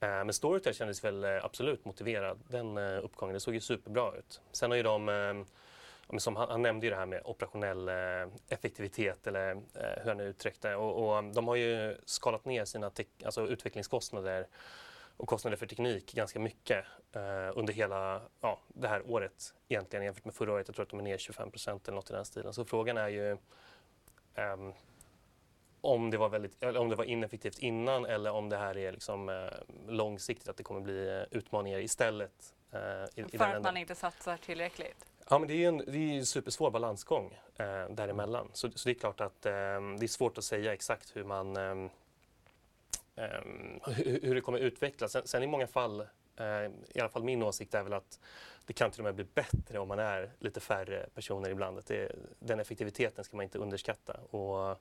Eh, 0.00 0.08
men 0.08 0.32
Storytel 0.32 0.74
kändes 0.74 1.04
väl 1.04 1.24
eh, 1.24 1.44
absolut 1.44 1.84
motiverad, 1.84 2.38
den 2.48 2.76
eh, 2.76 3.04
uppgången. 3.04 3.34
Det 3.34 3.40
såg 3.40 3.54
ju 3.54 3.60
superbra 3.60 4.12
ut. 4.18 4.40
Sen 4.52 4.70
har 4.70 4.76
ju 4.76 4.82
de, 4.82 5.44
som 6.18 6.36
han, 6.36 6.62
nämnde 6.62 6.86
ju 6.86 6.90
det 6.90 6.96
här 6.96 7.06
med 7.06 7.22
operationell 7.24 7.90
effektivitet 8.48 9.26
eller 9.26 9.54
hur 9.74 10.08
han 10.08 10.16
nu 10.16 10.24
uttryckte 10.24 10.74
och, 10.74 11.16
och 11.16 11.24
de 11.24 11.48
har 11.48 11.56
ju 11.56 11.96
skalat 12.04 12.44
ner 12.44 12.64
sina 12.64 12.90
alltså 13.24 13.46
utvecklingskostnader 13.46 14.46
och 15.18 15.28
kostnader 15.28 15.56
för 15.56 15.66
teknik 15.66 16.14
ganska 16.14 16.38
mycket 16.38 16.84
eh, 17.12 17.50
under 17.54 17.72
hela 17.72 18.22
ja, 18.40 18.60
det 18.68 18.88
här 18.88 19.10
året 19.10 19.54
egentligen 19.68 20.04
jämfört 20.04 20.24
med 20.24 20.34
förra 20.34 20.52
året. 20.52 20.68
Jag 20.68 20.74
tror 20.74 20.82
att 20.82 20.90
de 20.90 20.98
är 20.98 21.04
ner 21.04 21.18
25 21.18 21.50
procent 21.50 21.88
eller 21.88 21.96
något 21.96 22.10
i 22.10 22.12
den 22.12 22.24
stilen. 22.24 22.52
Så 22.52 22.64
frågan 22.64 22.96
är 22.96 23.08
ju 23.08 23.30
eh, 24.34 24.56
om 25.88 26.10
det 26.10 26.16
var, 26.16 26.28
väldigt, 26.28 26.62
om 26.62 26.88
det 26.88 26.96
var 26.96 27.04
ineffektivt 27.04 27.58
innan 27.58 28.04
eller 28.04 28.30
om 28.30 28.48
det 28.48 28.56
här 28.56 28.76
är 28.76 28.92
liksom, 28.92 29.28
eh, 29.28 29.34
långsiktigt, 29.88 30.48
att 30.48 30.56
det 30.56 30.62
kommer 30.62 30.80
bli 30.80 31.08
eh, 31.08 31.38
utmaningar 31.38 31.78
istället. 31.78 32.54
Eh, 32.72 32.80
i, 33.14 33.38
För 33.38 33.52
i 33.52 33.56
att 33.56 33.62
man 33.62 33.76
inte 33.76 33.94
satsar 33.94 34.36
tillräckligt? 34.36 35.06
Ja, 35.30 35.38
men 35.38 35.48
det 35.48 35.54
är 35.54 35.58
ju 35.58 35.64
en, 35.64 35.78
det 35.78 35.98
är 35.98 36.18
en 36.18 36.26
supersvår 36.26 36.70
balansgång 36.70 37.38
eh, 37.56 37.88
däremellan. 37.90 38.48
Så, 38.52 38.70
så 38.70 38.88
det 38.88 38.92
är 38.92 38.98
klart 38.98 39.20
att 39.20 39.46
eh, 39.46 39.52
det 39.52 40.04
är 40.04 40.06
svårt 40.06 40.38
att 40.38 40.44
säga 40.44 40.72
exakt 40.72 41.16
hur 41.16 41.24
man 41.24 41.56
eh, 41.56 41.90
hur, 43.86 44.20
hur, 44.22 44.34
det 44.34 44.40
kommer 44.40 44.58
utvecklas. 44.58 45.12
Sen, 45.12 45.22
sen 45.26 45.42
i 45.42 45.46
många 45.46 45.66
fall, 45.66 46.00
eh, 46.36 46.46
i 46.88 47.00
alla 47.00 47.08
fall 47.08 47.24
min 47.24 47.42
åsikt 47.42 47.74
är 47.74 47.82
väl 47.82 47.92
att 47.92 48.20
det 48.66 48.72
kan 48.72 48.90
till 48.90 49.00
och 49.00 49.04
med 49.04 49.14
bli 49.14 49.24
bättre 49.24 49.78
om 49.78 49.88
man 49.88 49.98
är 49.98 50.30
lite 50.38 50.60
färre 50.60 51.06
personer 51.14 51.50
ibland. 51.50 51.82
Det, 51.86 52.12
den 52.38 52.60
effektiviteten 52.60 53.24
ska 53.24 53.36
man 53.36 53.44
inte 53.44 53.58
underskatta. 53.58 54.12
Och, 54.30 54.80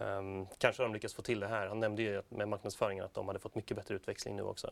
Um, 0.00 0.46
kanske 0.58 0.82
har 0.82 0.88
de 0.88 0.94
lyckats 0.94 1.14
få 1.14 1.22
till 1.22 1.40
det 1.40 1.48
här. 1.48 1.66
Han 1.66 1.80
nämnde 1.80 2.02
ju 2.02 2.22
med 2.28 2.48
marknadsföringen 2.48 3.04
att 3.04 3.14
de 3.14 3.26
hade 3.26 3.38
fått 3.38 3.54
mycket 3.54 3.76
bättre 3.76 3.94
utväxling 3.94 4.36
nu 4.36 4.42
också. 4.42 4.70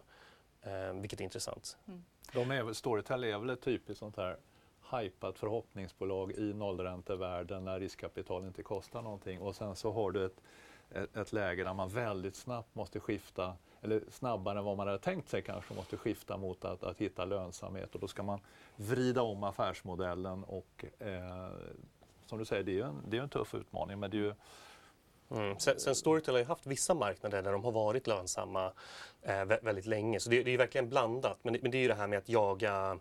Um, 0.62 1.00
vilket 1.00 1.20
är 1.20 1.24
intressant. 1.24 1.76
Mm. 1.88 2.04
De 2.32 2.50
är, 2.50 2.72
Storytel 2.72 3.24
är 3.24 3.38
väl 3.38 3.50
ett 3.50 3.60
typiskt 3.60 3.98
sånt 3.98 4.16
här 4.16 4.36
hypat 4.92 5.38
förhoppningsbolag 5.38 6.32
i 6.32 6.54
nollräntevärlden 6.54 7.64
när 7.64 7.80
riskkapital 7.80 8.44
inte 8.44 8.62
kostar 8.62 9.02
någonting 9.02 9.40
och 9.40 9.56
sen 9.56 9.76
så 9.76 9.92
har 9.92 10.10
du 10.10 10.24
ett, 10.24 10.40
ett, 10.90 11.16
ett, 11.16 11.32
läge 11.32 11.64
där 11.64 11.74
man 11.74 11.88
väldigt 11.88 12.36
snabbt 12.36 12.74
måste 12.74 13.00
skifta, 13.00 13.56
eller 13.82 14.02
snabbare 14.10 14.58
än 14.58 14.64
vad 14.64 14.76
man 14.76 14.86
hade 14.86 14.98
tänkt 14.98 15.28
sig 15.28 15.42
kanske, 15.42 15.74
måste 15.74 15.96
skifta 15.96 16.36
mot 16.36 16.64
att, 16.64 16.82
att 16.82 16.98
hitta 16.98 17.24
lönsamhet 17.24 17.94
och 17.94 18.00
då 18.00 18.08
ska 18.08 18.22
man 18.22 18.40
vrida 18.76 19.22
om 19.22 19.44
affärsmodellen 19.44 20.44
och 20.44 20.84
eh, 20.98 21.48
som 22.26 22.38
du 22.38 22.44
säger, 22.44 22.62
det 22.62 22.70
är 22.70 22.74
ju 22.74 22.82
en, 22.82 23.02
det 23.08 23.18
är 23.18 23.22
en 23.22 23.28
tuff 23.28 23.54
utmaning 23.54 23.98
men 24.00 24.10
det 24.10 24.16
är 24.16 24.22
ju 24.22 24.34
Mm. 25.30 25.58
Sen, 25.58 25.80
sen 25.80 25.94
Storytel 25.94 26.34
har 26.34 26.38
ju 26.38 26.44
haft 26.44 26.66
vissa 26.66 26.94
marknader 26.94 27.42
där 27.42 27.52
de 27.52 27.64
har 27.64 27.72
varit 27.72 28.06
lönsamma 28.06 28.72
eh, 29.22 29.44
väldigt 29.44 29.86
länge. 29.86 30.20
Så 30.20 30.30
det, 30.30 30.42
det 30.42 30.50
är 30.50 30.58
verkligen 30.58 30.88
blandat. 30.88 31.38
Men 31.42 31.52
det, 31.52 31.62
men 31.62 31.70
det 31.70 31.78
är 31.78 31.82
ju 31.82 31.88
det 31.88 31.94
här 31.94 32.06
med 32.06 32.18
att 32.18 32.28
jaga 32.28 32.98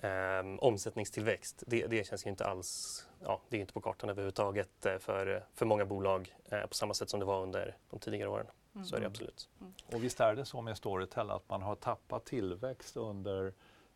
eh, 0.00 0.58
omsättningstillväxt. 0.58 1.62
Det, 1.66 1.86
det, 1.86 2.06
känns 2.06 2.26
ju 2.26 2.30
inte 2.30 2.46
alls, 2.46 3.02
ja, 3.24 3.40
det 3.48 3.56
är 3.56 3.60
inte 3.60 3.72
på 3.72 3.80
kartan 3.80 4.10
överhuvudtaget 4.10 4.86
eh, 4.86 4.98
för, 4.98 5.44
för 5.54 5.66
många 5.66 5.84
bolag 5.84 6.36
eh, 6.44 6.66
på 6.66 6.74
samma 6.74 6.94
sätt 6.94 7.10
som 7.10 7.20
det 7.20 7.26
var 7.26 7.42
under 7.42 7.76
de 7.90 7.98
tidigare 8.00 8.28
åren. 8.28 8.46
Mm. 8.74 8.86
Så 8.86 8.96
är 8.96 9.00
det 9.00 9.06
absolut. 9.06 9.48
Mm. 9.60 9.72
Och 9.92 10.04
visst 10.04 10.20
är 10.20 10.34
det 10.34 10.44
så 10.44 10.62
med 10.62 10.76
Storytel 10.76 11.30
att 11.30 11.48
man 11.48 11.62
har 11.62 11.74
tappat 11.74 12.24
tillväxt 12.24 12.96
under 12.96 13.52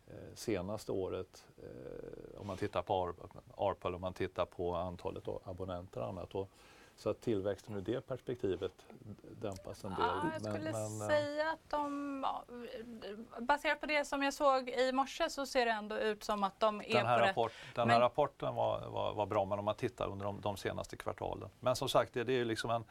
eh, 0.07 0.15
senaste 0.35 0.91
året 0.91 1.45
eh, 1.57 2.39
om 2.41 2.47
man 2.47 2.57
tittar 2.57 2.81
på 2.81 3.15
ARPL, 3.57 3.95
om 3.95 4.01
man 4.01 4.13
tittar 4.13 4.45
på 4.45 4.75
antalet 4.75 5.23
abonnenter 5.43 6.01
och 6.01 6.07
annat. 6.07 6.35
Och 6.35 6.49
så 7.01 7.09
att 7.09 7.21
tillväxten 7.21 7.75
ur 7.75 7.81
det 7.81 8.07
perspektivet 8.07 8.71
dämpas 9.41 9.83
en 9.83 9.89
del. 9.89 9.99
Ja, 9.99 10.29
jag 10.33 10.41
skulle 10.41 10.71
men, 10.71 10.97
men, 10.97 11.07
säga 11.07 11.51
att 11.51 11.69
de, 11.69 12.25
baserat 13.39 13.79
på 13.79 13.85
det 13.85 14.05
som 14.05 14.23
jag 14.23 14.33
såg 14.33 14.69
i 14.69 14.91
morse 14.91 15.29
så 15.29 15.45
ser 15.45 15.65
det 15.65 15.71
ändå 15.71 15.97
ut 15.97 16.23
som 16.23 16.43
att 16.43 16.59
de 16.59 16.81
är 16.81 17.05
här 17.05 17.19
på 17.19 17.25
rapport, 17.25 17.51
rätt. 17.51 17.75
Den 17.75 17.89
här 17.89 17.95
men, 17.95 18.01
rapporten 18.01 18.55
var, 18.55 18.87
var, 18.89 19.13
var, 19.13 19.25
bra 19.25 19.45
men 19.45 19.59
om 19.59 19.65
man 19.65 19.75
tittar 19.75 20.07
under 20.07 20.25
de, 20.25 20.41
de 20.41 20.57
senaste 20.57 20.97
kvartalen. 20.97 21.49
Men 21.59 21.75
som 21.75 21.89
sagt, 21.89 22.13
det, 22.13 22.23
det 22.23 22.33
är 22.33 22.45
liksom 22.45 22.71
en, 22.71 22.83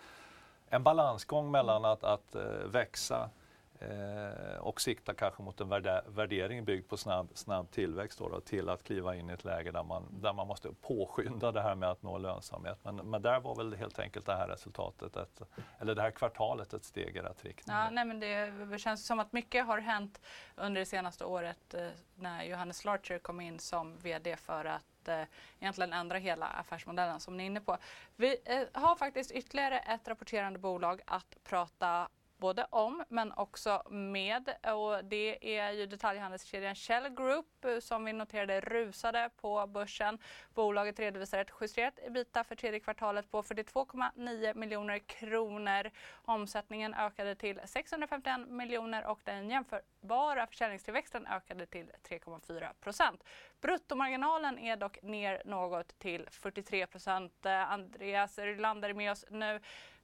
en 0.68 0.82
balansgång 0.82 1.50
mellan 1.50 1.84
att, 1.84 2.04
att 2.04 2.36
uh, 2.36 2.42
växa 2.66 3.16
Eh, 3.22 3.39
Eh, 3.80 4.58
och 4.58 4.80
sikta 4.80 5.14
kanske 5.14 5.42
mot 5.42 5.60
en 5.60 5.68
värdering 6.06 6.64
byggd 6.64 6.88
på 6.88 6.96
snabb, 6.96 7.30
snabb 7.34 7.70
tillväxt 7.70 8.18
då, 8.18 8.28
då, 8.28 8.40
till 8.40 8.68
att 8.68 8.82
kliva 8.82 9.16
in 9.16 9.30
i 9.30 9.32
ett 9.32 9.44
läge 9.44 9.70
där 9.70 9.82
man, 9.82 10.20
där 10.20 10.32
man 10.32 10.46
måste 10.46 10.68
påskynda 10.80 11.52
det 11.52 11.62
här 11.62 11.74
med 11.74 11.90
att 11.90 12.02
nå 12.02 12.18
lönsamhet. 12.18 12.78
Men, 12.82 12.96
men 12.96 13.22
där 13.22 13.40
var 13.40 13.56
väl 13.56 13.74
helt 13.74 13.98
enkelt 13.98 14.26
det 14.26 14.36
här 14.36 14.48
resultatet, 14.48 15.16
ett, 15.16 15.42
eller 15.78 15.94
det 15.94 16.02
här 16.02 16.10
kvartalet 16.10 16.72
ett 16.72 16.84
steg 16.84 17.16
i 17.16 17.20
rätt 17.20 17.44
riktning. 17.44 17.76
Ja, 17.76 17.90
nej, 17.90 18.04
men 18.04 18.20
det 18.20 18.78
känns 18.78 19.06
som 19.06 19.20
att 19.20 19.32
mycket 19.32 19.66
har 19.66 19.78
hänt 19.78 20.20
under 20.56 20.80
det 20.80 20.86
senaste 20.86 21.24
året 21.24 21.74
eh, 21.74 21.88
när 22.14 22.44
Johannes 22.44 22.84
Larcher 22.84 23.18
kom 23.18 23.40
in 23.40 23.58
som 23.58 23.96
VD 23.96 24.36
för 24.36 24.64
att 24.64 25.08
eh, 25.08 25.22
egentligen 25.60 25.92
ändra 25.92 26.18
hela 26.18 26.46
affärsmodellen 26.46 27.20
som 27.20 27.36
ni 27.36 27.42
är 27.42 27.46
inne 27.46 27.60
på. 27.60 27.78
Vi 28.16 28.36
eh, 28.44 28.82
har 28.82 28.96
faktiskt 28.96 29.30
ytterligare 29.30 29.78
ett 29.78 30.08
rapporterande 30.08 30.58
bolag 30.58 31.00
att 31.06 31.36
prata 31.44 32.08
både 32.40 32.66
om 32.70 33.04
men 33.08 33.32
också 33.32 33.82
med. 33.90 34.48
Och 34.62 35.04
det 35.04 35.58
är 35.58 35.70
ju 35.72 35.86
detaljhandelskedjan 35.86 36.74
Shell 36.74 37.08
Group 37.08 37.64
eh, 37.64 37.78
som 37.78 38.04
vi 38.04 38.12
noterade 38.12 38.60
rusade 38.60 39.30
på 39.40 39.66
börsen. 39.66 40.18
Bolaget 40.54 40.98
redovisar 40.98 41.38
ett 41.38 41.52
justerat 41.60 41.98
ebita 42.02 42.44
för 42.44 42.54
tredje 42.54 42.80
kvartalet 42.80 43.30
på 43.30 43.42
42,9 43.42 44.54
miljoner 44.54 44.98
kronor. 44.98 45.90
Omsättningen 46.12 46.94
ökade 46.94 47.34
till 47.34 47.60
651 47.64 48.48
miljoner 48.48 49.06
och 49.06 49.20
den 49.24 49.50
jämförbara 49.50 50.46
försäljningstillväxten 50.46 51.26
ökade 51.26 51.66
till 51.66 51.90
3,4 52.08 52.72
procent. 52.80 53.24
Bruttomarginalen 53.60 54.58
är 54.58 54.76
dock 54.76 55.02
ner 55.02 55.42
något 55.44 55.98
till 55.98 56.26
43 56.30 56.86
procent. 56.86 57.46
Eh, 57.46 57.72
Andreas 57.72 58.38
Rylander 58.38 58.88
är 58.88 58.94
med 58.94 59.12
oss 59.12 59.24
nu 59.30 59.60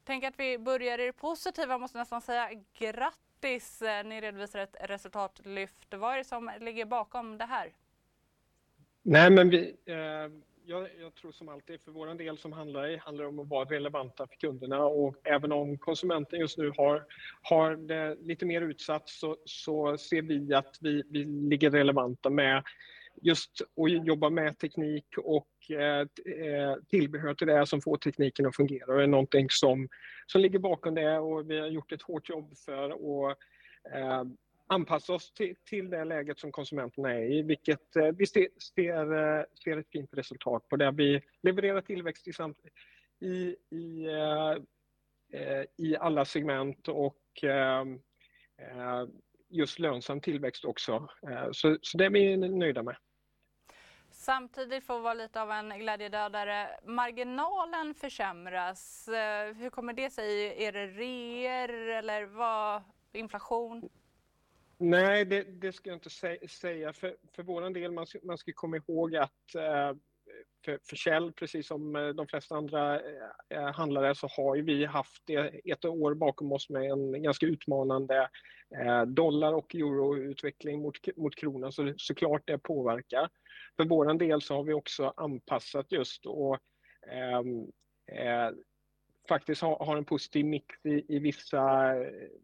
tänker 0.07 0.29
att 0.29 0.41
vi 0.41 0.59
börjar 0.59 0.99
i 1.01 1.07
det 1.07 1.13
positiva, 1.13 1.79
måste 1.79 1.99
nästan 1.99 2.21
säga 2.21 2.51
grattis. 2.79 3.83
Eh, 3.83 4.05
ni 4.05 4.21
redovisar 4.21 4.59
ett 4.61 4.77
resultatlyft. 4.81 5.95
Vad 5.95 6.13
är 6.13 6.19
det 6.19 6.25
som 6.25 6.51
ligger 6.61 6.85
bakom 6.85 7.39
det 7.39 7.45
här? 7.45 7.73
Nej, 9.03 9.31
men 9.31 9.51
vi, 9.51 9.77
eh, 9.85 9.97
jag, 10.65 10.89
jag, 11.01 11.15
tror 11.15 11.33
som 11.33 11.49
alltid 11.49 11.81
för 11.81 11.91
vår 11.91 12.15
del 12.15 12.39
som 12.39 12.53
handlare 12.53 13.01
handlar 13.05 13.25
om 13.25 13.39
att 13.39 13.49
vara 13.49 13.65
relevanta 13.65 14.27
för 14.27 14.37
kunderna 14.37 14.85
och 14.85 15.17
även 15.25 15.53
om 15.53 15.79
konsumenten 15.79 16.41
just 16.41 16.59
nu 16.59 16.73
har, 16.77 17.05
har 17.43 17.77
det 17.77 18.17
lite 18.21 18.47
mer 18.47 18.63
utsatt 18.63 19.09
så, 19.09 19.37
så 19.45 19.99
ser 19.99 20.23
vi 20.23 20.55
att 20.55 20.79
vi, 20.81 21.03
vi 21.11 21.25
ligger 21.25 21.71
relevanta 21.71 22.31
med 22.31 22.63
just 23.23 23.61
att 23.61 24.07
jobba 24.07 24.31
med 24.31 24.59
teknik 24.59 25.07
och 25.19 25.49
eh, 25.71 26.01
eh, 26.01 26.77
tillbehör 26.89 27.35
till 27.35 27.47
det 27.47 27.67
som 27.67 27.81
får 27.81 27.97
tekniken 27.97 28.47
att 28.47 28.57
fungera. 28.57 28.97
Det 28.97 29.03
är 29.03 29.07
någonting 29.07 29.47
som, 29.51 29.89
som 30.27 30.41
ligger 30.41 30.59
bakom 30.59 30.95
det 30.95 31.19
och 31.19 31.51
vi 31.51 31.59
har 31.59 31.67
gjort 31.67 31.93
ett 31.93 32.03
hårt 32.03 32.29
jobb 32.29 32.57
för 32.57 32.91
att 32.91 33.39
eh, 33.95 34.25
anpassa 34.67 35.13
oss 35.13 35.33
till, 35.33 35.55
till 35.65 35.91
det 35.91 36.05
läget 36.05 36.39
som 36.39 36.53
konsumenterna 36.53 37.15
är 37.15 37.33
i, 37.33 37.43
vilket 37.43 37.97
vi 38.15 38.27
ser, 38.27 38.49
ser, 38.75 39.47
ser 39.65 39.77
ett 39.77 39.91
fint 39.93 40.11
resultat 40.13 40.69
på. 40.69 40.77
Där 40.77 40.93
vi 40.93 41.23
levererar 41.43 41.81
tillväxt 41.81 42.29
i, 42.29 42.33
samt, 42.33 42.59
i, 43.21 43.57
i, 43.77 44.09
i 45.77 45.97
alla 45.97 46.25
segment 46.25 46.89
och 46.89 47.45
just 49.49 49.79
lönsam 49.79 50.21
tillväxt 50.21 50.65
också. 50.65 51.09
Så, 51.53 51.79
så 51.83 51.99
det 51.99 52.05
är 52.05 52.11
vi 52.11 52.37
nöjda 52.37 52.83
med. 52.83 52.97
Samtidigt 54.27 54.85
får 54.85 55.01
vara 55.01 55.15
lite 55.15 55.43
av 55.43 55.51
en 55.51 55.79
glädjedödare. 55.79 56.69
Marginalen 56.85 57.95
försämras. 57.95 59.09
Eh, 59.09 59.55
hur 59.55 59.71
kommer 59.71 59.93
det 59.93 60.11
sig? 60.11 60.65
Är 60.65 60.73
det 60.73 60.87
reor 60.87 61.71
eller 61.91 62.25
vad? 62.25 62.83
Inflation? 63.13 63.89
Nej, 64.79 65.25
det, 65.25 65.43
det 65.43 65.73
ska 65.73 65.91
jag 65.91 65.97
inte 65.97 66.11
säga. 66.49 66.93
För, 66.93 67.17
för 67.33 67.43
vår 67.43 67.71
del, 67.71 67.93
man 67.93 68.07
ska, 68.07 68.19
man 68.23 68.39
ska 68.39 68.53
komma 68.53 68.77
ihåg 68.77 69.17
att 69.17 69.55
eh, 69.55 69.93
för, 70.65 70.79
för 70.89 70.97
Shell, 70.97 71.33
precis 71.33 71.67
som 71.67 71.97
eh, 71.97 72.09
de 72.09 72.27
flesta 72.27 72.55
andra 72.55 73.01
eh, 73.01 73.29
eh, 73.49 73.73
handlare, 73.73 74.15
så 74.15 74.27
har 74.27 74.57
ju 74.57 74.63
vi 74.63 74.85
haft 74.85 75.31
ett 75.65 75.85
år 75.85 76.15
bakom 76.15 76.53
oss 76.53 76.71
med 76.71 76.91
en 76.91 77.23
ganska 77.23 77.47
utmanande 77.47 78.29
dollar 79.07 79.53
och 79.53 79.75
euroutveckling 79.75 80.83
mot, 80.83 81.17
mot 81.17 81.37
kronan, 81.37 81.73
så 81.73 81.95
såklart 81.97 82.43
det 82.47 82.59
påverkar. 82.59 83.29
För 83.77 83.85
vår 83.85 84.15
del 84.15 84.43
så 84.43 84.55
har 84.55 84.65
vi 84.65 84.73
också 84.73 85.13
anpassat 85.17 85.93
just 85.93 86.27
och 86.27 86.59
ehm, 87.11 87.61
eh, 88.13 88.51
faktiskt 89.29 89.63
har, 89.63 89.85
har 89.85 89.97
en 89.97 90.05
positiv 90.05 90.47
mix 90.47 90.67
i, 90.85 91.17
i 91.17 91.19
vissa, 91.19 91.95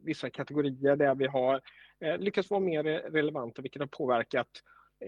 vissa 0.05 0.31
kategorier 0.31 0.97
där 0.97 1.15
vi 1.15 1.27
har 1.27 1.61
eh, 2.01 2.19
lyckats 2.19 2.51
vara 2.51 2.61
mer 2.61 2.83
relevanta 2.85 3.63
vilket 3.63 3.83
har 3.83 3.87
påverkat 3.87 4.49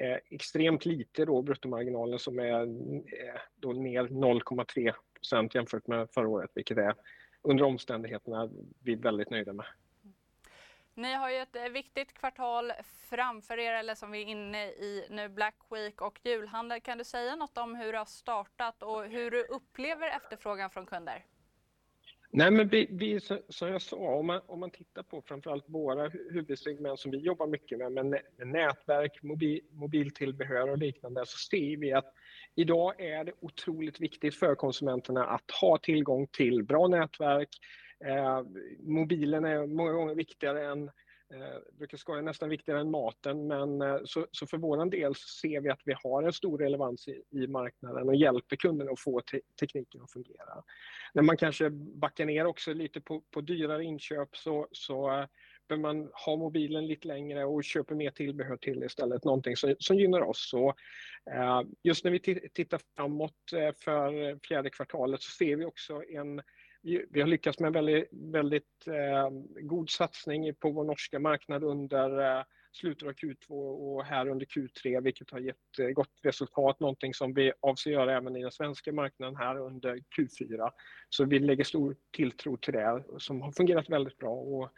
eh, 0.01 0.19
extremt 0.31 0.85
lite 0.85 1.25
då 1.25 1.43
bruttomarginalen 1.43 2.19
som 2.19 2.39
är 2.39 2.63
eh, 2.63 3.41
då 3.55 3.73
ner 3.73 4.03
0,3 4.05 4.95
procent 5.15 5.55
jämfört 5.55 5.87
med 5.87 6.09
förra 6.11 6.29
året 6.29 6.51
vilket 6.55 6.79
är 6.79 6.95
under 7.43 7.65
omständigheterna 7.65 8.51
vi 8.83 8.93
är 8.93 8.97
väldigt 8.97 9.31
nöjda 9.31 9.53
med. 9.53 9.67
Ni 10.95 11.15
har 11.15 11.31
ju 11.31 11.37
ett 11.37 11.57
eh, 11.57 11.69
viktigt 11.69 12.15
kvartal 12.15 12.73
framför 13.11 13.59
er, 13.59 13.73
eller 13.73 13.95
som 13.95 14.11
vi 14.11 14.23
är 14.23 14.27
inne 14.27 14.67
i 14.67 15.07
nu, 15.11 15.29
Black 15.29 15.57
Week 15.71 16.01
och 16.01 16.21
julhandel. 16.25 16.81
Kan 16.81 16.99
du 16.99 17.05
säga 17.05 17.37
något 17.37 17.59
om 17.59 17.75
hur 17.75 17.93
det 17.93 17.99
har 17.99 18.05
startat 18.05 18.83
och 18.83 19.05
hur 19.05 19.31
du 19.31 19.45
upplever 19.45 20.09
efterfrågan 20.17 20.71
från 20.71 20.87
kunder? 20.87 21.25
Nej, 22.37 22.51
men 22.51 22.68
vi, 22.68 22.87
vi, 22.90 23.20
som 23.49 23.68
jag 23.68 23.83
sa, 23.83 23.97
om 23.97 24.27
man, 24.27 24.40
om 24.47 24.61
man 24.61 24.70
tittar 24.70 25.03
på 25.03 25.23
framförallt 25.23 25.64
våra 25.68 26.09
huvudsegment 26.09 26.99
som 26.99 27.11
vi 27.11 27.18
jobbar 27.18 27.47
mycket 27.47 27.79
med, 27.79 27.92
med, 27.92 28.20
med 28.37 28.47
nätverk, 28.47 29.23
mobil, 29.23 29.61
mobiltillbehör 29.70 30.70
och 30.70 30.79
liknande, 30.79 31.27
så 31.27 31.38
ser 31.38 31.77
vi 31.77 31.92
att 31.92 32.12
idag 32.55 33.01
är 33.01 33.25
det 33.25 33.33
otroligt 33.40 34.01
viktigt 34.01 34.35
för 34.35 34.55
konsumenterna 34.55 35.25
att 35.25 35.51
ha 35.61 35.79
tillgång 35.79 36.27
till 36.27 36.62
bra 36.62 36.88
nätverk. 36.88 37.49
Eh, 38.05 38.42
mobilen 38.81 39.44
är 39.44 39.66
många 39.66 39.92
gånger 39.92 40.14
viktigare 40.14 40.66
än 40.66 40.90
eh, 41.35 41.79
brukar 41.79 41.99
skoja 41.99 42.23
nästan 42.23 42.49
viktigare 42.49 42.81
än 42.81 42.91
maten, 42.91 43.47
men 43.47 43.83
eh, 43.83 43.99
så, 44.05 44.27
så 44.31 44.47
för 44.47 44.59
vår 44.59 44.91
del 44.91 45.15
ser 45.15 45.61
vi 45.61 45.71
att 45.71 45.81
vi 45.85 45.95
har 46.03 46.23
en 46.23 46.33
stor 46.33 46.59
relevans 46.59 47.09
i, 47.09 47.23
i 47.31 47.47
marknaden 47.47 48.09
och 48.09 48.17
hjälper 48.17 48.57
kunderna 48.57 48.91
att 48.91 49.01
få 49.01 49.21
te 49.21 49.41
tekniken 49.61 50.03
att 50.03 50.13
fungera. 50.13 50.63
När 51.15 51.23
man 51.23 51.37
kanske 51.37 51.71
backar 51.71 52.25
ner 52.25 52.47
också 52.47 52.73
lite 52.73 53.01
på, 53.01 53.23
på 53.31 53.41
dyrare 53.41 53.85
inköp 53.85 54.37
så, 54.37 54.69
så 54.73 55.27
behöver 55.69 55.83
man 55.83 56.11
ha 56.27 56.37
mobilen 56.37 56.87
lite 56.87 57.09
längre 57.09 57.45
och 57.45 57.65
köper 57.65 57.95
mer 57.95 58.11
tillbehör 58.11 58.57
till 58.57 58.83
istället, 58.83 59.25
någonting 59.25 59.57
som, 59.57 59.75
som 59.79 59.97
gynnar 59.97 60.21
oss. 60.21 60.49
Så, 60.51 60.69
eh, 61.31 61.63
just 61.83 62.05
när 62.05 62.11
vi 62.11 62.21
tittar 62.55 62.81
framåt 62.97 63.53
eh, 63.53 63.71
för 63.85 64.39
fjärde 64.49 64.71
kvartalet 64.71 65.23
så 65.23 65.31
ser 65.31 65.57
vi 65.57 65.65
också 65.65 66.03
en 66.09 66.43
vi 66.85 67.20
har 67.20 67.27
lyckats 67.27 67.59
med 67.59 67.66
en 67.66 67.73
väldigt, 67.73 68.09
väldigt 68.12 68.87
eh, 68.87 69.31
god 69.61 69.90
satsning 69.90 70.55
på 70.55 70.70
vår 70.70 70.85
norska 70.85 71.18
marknad 71.18 71.64
under 71.64 72.38
eh, 72.38 72.44
slutet 72.73 73.09
av 73.09 73.12
Q2 73.12 73.51
och 73.51 74.05
här 74.05 74.29
under 74.29 74.47
Q3 74.47 75.03
vilket 75.03 75.31
har 75.31 75.38
gett 75.38 75.79
eh, 75.79 75.87
gott 75.87 76.20
resultat, 76.23 76.81
någonting 76.81 77.14
som 77.14 77.35
vi 77.35 77.53
avser 77.61 77.90
göra 77.90 78.16
även 78.16 78.37
i 78.37 78.42
den 78.42 78.53
svenska 78.53 78.92
marknaden 78.92 79.37
här 79.37 79.59
under 79.59 79.97
Q4. 80.16 80.70
Så 81.09 81.25
vi 81.25 81.38
lägger 81.38 81.64
stor 81.64 81.97
tilltro 82.16 82.57
till 82.57 82.73
det 82.73 83.05
som 83.18 83.42
har 83.42 83.53
fungerat 83.53 83.90
väldigt 83.90 84.18
bra. 84.18 84.35
Och, 84.35 84.70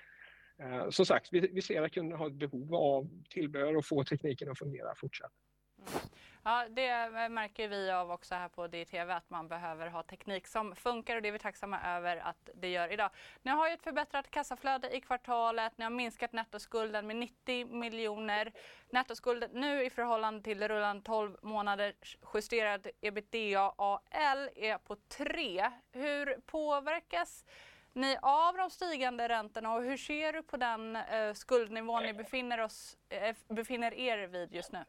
eh, 0.58 0.90
som 0.90 1.06
sagt, 1.06 1.28
vi, 1.32 1.40
vi 1.52 1.62
ser 1.62 1.82
att 1.82 1.92
kunderna 1.92 2.18
har 2.18 2.26
ett 2.26 2.32
behov 2.32 2.74
av 2.74 3.08
tillbehör 3.30 3.76
och 3.76 3.86
få 3.86 4.04
tekniken 4.04 4.50
att 4.50 4.58
fungera 4.58 4.94
fortsatt. 4.96 5.32
Mm. 5.78 6.00
Ja, 6.48 6.64
det 6.68 7.28
märker 7.28 7.68
vi 7.68 7.90
av 7.90 8.10
också 8.10 8.34
här 8.34 8.48
på 8.48 8.66
DTV 8.66 9.12
att 9.12 9.30
man 9.30 9.48
behöver 9.48 9.86
ha 9.86 10.02
teknik 10.02 10.46
som 10.46 10.76
funkar 10.76 11.16
och 11.16 11.22
det 11.22 11.28
är 11.28 11.32
vi 11.32 11.38
tacksamma 11.38 11.80
över 11.96 12.16
att 12.16 12.50
det 12.54 12.68
gör 12.68 12.92
idag. 12.92 13.10
Ni 13.42 13.50
har 13.50 13.68
ju 13.68 13.74
ett 13.74 13.82
förbättrat 13.82 14.30
kassaflöde 14.30 14.96
i 14.96 15.00
kvartalet. 15.00 15.78
Ni 15.78 15.84
har 15.84 15.90
minskat 15.90 16.32
nettoskulden 16.32 17.06
med 17.06 17.16
90 17.16 17.66
miljoner. 17.66 18.52
Nettoskulden 18.90 19.50
nu 19.52 19.84
i 19.84 19.90
förhållande 19.90 20.42
till 20.42 20.68
rullande 20.68 21.02
12 21.02 21.36
månaders 21.42 22.16
justerad 22.34 22.86
ebitda 23.00 23.72
AL 23.76 24.50
är 24.56 24.78
på 24.78 24.96
3. 24.96 25.70
Hur 25.92 26.40
påverkas 26.40 27.44
ni 27.92 28.18
av 28.22 28.56
de 28.56 28.70
stigande 28.70 29.28
räntorna 29.28 29.74
och 29.74 29.82
hur 29.82 29.96
ser 29.96 30.32
du 30.32 30.42
på 30.42 30.56
den 30.56 30.96
eh, 30.96 31.34
skuldnivån 31.34 32.02
ni 32.02 32.12
befinner, 32.12 32.60
oss, 32.60 32.96
eh, 33.08 33.36
befinner 33.48 33.94
er 33.94 34.26
vid 34.26 34.54
just 34.54 34.72
nu? 34.72 34.84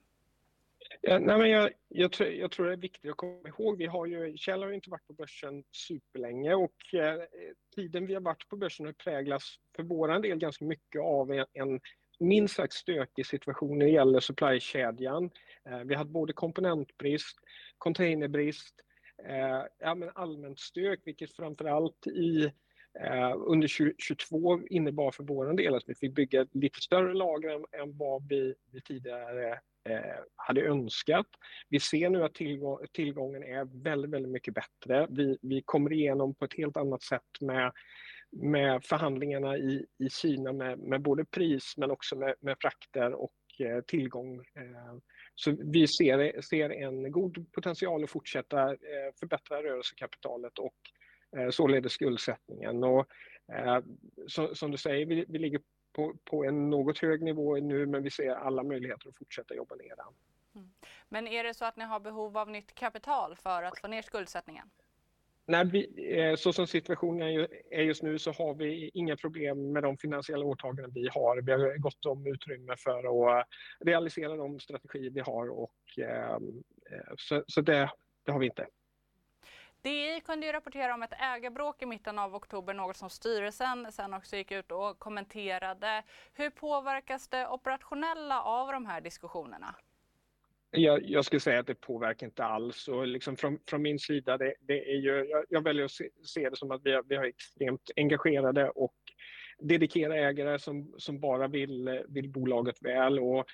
Ja, 1.01 1.19
nej 1.19 1.37
men 1.37 1.49
jag, 1.49 1.71
jag, 1.87 2.11
tror, 2.11 2.29
jag, 2.29 2.51
tror 2.51 2.65
det 2.65 2.73
är 2.73 2.77
viktigt 2.77 3.11
att 3.11 3.17
komma 3.17 3.49
ihåg, 3.49 3.77
vi 3.77 3.85
har 3.85 4.05
ju, 4.05 4.37
Kjell 4.37 4.61
har 4.61 4.69
ju 4.69 4.75
inte 4.75 4.89
varit 4.89 5.07
på 5.07 5.13
börsen 5.13 5.63
superlänge 5.71 6.53
och 6.53 6.93
eh, 6.93 7.21
tiden 7.75 8.07
vi 8.07 8.13
har 8.13 8.21
varit 8.21 8.49
på 8.49 8.57
börsen 8.57 8.85
har 8.85 8.93
präglats 8.93 9.55
för 9.75 9.83
vår 9.83 10.19
del 10.19 10.37
ganska 10.37 10.65
mycket 10.65 11.01
av 11.01 11.31
en, 11.31 11.45
en 11.53 11.79
minst 12.19 12.55
sagt 12.55 12.73
stökig 12.73 13.25
situation 13.25 13.77
när 13.77 13.85
det 13.85 13.91
gäller 13.91 14.19
supplykedjan. 14.19 15.29
Eh, 15.65 15.79
vi 15.79 15.95
hade 15.95 16.09
både 16.09 16.33
komponentbrist, 16.33 17.37
containerbrist, 17.77 18.75
eh, 19.27 19.63
ja, 19.79 19.95
men 19.95 20.09
allmänt 20.15 20.59
stök 20.59 21.01
vilket 21.05 21.35
framförallt 21.35 22.07
i 22.07 22.51
eh, 22.99 23.33
under 23.35 23.77
2022 23.77 24.67
innebar 24.67 25.11
för 25.11 25.23
vår 25.23 25.53
del 25.53 25.75
att 25.75 25.83
vi 25.89 25.95
fick 25.95 26.15
bygga 26.15 26.45
lite 26.51 26.79
större 26.79 27.13
lager 27.13 27.49
än, 27.49 27.65
än 27.81 27.97
vad 27.97 28.27
vi, 28.27 28.55
vi 28.71 28.81
tidigare 28.81 29.59
Eh, 29.89 30.15
hade 30.35 30.61
önskat. 30.61 31.27
Vi 31.69 31.79
ser 31.79 32.09
nu 32.09 32.23
att 32.23 32.33
tillgång, 32.33 32.79
tillgången 32.93 33.43
är 33.43 33.83
väldigt, 33.83 34.11
väldigt 34.11 34.31
mycket 34.31 34.53
bättre. 34.53 35.07
Vi, 35.09 35.37
vi 35.41 35.61
kommer 35.65 35.93
igenom 35.93 36.35
på 36.35 36.45
ett 36.45 36.53
helt 36.53 36.77
annat 36.77 37.03
sätt 37.03 37.41
med, 37.41 37.71
med 38.31 38.83
förhandlingarna 38.83 39.57
i, 39.57 39.85
i 39.97 40.09
Kina 40.09 40.53
med, 40.53 40.79
med 40.79 41.01
både 41.01 41.25
pris 41.25 41.73
men 41.77 41.91
också 41.91 42.15
med, 42.15 42.35
med 42.39 42.55
frakter 42.61 43.13
och 43.13 43.33
eh, 43.59 43.81
tillgång. 43.81 44.35
Eh, 44.35 44.97
så 45.35 45.55
vi 45.59 45.87
ser, 45.87 46.41
ser 46.41 46.69
en 46.69 47.11
god 47.11 47.51
potential 47.51 48.03
att 48.03 48.09
fortsätta 48.09 48.71
eh, 48.71 49.13
förbättra 49.19 49.63
rörelsekapitalet 49.63 50.59
och 50.59 50.75
eh, 51.37 51.49
således 51.49 51.91
skuldsättningen. 51.91 52.83
Och, 52.83 53.05
eh, 53.53 53.79
så, 54.27 54.55
som 54.55 54.71
du 54.71 54.77
säger, 54.77 55.05
vi, 55.05 55.25
vi 55.27 55.39
ligger 55.39 55.61
på, 55.97 56.15
på 56.25 56.45
en 56.45 56.69
något 56.69 56.99
hög 56.99 57.21
nivå 57.21 57.55
nu 57.55 57.85
men 57.85 58.03
vi 58.03 58.09
ser 58.09 58.31
alla 58.31 58.63
möjligheter 58.63 59.09
att 59.09 59.17
fortsätta 59.17 59.55
jobba 59.55 59.75
ner 59.75 59.95
den. 59.95 60.13
Mm. 60.55 60.69
Men 61.09 61.27
är 61.27 61.43
det 61.43 61.53
så 61.53 61.65
att 61.65 61.77
ni 61.77 61.83
har 61.83 61.99
behov 61.99 62.37
av 62.37 62.49
nytt 62.49 62.75
kapital 62.75 63.35
för 63.35 63.63
att 63.63 63.79
få 63.79 63.87
ner 63.87 64.01
skuldsättningen? 64.01 64.69
Nej, 65.45 65.65
vi, 65.65 66.15
eh, 66.19 66.35
så 66.35 66.53
som 66.53 66.67
situationen 66.67 67.47
är 67.71 67.81
just 67.81 68.03
nu 68.03 68.19
så 68.19 68.31
har 68.31 68.53
vi 68.53 68.91
inga 68.93 69.15
problem 69.17 69.71
med 69.71 69.83
de 69.83 69.97
finansiella 69.97 70.45
åtaganden 70.45 70.91
vi 70.93 71.09
har. 71.11 71.41
Vi 71.41 71.51
har 71.51 71.77
gott 71.77 72.05
om 72.05 72.27
utrymme 72.27 72.75
för 72.77 73.31
att 73.39 73.47
realisera 73.79 74.35
de 74.35 74.59
strategier 74.59 75.09
vi 75.09 75.19
har 75.19 75.49
och 75.49 75.99
eh, 75.99 76.39
så, 77.17 77.43
så 77.47 77.61
det, 77.61 77.89
det 78.25 78.31
har 78.31 78.39
vi 78.39 78.45
inte. 78.45 78.67
DI 79.81 80.21
kunde 80.25 80.45
ju 80.45 80.51
rapportera 80.51 80.93
om 80.93 81.03
ett 81.03 81.13
ägarbråk 81.19 81.81
i 81.81 81.85
mitten 81.85 82.19
av 82.19 82.35
oktober, 82.35 82.73
något 82.73 82.97
som 82.97 83.09
styrelsen 83.09 83.91
sen 83.91 84.13
också 84.13 84.35
gick 84.35 84.51
ut 84.51 84.71
och 84.71 84.99
kommenterade. 84.99 86.03
Hur 86.33 86.49
påverkas 86.49 87.27
det 87.27 87.47
operationella 87.47 88.43
av 88.43 88.71
de 88.71 88.85
här 88.85 89.01
diskussionerna? 89.01 89.75
Jag, 90.71 91.09
jag 91.09 91.25
skulle 91.25 91.39
säga 91.39 91.59
att 91.59 91.67
det 91.67 91.75
påverkar 91.75 92.27
inte 92.27 92.43
alls. 92.43 92.87
Och 92.87 93.07
liksom 93.07 93.37
från, 93.37 93.59
från 93.69 93.81
min 93.81 93.99
sida, 93.99 94.37
det, 94.37 94.53
det 94.61 94.91
är 94.91 94.97
ju, 94.97 95.25
jag, 95.29 95.45
jag, 95.49 95.63
väljer 95.63 95.85
att 95.85 95.91
se, 95.91 96.09
se, 96.23 96.49
det 96.49 96.55
som 96.55 96.71
att 96.71 96.81
vi 96.83 96.91
har, 96.91 97.03
vi 97.03 97.15
har 97.15 97.25
extremt 97.25 97.91
engagerade 97.95 98.69
och 98.69 98.95
dedikerade 99.59 100.19
ägare 100.19 100.59
som, 100.59 100.93
som 100.97 101.19
bara 101.19 101.47
vill, 101.47 102.03
vill 102.07 102.29
bolaget 102.29 102.81
väl. 102.81 103.19
Och, 103.19 103.45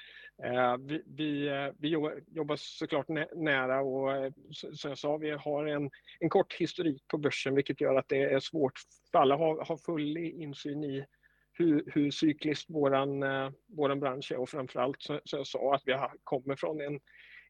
Eh, 0.44 0.78
vi, 0.78 1.04
vi, 1.06 1.48
eh, 1.48 1.70
vi 1.78 1.88
jobbar 1.88 2.56
såklart 2.56 3.08
nära 3.36 3.82
och 3.82 4.12
eh, 4.12 4.32
som 4.52 4.90
jag 4.90 4.98
sa, 4.98 5.18
vi 5.18 5.32
har 5.32 5.66
en, 5.66 5.90
en 6.20 6.30
kort 6.30 6.54
historik 6.54 7.08
på 7.08 7.18
börsen 7.18 7.56
vilket 7.56 7.82
gör 7.82 7.96
att 7.96 8.10
det 8.10 8.24
är 8.24 8.40
svårt 8.40 8.74
för 9.12 9.20
alla 9.20 9.36
att 9.36 9.40
ha, 9.40 9.64
ha 9.64 9.78
full 9.78 10.18
insyn 10.18 10.84
i 10.84 11.06
hur, 11.54 11.84
hur 11.88 12.12
cykliskt 12.12 12.70
våran, 12.70 13.24
våran 13.68 14.00
bransch 14.00 14.32
är 14.32 14.38
och 14.38 14.50
framförallt 14.50 15.02
som 15.02 15.20
jag 15.32 15.48
sa 15.48 15.76
att 15.76 15.82
vi 15.86 15.94
har, 15.94 16.12
kommer 16.24 16.56
från 16.56 16.82
en, 16.82 17.00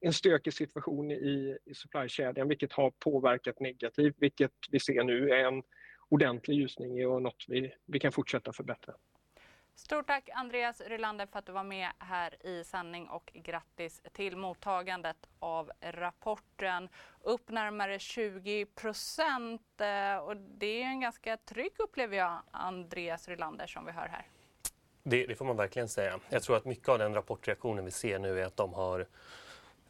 en 0.01 0.13
stökig 0.13 0.53
situation 0.53 1.11
i, 1.11 1.57
i 1.65 1.73
supplykedjan 1.73 2.47
vilket 2.47 2.73
har 2.73 2.93
påverkat 2.99 3.59
negativt, 3.59 4.15
vilket 4.19 4.51
vi 4.71 4.79
ser 4.79 5.03
nu 5.03 5.29
är 5.29 5.47
en 5.47 5.63
ordentlig 6.09 6.55
ljusning 6.55 7.07
och 7.07 7.21
något 7.21 7.45
vi, 7.47 7.73
vi 7.85 7.99
kan 7.99 8.11
fortsätta 8.11 8.53
förbättra. 8.53 8.93
Stort 9.75 10.07
tack 10.07 10.29
Andreas 10.33 10.81
Rylander 10.81 11.25
för 11.25 11.39
att 11.39 11.45
du 11.45 11.51
var 11.51 11.63
med 11.63 11.89
här 11.99 12.45
i 12.47 12.63
sändning 12.63 13.09
och 13.09 13.31
grattis 13.33 14.01
till 14.13 14.37
mottagandet 14.37 15.17
av 15.39 15.71
rapporten. 15.81 16.89
Upp 17.21 17.49
närmare 17.49 17.99
20 17.99 18.65
procent 18.65 19.81
eh, 19.81 20.15
och 20.17 20.37
det 20.37 20.81
är 20.81 20.85
en 20.85 20.99
ganska 21.01 21.37
trygg 21.37 21.71
upplever 21.79 22.17
jag 22.17 22.41
Andreas 22.51 23.27
Rylander 23.27 23.67
som 23.67 23.85
vi 23.85 23.91
hör 23.91 24.07
här. 24.07 24.27
Det, 25.03 25.25
det, 25.25 25.35
får 25.35 25.45
man 25.45 25.57
verkligen 25.57 25.89
säga. 25.89 26.19
Jag 26.29 26.43
tror 26.43 26.57
att 26.57 26.65
mycket 26.65 26.89
av 26.89 26.99
den 26.99 27.13
rapportreaktionen 27.13 27.85
vi 27.85 27.91
ser 27.91 28.19
nu 28.19 28.39
är 28.39 28.45
att 28.45 28.57
de 28.57 28.73
har 28.73 29.07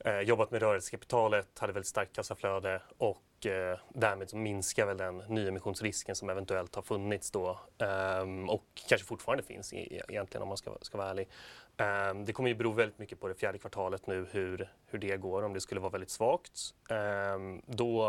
eh, 0.04 0.20
jobbat 0.20 0.52
med 0.52 0.62
rörelsekapitalet, 0.62 1.60
hade 1.60 1.74
väldigt 1.74 1.88
starkt 1.88 2.16
kassaflöde 2.16 2.82
och 2.98 3.46
eh, 3.46 3.80
därmed 3.90 4.30
så 4.30 4.38
minskar 4.38 4.86
väl 4.86 4.98
den 4.98 5.18
nyemissionsrisken 5.18 6.16
som 6.16 6.30
eventuellt 6.30 6.76
har 6.76 6.82
funnits 6.82 7.32
då 7.32 7.60
eh, 7.78 8.50
och 8.50 8.66
kanske 8.90 9.08
fortfarande 9.08 9.44
finns 9.44 9.74
i, 9.74 10.02
egentligen 10.08 10.42
om 10.42 10.48
man 10.48 10.58
ska, 10.58 10.78
ska 10.82 10.98
vara 10.98 11.10
ärlig. 11.10 11.30
Ehm, 11.78 12.26
det 12.26 12.34
kommer 12.34 12.50
ju 12.50 12.56
bero 12.56 12.72
väldigt 12.72 13.00
mycket 13.00 13.20
på 13.20 13.28
det 13.28 13.36
fjärde 13.36 13.58
kvartalet 13.58 14.08
nu 14.08 14.28
hur, 14.32 14.74
hur 14.86 15.00
det 15.00 15.18
går. 15.18 15.44
Om 15.44 15.54
det 15.54 15.62
skulle 15.62 15.82
vara 15.82 15.92
väldigt 15.92 16.10
svagt 16.10 16.60
ehm, 16.90 17.62
då 17.66 18.06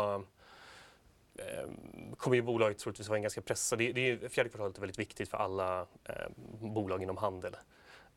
ehm, 1.39 2.15
kommer 2.17 2.35
ju 2.35 2.41
bolaget 2.41 2.77
troligtvis 2.77 3.07
vara 3.07 3.17
en 3.17 3.21
ganska 3.23 3.41
pressad. 3.41 3.79
Det, 3.79 3.91
det, 3.91 4.29
fjärde 4.29 4.49
kvartalet 4.49 4.77
är 4.77 4.81
väldigt 4.81 4.99
viktigt 4.99 5.29
för 5.29 5.37
alla 5.37 5.81
eh, 6.03 6.27
bolag 6.59 7.03
inom 7.03 7.17
handel. 7.17 7.55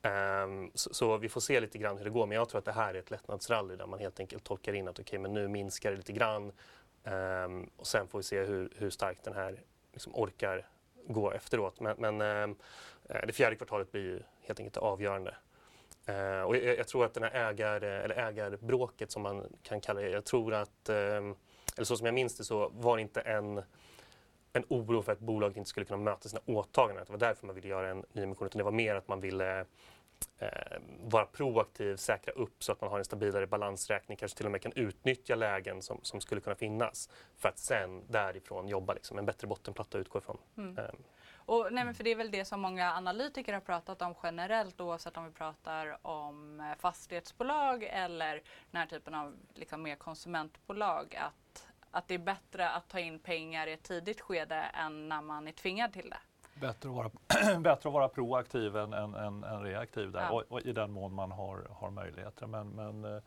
Um, 0.02 0.70
så, 0.74 0.94
så, 0.94 1.16
vi 1.16 1.28
får 1.28 1.40
se 1.40 1.60
lite 1.60 1.78
grann 1.78 1.96
hur 1.96 2.04
det 2.04 2.10
går, 2.10 2.26
men 2.26 2.36
jag 2.36 2.48
tror 2.48 2.58
att 2.58 2.64
det 2.64 2.72
här 2.72 2.94
är 2.94 2.98
ett 2.98 3.10
lättnadsrally 3.10 3.76
där 3.76 3.86
man 3.86 3.98
helt 3.98 4.20
enkelt 4.20 4.44
tolkar 4.44 4.72
in 4.72 4.88
att 4.88 4.98
okej, 4.98 5.02
okay, 5.02 5.18
men 5.18 5.34
nu 5.34 5.48
minskar 5.48 5.90
det 5.90 5.96
lite 5.96 6.12
grann 6.12 6.52
um, 7.04 7.70
och 7.76 7.86
sen 7.86 8.08
får 8.08 8.18
vi 8.18 8.22
se 8.22 8.44
hur, 8.44 8.72
hur 8.76 8.90
starkt 8.90 9.24
den 9.24 9.34
här 9.34 9.60
liksom, 9.92 10.14
orkar 10.14 10.66
gå 11.06 11.32
efteråt. 11.32 11.80
Men, 11.80 11.96
men 11.98 12.20
um, 12.42 12.56
det 13.26 13.32
fjärde 13.32 13.56
kvartalet 13.56 13.92
blir 13.92 14.02
ju 14.02 14.22
helt 14.42 14.60
enkelt 14.60 14.76
avgörande. 14.76 15.34
Uh, 16.08 16.42
och 16.42 16.56
jag, 16.56 16.78
jag, 16.78 16.88
tror 16.88 17.04
att 17.04 17.14
den 17.14 17.22
här 17.22 17.50
ägar, 17.50 17.80
eller 17.80 18.14
ägarbråket 18.14 19.10
som 19.10 19.22
man 19.22 19.56
kan 19.62 19.80
kalla 19.80 20.00
det, 20.00 20.10
jag 20.10 20.24
tror 20.24 20.54
att 20.54 20.88
eller 21.78 21.84
så 21.84 21.96
som 21.96 22.06
jag 22.06 22.14
minns 22.14 22.36
det 22.36 22.44
så 22.44 22.68
var 22.74 22.96
det 22.96 23.02
inte 23.02 23.20
en, 23.20 23.62
en 24.58 24.64
oro 24.68 25.02
för 25.02 25.12
att 25.12 25.20
bolaget 25.20 25.56
inte 25.56 25.70
skulle 25.70 25.86
kunna 25.86 26.02
möta 26.02 26.28
sina 26.28 26.42
åtaganden. 26.46 27.04
Det 27.06 27.12
var 27.12 27.18
därför 27.18 27.46
man 27.46 27.54
ville 27.54 27.68
göra 27.68 27.90
en 27.90 28.04
nyemission. 28.12 28.46
Utan 28.46 28.58
det 28.58 28.64
var 28.64 28.72
mer 28.72 28.94
att 28.94 29.08
man 29.08 29.20
ville 29.20 29.64
eh, 30.38 30.78
vara 31.00 31.26
proaktiv, 31.26 31.96
säkra 31.96 32.32
upp 32.32 32.64
så 32.64 32.72
att 32.72 32.80
man 32.80 32.90
har 32.90 32.98
en 32.98 33.04
stabilare 33.04 33.46
balansräkning, 33.46 34.16
kanske 34.16 34.36
till 34.36 34.46
och 34.46 34.52
med 34.52 34.62
kan 34.62 34.72
utnyttja 34.72 35.34
lägen 35.34 35.82
som, 35.82 36.00
som 36.02 36.20
skulle 36.20 36.40
kunna 36.40 36.56
finnas 36.56 37.10
för 37.36 37.48
att 37.48 37.58
sen 37.58 38.02
därifrån 38.08 38.68
jobba 38.68 38.94
liksom, 38.94 39.18
en 39.18 39.26
bättre 39.26 39.46
bottenplatta 39.46 39.98
att 39.98 40.00
utgå 40.00 40.18
ifrån. 40.18 40.38
Mm. 40.56 40.78
Um. 40.78 41.04
Och, 41.48 41.68
nej, 41.70 41.84
men 41.84 41.94
för 41.94 42.04
det 42.04 42.10
är 42.10 42.16
väl 42.16 42.30
det 42.30 42.44
som 42.44 42.60
många 42.60 42.92
analytiker 42.92 43.52
har 43.52 43.60
pratat 43.60 44.02
om 44.02 44.14
generellt 44.22 44.80
oavsett 44.80 45.16
om 45.16 45.24
vi 45.24 45.32
pratar 45.32 46.06
om 46.06 46.60
eh, 46.60 46.78
fastighetsbolag 46.78 47.82
eller 47.82 48.42
den 48.70 48.80
här 48.80 48.86
typen 48.86 49.14
av 49.14 49.36
liksom, 49.54 49.82
mer 49.82 49.96
konsumentbolag. 49.96 51.16
Att 51.20 51.47
att 51.90 52.08
det 52.08 52.14
är 52.14 52.18
bättre 52.18 52.70
att 52.70 52.88
ta 52.88 52.98
in 52.98 53.18
pengar 53.18 53.66
i 53.66 53.72
ett 53.72 53.82
tidigt 53.82 54.20
skede 54.20 54.54
än 54.54 55.08
när 55.08 55.22
man 55.22 55.48
är 55.48 55.52
tvingad 55.52 55.92
till 55.92 56.10
det. 56.10 56.18
Bättre 56.60 56.88
att 56.88 56.94
vara, 56.94 57.10
bättre 57.60 57.88
att 57.88 57.94
vara 57.94 58.08
proaktiv 58.08 58.76
än, 58.76 58.92
än, 58.92 59.14
än, 59.14 59.44
än 59.44 59.62
reaktiv 59.62 60.12
där, 60.12 60.20
ja. 60.20 60.30
och, 60.30 60.42
och, 60.48 60.60
i 60.60 60.72
den 60.72 60.90
mån 60.92 61.14
man 61.14 61.32
har, 61.32 61.66
har 61.70 61.90
möjligheter. 61.90 62.46
Men, 62.46 62.68
men 62.68 63.04
eh, 63.04 63.22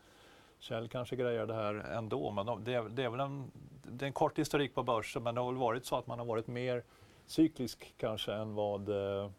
Kjell 0.58 0.88
kanske 0.88 1.16
grejer 1.16 1.46
det 1.46 1.54
här 1.54 1.74
ändå. 1.74 2.30
Men 2.30 2.64
det, 2.64 2.88
det 2.88 3.04
är 3.04 3.10
väl 3.10 3.20
en, 3.20 3.50
det 3.82 4.04
är 4.04 4.06
en 4.06 4.12
kort 4.12 4.38
historik 4.38 4.74
på 4.74 4.82
börsen, 4.82 5.22
men 5.22 5.34
det 5.34 5.40
har 5.40 5.52
väl 5.52 5.60
varit 5.60 5.86
så 5.86 5.96
att 5.96 6.06
man 6.06 6.18
har 6.18 6.26
varit 6.26 6.46
mer 6.46 6.82
cyklisk 7.26 7.94
kanske 7.96 8.32
än 8.32 8.54
vad 8.54 8.88
eh, 8.88 9.30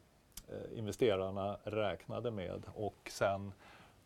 investerarna 0.75 1.57
räknade 1.63 2.31
med. 2.31 2.63
Och 2.75 3.09
sen 3.11 3.53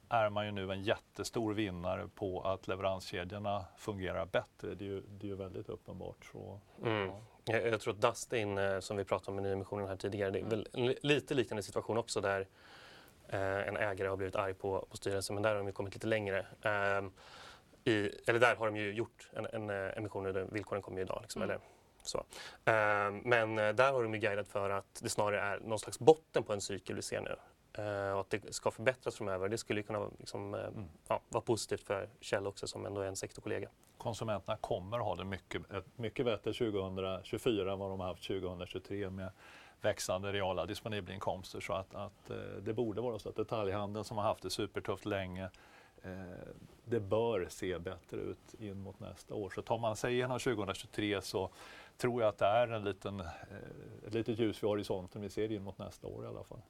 är 0.10 0.30
man 0.30 0.46
ju 0.46 0.52
nu 0.52 0.72
en 0.72 0.84
jättestor 0.84 1.54
vinnare 1.54 2.08
på 2.16 2.42
att 2.42 2.68
leveranskedjorna 2.68 3.66
fungerar 3.78 4.26
bättre. 4.26 4.76
Det 4.76 4.86
är 4.86 4.88
ju, 4.88 5.02
det 5.02 5.28
är 5.28 5.30
ju 5.30 5.36
väldigt 5.36 5.70
uppenbart. 5.70 6.26
Så, 6.32 6.60
mm. 6.84 7.08
ja. 7.08 7.22
jag, 7.46 7.68
jag, 7.68 7.82
tror 7.82 7.94
att 7.94 8.02
Dustin, 8.02 8.58
eh, 8.58 8.80
som 8.80 8.98
vi 8.98 9.04
pratade 9.04 9.32
om 9.32 9.46
i 9.46 9.50
nyemissionen 9.50 9.88
här 9.88 9.96
tidigare, 9.96 10.32
det 10.32 10.40
är 10.40 10.44
väl 10.44 10.68
en 10.74 10.96
lite 11.02 11.34
liknande 11.34 11.64
situation 11.64 11.98
också 11.98 12.22
där 12.22 12.48
eh, 13.30 13.68
en 13.68 13.78
ägare 13.78 14.08
har 14.08 14.18
blivit 14.18 14.36
arg 14.36 14.54
på, 14.54 14.88
på 14.90 14.98
styrelsen, 14.98 15.34
men 15.34 15.44
där 15.44 15.50
har 15.50 15.58
de 15.58 15.68
ju 15.68 15.74
kommit 15.74 15.94
lite 15.94 16.08
längre. 16.08 16.46
Eh, 16.62 17.10
i, 17.84 18.12
eller 18.28 18.40
där 18.40 18.56
har 18.56 18.66
de 18.66 18.76
ju 18.76 18.94
gjort 18.94 19.30
en, 19.34 19.46
en 19.46 19.70
eh, 19.70 19.98
emission, 19.98 20.24
där 20.24 20.48
villkoren 20.52 20.82
kommer 20.82 20.98
ju 20.98 21.04
idag. 21.04 21.20
Liksom, 21.22 21.42
mm. 21.42 21.50
eller, 21.50 21.64
så. 22.04 22.18
Eh, 22.66 23.12
men 23.24 23.56
där 23.56 23.92
har 23.92 24.04
de 24.04 24.14
ju 24.14 24.20
guidat 24.20 24.48
för 24.48 24.70
att 24.70 25.00
det 25.04 25.10
snarare 25.10 25.42
är 25.42 25.60
någon 25.60 25.80
slags 25.80 26.00
botten 26.00 26.44
på 26.44 26.54
en 26.54 26.62
cykel 26.62 26.96
vi 26.96 27.02
ser 27.02 27.22
nu. 27.22 27.36
Uh, 27.80 28.12
och 28.12 28.20
att 28.20 28.30
det 28.30 28.54
ska 28.54 28.72
förbättras 28.72 29.16
framöver. 29.16 29.50
Det 29.50 29.58
skulle 29.58 29.84
kunna 29.84 30.10
liksom, 30.20 30.54
uh, 30.54 30.60
mm. 30.60 30.86
ja, 31.08 31.22
vara 31.30 31.42
positivt 31.42 31.84
för 31.84 32.10
Kjell 32.22 32.48
också 32.48 32.68
som 32.68 32.86
ändå 32.86 33.02
är 33.02 33.08
en 33.08 33.16
sektorkollega. 33.16 33.70
Konsumenterna 33.98 34.58
kommer 34.58 35.00
ha 35.00 35.16
det 35.16 35.24
mycket, 35.24 35.62
mycket 35.96 36.26
bättre 36.26 36.54
2024 36.54 37.72
än 37.74 37.80
vad 37.80 37.90
de 37.90 38.00
har 38.00 38.08
haft 38.08 38.28
2023 38.28 39.10
med 39.10 39.32
växande 39.82 40.32
reala 40.32 40.66
disponibla 40.66 41.14
inkomster. 41.14 41.60
Så 41.60 41.74
att, 41.74 41.96
att 41.96 42.32
det 42.62 42.74
borde 42.74 43.02
vara 43.02 43.20
så 43.20 43.30
att 43.30 43.36
detaljhandeln 43.36 44.06
som 44.06 44.18
har 44.18 44.24
haft 44.24 44.44
det 44.44 44.50
supertufft 44.50 45.06
länge 45.06 45.50
det 46.86 47.00
bör 47.00 47.48
se 47.50 47.80
bättre 47.80 48.18
ut 48.18 48.54
in 48.60 48.82
mot 48.82 49.00
nästa 49.00 49.34
år. 49.34 49.50
Så 49.56 49.62
tar 49.62 49.78
man 49.78 49.96
sig 49.96 50.14
igenom 50.14 50.40
2023 50.40 51.22
så 51.22 51.50
tror 51.98 52.22
jag 52.22 52.30
att 52.30 52.38
det 52.38 52.46
är 52.46 52.68
en 52.68 52.84
liten, 52.84 53.20
ett 54.08 54.14
litet 54.14 54.40
ljus 54.40 54.64
vid 54.64 54.70
horisonten 54.70 55.22
vi 55.22 55.30
ser 55.30 55.52
in 55.52 55.64
mot 55.64 55.78
nästa 55.78 56.08
år 56.08 56.24
i 56.24 56.28
alla 56.28 56.44
fall. 56.44 56.62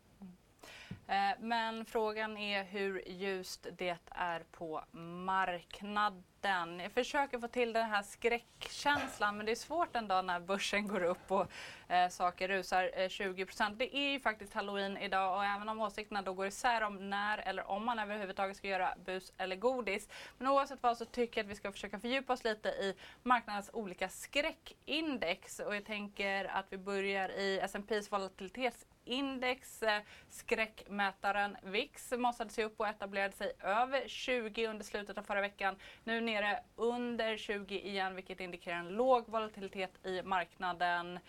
Eh, 1.09 1.37
men 1.39 1.85
frågan 1.85 2.37
är 2.37 2.63
hur 2.63 3.03
ljust 3.07 3.67
det 3.77 3.97
är 4.09 4.43
på 4.51 4.83
marknaden. 5.25 6.79
Jag 6.79 6.91
försöker 6.91 7.39
få 7.39 7.47
till 7.47 7.73
den 7.73 7.89
här 7.89 8.03
skräckkänslan 8.03 9.37
men 9.37 9.45
det 9.45 9.51
är 9.51 9.55
svårt 9.55 9.95
en 9.95 10.07
dag 10.07 10.25
när 10.25 10.39
börsen 10.39 10.87
går 10.87 11.03
upp 11.03 11.31
och 11.31 11.47
eh, 11.87 12.09
saker 12.09 12.47
rusar 12.47 12.91
eh, 12.93 13.07
20% 13.07 13.75
Det 13.75 13.97
är 13.97 14.11
ju 14.11 14.19
faktiskt 14.19 14.53
halloween 14.53 14.97
idag 14.97 15.35
och 15.37 15.45
även 15.45 15.69
om 15.69 15.81
åsikterna 15.81 16.21
då 16.21 16.33
går 16.33 16.47
isär 16.47 16.81
om 16.81 17.09
när 17.09 17.37
eller 17.37 17.69
om 17.69 17.85
man 17.85 17.99
överhuvudtaget 17.99 18.57
ska 18.57 18.67
göra 18.67 18.95
bus 19.05 19.33
eller 19.37 19.55
godis. 19.55 20.09
Men 20.37 20.47
oavsett 20.47 20.83
vad 20.83 20.97
så 20.97 21.05
tycker 21.05 21.41
jag 21.41 21.45
att 21.45 21.51
vi 21.51 21.55
ska 21.55 21.71
försöka 21.71 21.99
fördjupa 21.99 22.33
oss 22.33 22.43
lite 22.43 22.69
i 22.69 22.95
marknadens 23.23 23.69
olika 23.73 24.09
skräckindex 24.09 25.59
och 25.59 25.75
jag 25.75 25.85
tänker 25.85 26.45
att 26.45 26.65
vi 26.69 26.77
börjar 26.77 27.29
i 27.29 27.59
S&P's 27.59 28.11
volatilitetsindex 28.11 28.96
index. 29.07 29.83
Eh, 29.83 30.01
skräckmätaren 30.29 31.57
VIX 31.63 32.13
mossade 32.17 32.49
sig 32.49 32.63
upp 32.65 32.79
och 32.79 32.87
etablerade 32.87 33.33
sig 33.33 33.53
över 33.59 34.07
20 34.07 34.67
under 34.67 34.85
slutet 34.85 35.17
av 35.17 35.23
förra 35.23 35.41
veckan. 35.41 35.75
Nu 36.03 36.21
nere 36.21 36.59
under 36.75 37.37
20 37.37 37.79
igen 37.79 38.15
vilket 38.15 38.39
indikerar 38.39 38.77
en 38.77 38.87
låg 38.87 39.29
volatilitet 39.29 40.05
i 40.05 40.21
marknaden. 40.21 41.19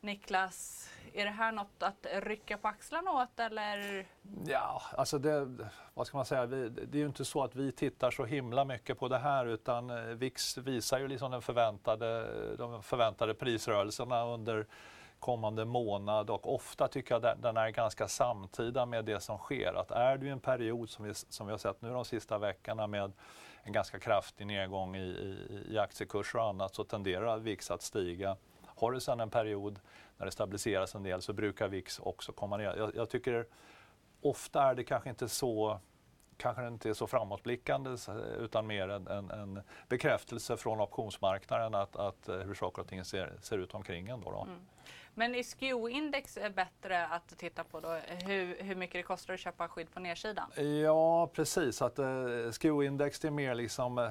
Niklas, 0.00 0.90
är 1.12 1.24
det 1.24 1.30
här 1.30 1.52
något 1.52 1.82
att 1.82 2.06
rycka 2.12 2.58
på 2.58 2.68
axlarna 2.68 3.10
åt 3.10 3.40
eller? 3.40 4.06
Ja, 4.46 4.82
alltså 4.96 5.18
det, 5.18 5.48
vad 5.94 6.06
ska 6.06 6.16
man 6.16 6.26
säga, 6.26 6.46
vi, 6.46 6.68
det 6.68 6.98
är 6.98 7.00
ju 7.00 7.06
inte 7.06 7.24
så 7.24 7.42
att 7.42 7.54
vi 7.54 7.72
tittar 7.72 8.10
så 8.10 8.24
himla 8.24 8.64
mycket 8.64 8.98
på 8.98 9.08
det 9.08 9.18
här 9.18 9.46
utan 9.46 9.90
eh, 9.90 9.96
VIX 9.96 10.58
visar 10.58 10.98
ju 10.98 11.08
liksom 11.08 11.30
den 11.30 11.42
förväntade, 11.42 12.26
de 12.56 12.82
förväntade 12.82 13.34
prisrörelserna 13.34 14.24
under 14.24 14.66
kommande 15.24 15.64
månad 15.64 16.30
och 16.30 16.54
ofta 16.54 16.88
tycker 16.88 17.14
jag 17.14 17.38
den 17.38 17.56
är 17.56 17.70
ganska 17.70 18.08
samtida 18.08 18.86
med 18.86 19.04
det 19.04 19.20
som 19.20 19.38
sker. 19.38 19.74
Att 19.74 19.90
är 19.90 20.18
du 20.18 20.26
i 20.26 20.30
en 20.30 20.40
period 20.40 20.90
som 20.90 21.04
vi, 21.04 21.14
som 21.14 21.46
vi 21.46 21.50
har 21.50 21.58
sett 21.58 21.82
nu 21.82 21.90
de 21.90 22.04
sista 22.04 22.38
veckorna 22.38 22.86
med 22.86 23.12
en 23.62 23.72
ganska 23.72 23.98
kraftig 23.98 24.46
nedgång 24.46 24.96
i, 24.96 25.00
i, 25.00 25.64
i 25.68 25.78
aktiekurser 25.78 26.38
och 26.38 26.44
annat 26.44 26.74
så 26.74 26.84
tenderar 26.84 27.38
VIX 27.38 27.70
att 27.70 27.82
stiga. 27.82 28.36
Har 28.66 28.92
du 28.92 29.00
sedan 29.00 29.20
en 29.20 29.30
period 29.30 29.80
när 30.16 30.26
det 30.26 30.32
stabiliseras 30.32 30.94
en 30.94 31.02
del 31.02 31.22
så 31.22 31.32
brukar 31.32 31.68
VIX 31.68 32.00
också 32.00 32.32
komma 32.32 32.56
ner. 32.56 32.76
Jag, 32.76 32.96
jag 32.96 33.10
tycker 33.10 33.46
ofta 34.22 34.62
är 34.62 34.74
det 34.74 34.84
kanske 34.84 35.10
inte 35.10 35.28
så 35.28 35.80
kanske 36.36 36.68
inte 36.68 36.88
är 36.88 36.94
så 36.94 37.06
framåtblickande 37.06 37.96
utan 38.38 38.66
mer 38.66 38.88
en, 38.88 39.06
en, 39.06 39.30
en 39.30 39.62
bekräftelse 39.88 40.56
från 40.56 40.80
optionsmarknaden 40.80 41.74
att, 41.74 41.96
att 41.96 42.28
eh, 42.28 42.36
hur 42.36 42.54
saker 42.54 42.82
och 42.82 42.88
ting 42.88 43.04
ser, 43.04 43.32
ser 43.40 43.58
ut 43.58 43.74
omkring 43.74 44.08
en. 44.08 44.20
Då, 44.20 44.30
då. 44.30 44.42
Mm. 44.42 44.66
Men 45.14 45.34
är 45.34 45.42
SKEW-index 45.42 46.38
bättre 46.54 47.06
att 47.06 47.38
titta 47.38 47.64
på 47.64 47.80
då? 47.80 47.88
Hur, 48.06 48.62
hur 48.62 48.74
mycket 48.74 48.98
det 48.98 49.02
kostar 49.02 49.34
att 49.34 49.40
köpa 49.40 49.68
skydd 49.68 49.94
på 49.94 50.00
nedsidan? 50.00 50.50
Ja, 50.82 51.26
precis. 51.26 51.82
Att, 51.82 51.98
eh, 51.98 52.04
SKEW-index 52.52 53.26
är 53.26 53.30
mer 53.30 53.54
liksom 53.54 53.98
eh, 53.98 54.10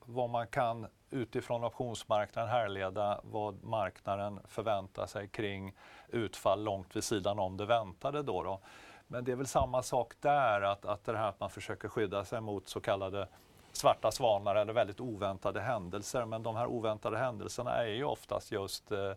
vad 0.00 0.30
man 0.30 0.46
kan 0.46 0.86
utifrån 1.10 1.64
optionsmarknaden 1.64 2.50
härleda 2.50 3.20
vad 3.22 3.64
marknaden 3.64 4.40
förväntar 4.48 5.06
sig 5.06 5.28
kring 5.28 5.74
utfall 6.08 6.64
långt 6.64 6.96
vid 6.96 7.04
sidan 7.04 7.38
om 7.38 7.56
det 7.56 7.66
väntade. 7.66 8.22
Då, 8.22 8.42
då. 8.42 8.60
Men 9.06 9.24
det 9.24 9.32
är 9.32 9.36
väl 9.36 9.46
samma 9.46 9.82
sak 9.82 10.14
där, 10.20 10.62
att, 10.62 10.84
att 10.84 11.04
det 11.04 11.16
här 11.16 11.28
att 11.28 11.40
man 11.40 11.50
försöker 11.50 11.88
skydda 11.88 12.24
sig 12.24 12.40
mot 12.40 12.68
så 12.68 12.80
kallade 12.80 13.28
svarta 13.72 14.10
svanar 14.10 14.54
eller 14.54 14.72
väldigt 14.72 15.00
oväntade 15.00 15.60
händelser. 15.60 16.24
Men 16.24 16.42
de 16.42 16.56
här 16.56 16.66
oväntade 16.66 17.18
händelserna 17.18 17.70
är 17.70 17.86
ju 17.86 18.04
oftast 18.04 18.52
just 18.52 18.92
eh, 18.92 19.12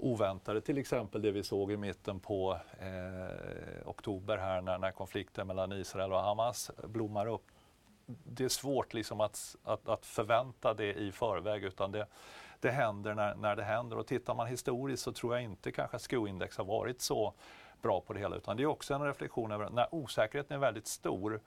oväntade. 0.00 0.60
Till 0.60 0.78
exempel 0.78 1.22
det 1.22 1.30
vi 1.30 1.42
såg 1.42 1.72
i 1.72 1.76
mitten 1.76 2.20
på 2.20 2.58
eh, 2.78 3.88
oktober 3.88 4.36
här 4.36 4.60
när, 4.60 4.78
när 4.78 4.90
konflikten 4.90 5.46
mellan 5.46 5.72
Israel 5.72 6.12
och 6.12 6.20
Hamas 6.20 6.70
blommar 6.84 7.26
upp. 7.26 7.46
Det 8.06 8.44
är 8.44 8.48
svårt 8.48 8.94
liksom 8.94 9.20
att, 9.20 9.56
att, 9.64 9.88
att 9.88 10.06
förvänta 10.06 10.74
det 10.74 10.94
i 10.94 11.12
förväg 11.12 11.64
utan 11.64 11.92
det, 11.92 12.06
det 12.60 12.70
händer 12.70 13.14
när, 13.14 13.34
när 13.34 13.56
det 13.56 13.62
händer. 13.62 13.98
Och 13.98 14.06
tittar 14.06 14.34
man 14.34 14.46
historiskt 14.46 15.02
så 15.02 15.12
tror 15.12 15.34
jag 15.34 15.42
inte 15.42 15.72
kanske 15.72 15.96
att 15.96 16.02
skoindex 16.02 16.58
har 16.58 16.64
varit 16.64 17.00
så 17.00 17.34
bra 17.82 18.00
på 18.00 18.12
det 18.12 18.20
hela 18.20 18.36
utan 18.36 18.56
det 18.56 18.62
är 18.62 18.66
också 18.66 18.94
en 18.94 19.02
reflektion 19.02 19.52
över 19.52 19.70
när 19.70 19.94
osäkerheten 19.94 20.56
är 20.56 20.60
väldigt 20.60 20.86
stor 20.86 21.40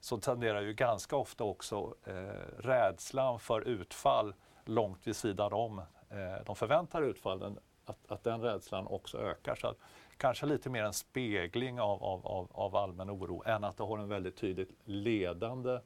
så 0.00 0.18
tenderar 0.18 0.60
ju 0.60 0.72
ganska 0.72 1.16
ofta 1.16 1.44
också 1.44 1.94
eh, 2.04 2.58
rädslan 2.58 3.40
för 3.40 3.60
utfall 3.60 4.34
långt 4.64 5.06
vid 5.06 5.16
sidan 5.16 5.52
om 5.52 5.78
eh, 5.78 6.44
de 6.46 6.56
förväntade 6.56 7.06
utfallen, 7.06 7.58
att, 7.90 8.12
att 8.12 8.24
den 8.24 8.40
rädslan 8.40 8.86
också 8.86 9.18
ökar. 9.18 9.54
Så 9.54 9.66
att, 9.66 9.76
kanske 10.16 10.46
lite 10.46 10.70
mer 10.70 10.84
en 10.84 10.92
spegling 10.92 11.80
av, 11.80 12.04
av, 12.04 12.26
av, 12.26 12.48
av 12.52 12.76
allmän 12.76 13.10
oro 13.10 13.42
än 13.46 13.64
att 13.64 13.76
det 13.76 13.84
har 13.84 13.98
en 13.98 14.08
väldigt 14.08 14.36
tydligt 14.36 14.70
ledande 14.84 15.78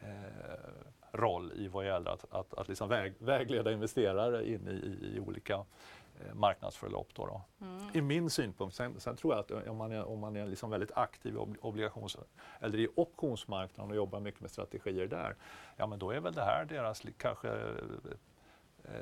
eh, 0.00 0.08
roll 1.12 1.52
i 1.52 1.68
vad 1.68 1.86
gäller 1.86 2.10
att, 2.10 2.24
att, 2.30 2.54
att 2.54 2.68
liksom 2.68 2.88
väg, 2.88 3.14
vägleda 3.18 3.72
investerare 3.72 4.48
in 4.48 4.68
i, 4.68 4.72
i, 4.72 5.16
i 5.16 5.20
olika 5.20 5.64
Eh, 6.20 6.34
marknadsförlopp. 6.34 7.08
Då, 7.14 7.26
då. 7.26 7.42
Mm. 7.66 7.90
I 7.92 8.00
min 8.00 8.30
synpunkt. 8.30 8.76
Sen, 8.76 9.00
sen, 9.00 9.16
tror 9.16 9.34
jag 9.34 9.40
att 9.40 9.68
om 9.68 9.76
man 9.76 9.92
är, 9.92 10.04
om 10.04 10.20
man 10.20 10.36
är 10.36 10.46
liksom 10.46 10.70
väldigt 10.70 10.92
aktiv 10.94 11.34
i 11.34 11.38
obligations 11.60 12.16
eller 12.60 12.78
i 12.78 12.88
optionsmarknaden 12.94 13.90
och 13.90 13.96
jobbar 13.96 14.20
mycket 14.20 14.40
med 14.40 14.50
strategier 14.50 15.06
där, 15.06 15.36
ja 15.76 15.86
men 15.86 15.98
då 15.98 16.10
är 16.10 16.20
väl 16.20 16.32
det 16.32 16.44
här 16.44 16.64
deras 16.64 17.02
kanske 17.18 17.48
eh, 17.48 17.66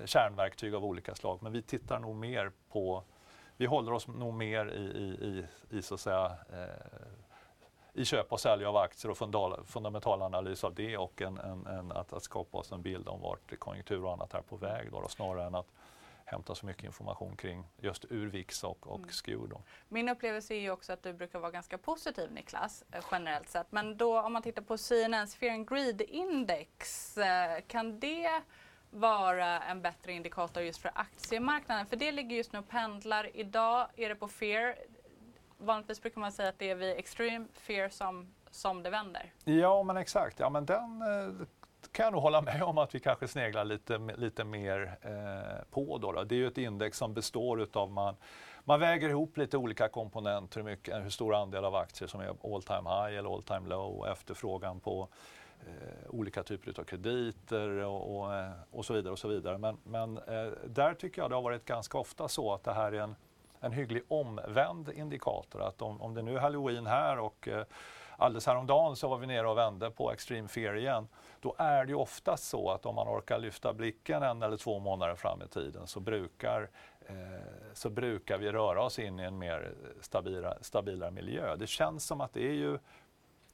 kärnverktyg 0.04 0.74
av 0.74 0.84
olika 0.84 1.14
slag. 1.14 1.38
Men 1.42 1.52
vi 1.52 1.62
tittar 1.62 1.98
nog 1.98 2.16
mer 2.16 2.52
på, 2.68 3.04
vi 3.56 3.66
håller 3.66 3.92
oss 3.92 4.08
nog 4.08 4.34
mer 4.34 4.66
i, 4.66 4.80
i, 4.80 5.08
i, 5.28 5.44
i 5.78 5.82
så 5.82 5.94
att 5.94 6.00
säga 6.00 6.36
eh, 6.52 7.00
i 7.92 8.04
köp 8.04 8.32
och 8.32 8.40
sälj 8.40 8.64
av 8.64 8.76
aktier 8.76 9.10
och 9.10 9.18
fundamental 9.66 10.22
analys 10.22 10.64
av 10.64 10.74
det 10.74 10.96
och 10.96 11.22
en, 11.22 11.38
en, 11.38 11.66
en, 11.66 11.92
att, 11.92 12.12
att 12.12 12.22
skapa 12.22 12.58
oss 12.58 12.72
en 12.72 12.82
bild 12.82 13.08
om 13.08 13.20
vart 13.20 13.58
konjunktur 13.58 14.04
och 14.04 14.12
annat 14.12 14.34
är 14.34 14.42
på 14.42 14.56
väg 14.56 14.90
då, 14.92 15.00
då 15.00 15.08
snarare 15.08 15.46
än 15.46 15.54
att 15.54 15.72
hämta 16.24 16.54
så 16.54 16.66
mycket 16.66 16.84
information 16.84 17.36
kring 17.36 17.64
just 17.78 18.04
ur 18.10 18.26
VIX 18.26 18.64
och, 18.64 18.86
och 18.86 19.28
mm. 19.28 19.48
Då. 19.48 19.62
Min 19.88 20.08
upplevelse 20.08 20.54
är 20.54 20.60
ju 20.60 20.70
också 20.70 20.92
att 20.92 21.02
du 21.02 21.12
brukar 21.12 21.38
vara 21.38 21.50
ganska 21.50 21.78
positiv 21.78 22.32
Niklas, 22.32 22.84
eh, 22.92 23.04
generellt 23.10 23.48
sett. 23.48 23.72
Men 23.72 23.96
då 23.96 24.20
om 24.20 24.32
man 24.32 24.42
tittar 24.42 24.62
på 24.62 24.78
CNNs 24.78 25.34
Fear 25.34 25.54
and 25.54 25.68
Greed 25.68 26.00
Index, 26.00 27.18
eh, 27.18 27.60
kan 27.66 28.00
det 28.00 28.42
vara 28.90 29.60
en 29.60 29.82
bättre 29.82 30.12
indikator 30.12 30.62
just 30.62 30.82
för 30.82 30.90
aktiemarknaden? 30.94 31.86
För 31.86 31.96
det 31.96 32.12
ligger 32.12 32.36
just 32.36 32.52
nu 32.52 32.58
och 32.58 32.68
pendlar. 32.68 33.36
Idag 33.36 33.86
är 33.96 34.08
det 34.08 34.14
på 34.14 34.28
Fear. 34.28 34.74
Vanligtvis 35.58 36.02
brukar 36.02 36.20
man 36.20 36.32
säga 36.32 36.48
att 36.48 36.58
det 36.58 36.70
är 36.70 36.74
vid 36.74 36.96
Extreme 36.96 37.46
Fear 37.54 37.88
som, 37.88 38.34
som 38.50 38.82
det 38.82 38.90
vänder. 38.90 39.32
Ja 39.44 39.82
men 39.82 39.96
exakt, 39.96 40.40
ja 40.40 40.50
men 40.50 40.66
den 40.66 41.02
eh, 41.02 41.46
kan 41.92 42.04
jag 42.04 42.12
nog 42.12 42.22
hålla 42.22 42.42
med 42.42 42.62
om 42.62 42.78
att 42.78 42.94
vi 42.94 43.00
kanske 43.00 43.28
sneglar 43.28 43.64
lite, 43.64 43.98
lite 43.98 44.44
mer 44.44 44.98
eh, 45.02 45.64
på. 45.70 45.98
Då, 45.98 46.12
då, 46.12 46.24
Det 46.24 46.34
är 46.34 46.38
ju 46.38 46.46
ett 46.46 46.58
index 46.58 46.98
som 46.98 47.14
består 47.14 47.60
utav 47.60 47.90
man, 47.90 48.16
man 48.64 48.80
väger 48.80 49.08
ihop 49.08 49.36
lite 49.36 49.56
olika 49.56 49.88
komponenter, 49.88 50.60
hur, 50.60 50.64
mycket, 50.64 51.04
hur 51.04 51.10
stor 51.10 51.34
andel 51.34 51.64
av 51.64 51.74
aktier 51.74 52.08
som 52.08 52.20
är 52.20 52.54
all 52.54 52.62
time 52.62 52.90
high 52.90 53.18
eller 53.18 53.34
all 53.34 53.42
time 53.42 53.68
low, 53.68 54.06
efterfrågan 54.08 54.80
på 54.80 55.08
eh, 55.66 56.10
olika 56.10 56.42
typer 56.42 56.80
av 56.80 56.84
krediter 56.84 57.68
och, 57.68 58.16
och, 58.16 58.34
eh, 58.34 58.50
och, 58.70 58.84
så 58.84 58.94
vidare. 58.94 59.12
och 59.12 59.18
så 59.18 59.28
vidare. 59.28 59.58
Men, 59.58 59.78
men 59.84 60.18
eh, 60.18 60.52
där 60.66 60.94
tycker 60.94 61.22
jag 61.22 61.30
det 61.30 61.34
har 61.34 61.42
varit 61.42 61.64
ganska 61.64 61.98
ofta 61.98 62.28
så 62.28 62.54
att 62.54 62.64
det 62.64 62.72
här 62.72 62.92
är 62.92 63.00
en, 63.00 63.16
en 63.60 63.72
hygglig 63.72 64.02
omvänd 64.08 64.88
indikator. 64.88 65.62
Att 65.62 65.82
om, 65.82 66.00
om 66.00 66.14
det 66.14 66.22
nu 66.22 66.36
är 66.36 66.40
halloween 66.40 66.86
här 66.86 67.18
och 67.18 67.48
eh, 67.48 67.64
alldeles 68.16 68.46
häromdagen 68.46 68.96
så 68.96 69.08
var 69.08 69.18
vi 69.18 69.26
nere 69.26 69.48
och 69.48 69.58
vände 69.58 69.90
på 69.90 70.12
Extreme 70.12 70.48
Fear 70.48 70.76
igen 70.76 71.08
då 71.40 71.54
är 71.58 71.84
det 71.84 71.90
ju 71.90 71.96
oftast 71.96 72.44
så 72.44 72.70
att 72.70 72.86
om 72.86 72.94
man 72.94 73.08
orkar 73.08 73.38
lyfta 73.38 73.72
blicken 73.72 74.22
en 74.22 74.42
eller 74.42 74.56
två 74.56 74.78
månader 74.78 75.14
fram 75.14 75.42
i 75.42 75.48
tiden 75.48 75.86
så 75.86 76.00
brukar, 76.00 76.70
eh, 77.06 77.14
så 77.74 77.90
brukar 77.90 78.38
vi 78.38 78.52
röra 78.52 78.82
oss 78.82 78.98
in 78.98 79.20
i 79.20 79.22
en 79.22 79.38
mer 79.38 79.74
stabila, 80.00 80.58
stabilare 80.60 81.10
miljö. 81.10 81.56
Det 81.56 81.66
känns 81.66 82.06
som 82.06 82.20
att 82.20 82.32
det 82.32 82.48
är 82.48 82.52
ju 82.52 82.78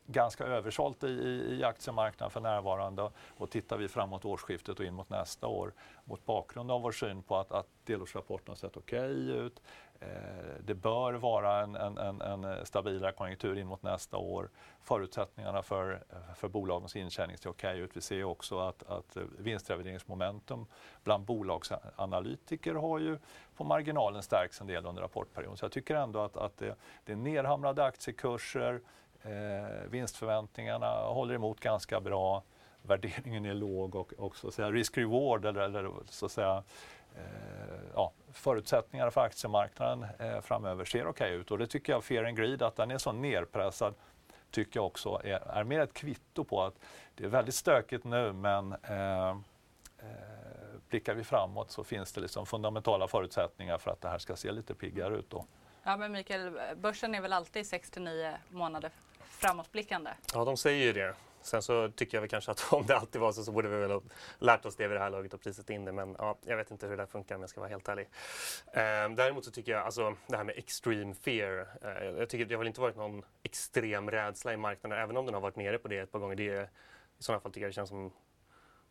ganska 0.07 0.44
översålt 0.44 1.04
i, 1.04 1.07
i, 1.07 1.59
i 1.59 1.64
aktiemarknaden 1.64 2.30
för 2.30 2.40
närvarande 2.40 3.11
och 3.36 3.50
tittar 3.50 3.76
vi 3.76 3.88
framåt 3.88 4.24
årsskiftet 4.24 4.78
och 4.78 4.84
in 4.84 4.94
mot 4.94 5.11
nästa 5.11 5.46
år 5.46 5.72
mot 6.04 6.26
bakgrund 6.26 6.70
av 6.70 6.82
vår 6.82 6.92
syn 6.92 7.22
på 7.22 7.36
att, 7.36 7.52
att 7.52 7.66
delårsrapporten 7.84 8.48
har 8.48 8.57
sett 8.57 8.76
okej 8.76 9.11
okay 9.11 9.46
ut, 9.46 9.61
Eh, 10.00 10.54
det 10.64 10.74
bör 10.74 11.12
vara 11.12 11.62
en, 11.62 11.76
en, 11.76 11.98
en, 11.98 12.20
en, 12.20 12.66
stabilare 12.66 13.12
konjunktur 13.12 13.59
in 13.59 13.66
mot 13.66 13.82
nästa 13.82 14.16
år. 14.16 14.50
Förutsättningarna 14.80 15.62
för, 15.62 16.04
för 16.34 16.48
bolagens 16.48 16.96
intjäning 16.96 17.38
ser 17.38 17.50
okej 17.50 17.78
ut. 17.78 17.96
Vi 17.96 18.00
ser 18.00 18.24
också 18.24 18.59
att, 18.59 18.82
att 18.82 19.16
vinstrevideringsmomentum 19.38 20.66
bland 21.04 21.24
bolagsanalytiker 21.24 22.74
har 22.74 22.98
ju 22.98 23.18
på 23.57 23.64
marginalen 23.64 24.22
stärkts 24.22 24.61
en 24.61 24.66
del 24.66 24.86
under 24.86 25.02
rapportperioden. 25.02 25.57
Så 25.57 25.64
jag 25.64 25.72
tycker 25.72 25.94
ändå 25.94 26.20
att, 26.20 26.36
att 26.36 26.57
det, 26.57 26.76
det 27.04 27.12
är 27.12 27.16
nerhamrade 27.16 27.84
aktiekurser, 27.84 28.80
eh, 29.23 29.91
vinstförväntningarna 29.91 31.03
håller 31.03 31.35
emot 31.35 31.61
ganska 31.61 32.01
bra, 32.01 32.43
värderingen 32.83 33.47
är 33.47 33.55
låg 33.55 33.95
och, 33.95 34.12
och 34.19 34.37
så 34.37 34.49
att 34.49 34.55
säga 34.55 34.71
risk-reward 34.71 35.45
eller, 35.45 35.61
eller 35.61 35.91
så 36.11 36.27
att 36.27 36.33
säga 36.33 36.62
Eh, 37.17 37.79
ja, 37.95 38.12
förutsättningarna 38.33 39.11
för 39.11 39.21
aktiemarknaden 39.21 40.07
eh, 40.19 40.41
framöver 40.41 40.85
ser 40.85 41.07
okej 41.07 41.11
okay 41.11 41.41
ut 41.41 41.51
och 41.51 41.59
det 41.59 41.67
tycker 41.67 41.93
jag 41.93 42.05
Fear 42.05 42.25
and 42.25 42.37
Greed, 42.37 42.62
att 42.62 42.77
den 42.77 42.91
är 42.91 42.99
så 42.99 43.12
nerpressad 43.12 43.95
tycker 44.51 44.81
jag 44.81 44.87
också 44.87 45.21
är, 45.25 45.49
är 45.49 45.64
mer 45.64 45.81
ett 45.81 45.93
kvitto 45.93 46.45
på 46.45 46.62
att 46.62 46.75
det 47.14 47.25
är 47.25 47.29
väldigt 47.29 47.55
stökigt 47.55 48.05
nu 48.05 48.33
men 48.33 48.73
eh, 48.73 49.29
eh, 49.29 49.37
blickar 50.89 51.14
vi 51.14 51.25
framåt 51.25 51.71
så 51.71 51.85
finns 51.85 52.12
det 52.12 52.21
liksom 52.21 52.47
fundamentala 52.47 53.09
förutsättningar 53.09 53.79
för 53.79 53.91
att 53.91 54.01
det 54.01 54.09
här 54.09 54.19
ska 54.19 54.37
se 54.37 54.53
lite 54.53 54.75
piggare 54.75 55.17
ut. 55.17 55.31
Då. 55.31 55.45
Ja 55.83 55.97
men 55.97 56.12
Mikael, 56.12 56.61
börsen 56.77 57.14
är 57.14 57.21
väl 57.21 57.33
alltid 57.33 57.67
6 57.67 57.93
9 57.97 58.39
månader 58.49 58.91
framåtblickande? 59.37 60.11
Ja, 60.34 60.45
de 60.45 60.57
säger 60.57 60.84
ju 60.84 60.93
det. 60.93 61.14
Sen 61.47 61.62
så 61.62 61.91
tycker 61.91 62.16
jag 62.16 62.22
väl 62.22 62.30
kanske 62.30 62.51
att 62.51 62.66
om 62.72 62.87
det 62.87 62.97
alltid 62.97 63.20
var 63.20 63.32
så 63.32 63.45
så 63.45 63.53
borde 63.53 63.68
vi 63.68 63.76
väl 63.76 63.91
ha 63.91 64.03
lärt 64.39 64.64
oss 64.66 64.76
det 64.76 64.89
vid 64.89 64.97
det 64.97 65.01
här 65.01 65.11
laget 65.11 65.34
och 65.34 65.41
prisat 65.41 65.70
in 65.70 65.84
det. 65.84 65.93
Men 65.93 66.16
ja, 66.18 66.39
jag 66.45 66.57
vet 66.57 66.70
inte 66.70 66.87
hur 66.87 66.97
det 66.97 67.03
där 67.03 67.07
funkar 67.07 67.34
om 67.34 67.41
jag 67.41 67.51
ska 67.51 67.61
vara 67.61 67.70
helt 67.70 67.89
ärlig. 67.89 68.09
Eh, 68.66 69.14
däremot 69.16 69.45
så 69.45 69.51
tycker 69.51 69.72
jag 69.72 69.82
alltså 69.82 70.16
det 70.26 70.37
här 70.37 70.45
med 70.45 70.59
extreme 70.59 71.14
fear. 71.14 71.68
Eh, 71.82 72.05
jag 72.05 72.28
tycker 72.28 72.45
det 72.45 72.55
har 72.55 72.59
väl 72.59 72.66
inte 72.66 72.80
varit 72.80 72.97
någon 72.97 73.22
extrem 73.43 74.11
rädsla 74.11 74.53
i 74.53 74.57
marknaden 74.57 74.99
även 74.99 75.16
om 75.16 75.24
den 75.24 75.34
har 75.34 75.41
varit 75.41 75.57
nere 75.57 75.78
på 75.78 75.89
det 75.89 75.99
ett 75.99 76.12
par 76.12 76.18
gånger. 76.18 76.37
Det, 76.37 76.70
I 77.18 77.22
sådana 77.22 77.41
fall 77.41 77.53
tycker 77.53 77.64
jag 77.64 77.70
det 77.70 77.74
känns 77.74 77.89
som 77.89 78.12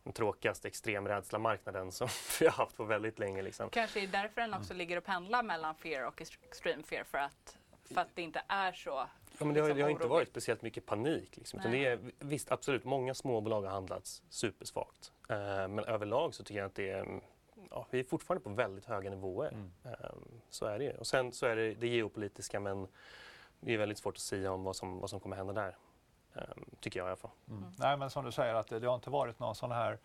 den 0.04 0.12
tråkigaste 0.12 0.68
extremrädsla-marknaden 0.68 1.92
som 1.92 2.08
vi 2.40 2.46
har 2.46 2.52
haft 2.52 2.76
på 2.76 2.84
väldigt 2.84 3.18
länge. 3.18 3.42
Liksom. 3.42 3.70
Kanske 3.70 4.00
är 4.00 4.06
därför 4.06 4.40
den 4.40 4.54
också 4.54 4.74
ligger 4.74 4.96
och 4.96 5.04
pendlar 5.04 5.42
mellan 5.42 5.74
fear 5.74 6.06
och 6.06 6.22
extreme 6.22 6.82
fear 6.82 7.04
för 7.04 7.18
att, 7.18 7.56
för 7.94 8.00
att 8.00 8.08
det 8.14 8.22
inte 8.22 8.42
är 8.48 8.72
så 8.72 9.06
Ja, 9.38 9.44
men 9.44 9.54
det 9.54 9.60
har, 9.60 9.74
det 9.74 9.82
har 9.82 9.90
inte 9.90 10.06
varit 10.06 10.28
speciellt 10.28 10.62
mycket 10.62 10.86
panik. 10.86 11.36
Liksom. 11.36 11.60
det 11.70 11.86
är, 11.86 11.98
visst, 12.18 12.52
absolut, 12.52 12.84
många 12.84 13.14
småbolag 13.14 13.62
har 13.62 13.70
handlats 13.70 14.22
supersvagt. 14.28 15.12
Uh, 15.30 15.36
men 15.68 15.78
överlag 15.78 16.34
så 16.34 16.44
tycker 16.44 16.58
jag 16.58 16.66
att 16.66 16.74
det 16.74 16.90
är, 16.90 17.20
ja, 17.70 17.86
vi 17.90 18.00
är 18.00 18.04
fortfarande 18.04 18.44
på 18.44 18.50
väldigt 18.50 18.84
höga 18.84 19.10
nivåer. 19.10 19.48
Mm. 19.48 19.70
Uh, 19.86 19.92
så 20.50 20.66
är 20.66 20.78
det 20.78 20.94
Och 20.94 21.06
sen 21.06 21.32
så 21.32 21.46
är 21.46 21.56
det 21.56 21.74
det 21.74 21.88
geopolitiska 21.88 22.60
men 22.60 22.88
det 23.60 23.74
är 23.74 23.78
väldigt 23.78 23.98
svårt 23.98 24.14
att 24.14 24.20
säga 24.20 24.52
om 24.52 24.64
vad 24.64 24.76
som, 24.76 25.00
vad 25.00 25.10
som 25.10 25.20
kommer 25.20 25.36
hända 25.36 25.52
där. 25.52 25.76
Uh, 26.36 26.42
tycker 26.80 27.00
jag 27.00 27.06
i 27.06 27.08
alla 27.08 27.16
fall. 27.16 27.30
Mm. 27.48 27.62
Mm. 27.62 27.72
Nej 27.78 27.96
men 27.96 28.10
som 28.10 28.24
du 28.24 28.32
säger 28.32 28.54
att 28.54 28.68
det, 28.68 28.78
det 28.78 28.86
har 28.86 28.94
inte 28.94 29.10
varit 29.10 29.38
någon 29.38 29.54
sån 29.54 29.70
här 29.70 29.98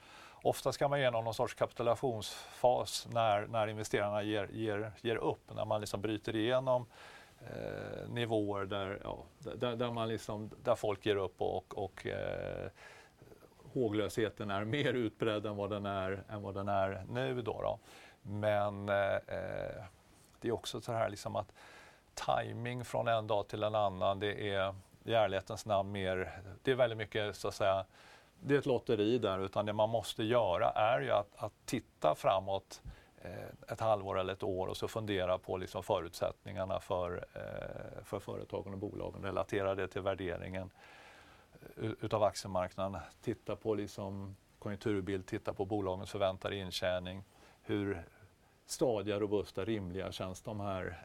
Ofta 0.44 0.72
ska 0.72 0.88
man 0.88 1.00
igenom 1.00 1.24
någon 1.24 1.34
sorts 1.34 1.54
kapitulationsfas 1.54 3.08
när, 3.12 3.48
när 3.48 3.68
investerarna 3.68 4.24
ger, 4.24 4.50
ger, 4.54 4.92
ger 5.02 5.16
upp, 5.16 5.54
när 5.56 5.66
man 5.66 5.82
liksom 5.82 6.02
bryter 6.02 6.36
igenom 6.36 6.86
eh, 7.50 8.10
nivåer 8.10 8.66
där, 8.66 9.00
ja, 9.04 9.24
där, 9.40 9.76
där, 9.76 9.92
man 9.92 10.08
liksom, 10.08 10.50
där 10.64 10.76
folk 10.76 11.06
ger 11.06 11.16
upp 11.16 11.42
och, 11.42 11.78
och 11.78 12.08
eh, 12.08 12.70
håglösheten 13.74 14.52
är 14.52 14.66
mer 14.66 14.94
utbredd 14.94 15.46
än 15.46 15.56
vad 15.56 15.70
den 15.70 15.86
är, 15.86 16.24
än 16.30 16.42
vad 16.42 16.54
den 16.54 16.68
är 16.68 17.06
nu. 17.10 17.42
Då, 17.42 17.62
då. 17.62 17.80
Men 18.22 18.90
eh, 18.90 19.16
eh, 19.16 19.84
det 20.40 20.48
är 20.48 20.52
också 20.52 20.82
så 20.82 20.92
här 20.92 21.10
liksom 21.10 21.36
att 21.36 21.54
timing 22.14 22.86
från 22.86 23.08
en 23.08 23.28
dag 23.28 23.48
till 23.48 23.64
en 23.64 23.76
annan, 23.76 24.20
det 24.20 24.50
är 24.50 24.76
i 25.04 25.14
ärlighetens 25.14 25.66
namn 25.66 25.92
mer, 25.92 26.42
det 26.64 26.72
är 26.72 26.76
väldigt 26.76 26.98
mycket 26.98 27.36
så 27.36 27.48
att 27.48 27.56
säga, 27.56 27.86
det 28.40 28.54
är 28.54 28.60
ett 28.60 28.66
lotteri 28.66 29.18
där, 29.18 29.40
utan 29.40 29.66
det 29.66 29.74
man 29.74 29.90
måste 29.90 30.24
göra 30.24 30.70
är 30.70 31.02
ju 31.02 31.12
att, 31.12 31.36
att 31.36 31.54
titta 31.66 32.16
framåt 32.16 32.82
Eh, 33.24 33.72
ett 33.74 33.80
halvår 33.80 34.20
eller 34.20 34.34
ett 34.34 34.44
år 34.44 34.68
och 34.68 34.78
så 34.78 34.88
fundera 34.88 35.38
på 35.38 35.58
liksom 35.58 35.84
förutsättningarna 35.84 36.80
för, 36.80 37.26
eh, 37.34 38.04
för 38.04 38.20
företagen 38.20 38.74
och 38.74 38.80
bolagen, 38.80 39.24
relatera 39.24 39.76
det 39.76 39.88
till 39.88 40.02
värderingen. 40.02 40.72
Eh, 41.78 41.92
utav 42.02 42.24
aktiemarknaden. 42.24 43.02
Titta 43.22 43.56
på 43.56 43.76
liksom 43.76 44.36
konjunkturbild, 44.60 45.26
titta 45.26 45.54
på 45.54 45.66
bolagens 45.66 46.12
förväntade 46.12 46.56
intjäning. 46.56 47.24
Hur 47.62 48.04
stadiga, 48.66 49.20
robusta, 49.20 49.66
rimliga 49.66 50.12
känns 50.12 50.42
de 50.42 50.60
här 50.60 50.98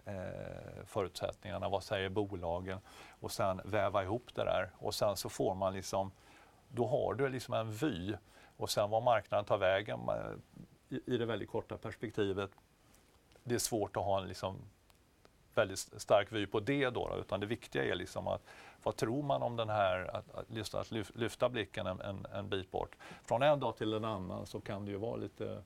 förutsättningarna? 0.86 1.68
Vad 1.68 1.82
säger 1.82 2.08
bolagen? 2.08 2.78
Och 3.20 3.32
sen 3.32 3.60
väva 3.64 4.02
ihop 4.02 4.34
det 4.34 4.44
där 4.44 4.70
och 4.78 4.94
sen 4.94 5.16
så 5.16 5.28
får 5.28 5.54
man 5.54 5.72
liksom, 5.72 6.12
då 6.68 6.86
har 6.86 7.14
du 7.14 7.28
liksom 7.28 7.54
en 7.54 7.72
vy 7.72 8.14
och 8.56 8.70
sen 8.70 8.90
var 8.90 9.00
marknaden 9.00 9.44
tar 9.44 9.58
vägen 9.58 10.00
i, 10.88 11.14
i 11.14 11.18
det 11.18 11.26
väldigt 11.26 11.50
korta 11.50 11.76
perspektivet. 11.76 12.50
Det 13.44 13.54
är 13.54 13.58
svårt 13.58 13.96
att 13.96 14.04
ha 14.04 14.20
en 14.20 14.28
liksom 14.28 14.56
väldigt 15.54 15.78
stark 15.78 16.32
vy 16.32 16.46
på 16.46 16.60
det 16.60 16.90
då, 16.90 17.08
då, 17.08 17.16
utan 17.16 17.40
det 17.40 17.46
viktiga 17.46 17.84
är 17.84 17.94
liksom 17.94 18.28
att 18.28 18.42
vad 18.82 18.96
tror 18.96 19.22
man 19.22 19.42
om 19.42 19.56
den 19.56 19.68
här, 19.68 20.16
att, 20.16 20.34
att, 20.34 20.74
att 20.74 20.90
lyfta 21.14 21.48
blicken 21.48 21.86
en, 21.86 22.00
en, 22.00 22.26
en 22.34 22.48
bit 22.48 22.70
bort. 22.70 22.96
Från 23.24 23.42
en 23.42 23.60
dag 23.60 23.76
till 23.76 23.92
en 23.92 24.04
annan 24.04 24.46
så 24.46 24.60
kan 24.60 24.84
det 24.84 24.90
ju 24.90 24.96
vara 24.96 25.16
lite 25.16 25.62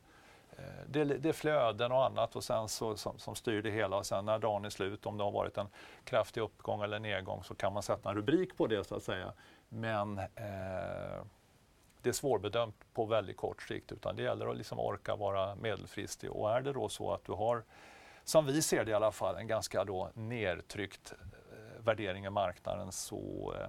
eh, 0.51 0.65
det, 0.87 1.05
det 1.05 1.29
är 1.29 1.33
flöden 1.33 1.93
och 1.93 2.05
annat 2.05 2.37
och 2.37 2.45
sen 2.45 2.69
så, 2.69 2.97
som, 2.97 3.19
som, 3.19 3.35
styr 3.35 3.63
det 3.63 3.71
hela. 3.71 3.97
Och 3.97 4.07
sen 4.07 4.25
när 4.25 4.39
dagen 4.39 4.65
är 4.65 4.71
slut, 4.71 5.07
om 5.07 5.19
det 5.19 5.25
har 5.25 5.31
varit 5.31 5.59
en 5.59 5.69
kraftig 6.05 6.41
uppgång 6.41 6.83
eller 6.83 6.99
nedgång 6.99 7.45
så 7.45 7.55
kan 7.55 7.73
man 7.73 7.83
sätta 7.83 8.09
en 8.09 8.17
rubrik 8.17 8.57
på 8.57 8.67
det 8.67 8.85
så 8.85 8.95
att 8.95 9.03
säga. 9.03 9.33
Men 9.69 10.19
eh, 10.19 11.23
det 12.03 12.09
är 12.09 12.13
svårbedömt 12.13 12.77
på 12.95 13.05
väldigt 13.05 13.37
kort 13.37 13.63
sikt 13.63 13.93
utan 13.93 14.17
det 14.17 14.23
gäller 14.23 14.47
att 14.47 14.57
liksom 14.57 14.81
orka 14.81 15.17
vara 15.17 15.55
medelfristig. 15.55 16.31
Och 16.31 16.51
är 16.51 16.61
det 16.61 16.73
då 16.73 16.89
så 16.89 17.13
att 17.13 17.25
du 17.25 17.33
har, 17.33 17.65
som 18.25 18.47
vi 18.47 18.63
ser 18.63 18.85
det 18.85 18.91
i 18.91 18.95
alla 18.95 19.13
fall, 19.13 19.37
en 19.37 19.47
ganska 19.47 19.85
då 19.85 20.11
nedtryckt 20.15 21.13
eh, 21.13 21.85
värdering 21.85 22.25
i 22.25 22.31
marknaden 22.31 22.93
så, 22.93 23.55
eh, 23.61 23.69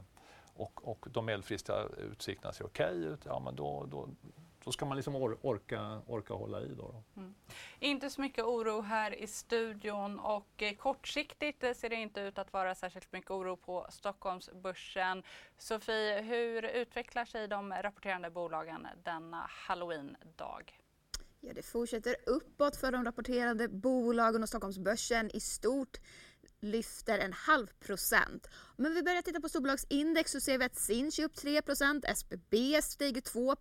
och, 0.54 0.88
och 0.88 1.08
de 1.10 1.26
medelfristiga 1.26 1.84
utsikterna 1.98 2.54
ser 2.54 2.66
okej 2.66 2.86
okay 2.86 3.14
ut, 3.14 3.20
ja 3.26 3.40
men 3.40 3.56
då, 3.56 3.86
då, 3.86 4.10
då 4.64 4.72
ska 4.72 4.86
man 4.86 4.98
liksom 4.98 5.16
or 5.16 5.38
orka, 5.42 6.02
orka 6.08 6.34
hålla 6.34 6.62
i. 6.62 6.68
Då, 6.68 6.76
då. 7.16 7.22
Mm. 7.22 7.36
Inte 7.80 8.10
så 8.10 8.22
mycket 8.22 8.46
oro 8.46 8.82
här 8.82 9.16
i 9.16 9.28
studion 9.28 10.20
och 10.20 10.64
eh, 10.64 10.76
kortsiktigt 10.76 11.78
ser 11.78 11.90
det 11.90 11.96
inte 11.96 12.22
ut 12.22 12.38
att 12.38 12.54
vara 12.54 12.76
särskilt 12.76 13.12
mycket 13.12 13.32
oro 13.32 13.58
på 13.58 13.88
Stockholmsbörsen. 13.90 15.24
Sofie, 15.58 16.22
hur 16.22 16.64
utvecklar 16.64 17.26
sig 17.26 17.48
de 17.48 17.74
rapporterande 17.74 18.30
bolagen 18.30 18.88
denna 19.04 19.46
halloween-dag? 19.50 20.82
Ja, 21.40 21.54
det 21.54 21.62
fortsätter 21.62 22.16
uppåt 22.26 22.76
för 22.76 22.92
de 22.92 23.06
rapporterande 23.06 23.68
bolagen 23.68 24.44
och 24.44 24.50
Stockholmsbörsen 24.50 25.32
i 25.36 25.40
stort 25.40 25.98
lyfter 26.62 27.20
en 27.20 27.34
halv 27.34 27.68
procent. 27.68 28.48
Men 28.76 28.94
vi 28.94 29.04
börjar 29.04 29.22
titta 29.22 29.42
på 29.42 29.50
storbolagsindex 29.50 30.32
så 30.32 30.40
ser 30.40 30.58
vi 30.58 30.66
att 30.66 30.76
Sinch 30.76 31.20
är 31.20 31.24
upp 31.24 31.36
3 31.36 31.62
procent, 31.62 32.06
SBB 32.06 32.82
stiger 32.82 33.22
2 33.22 33.56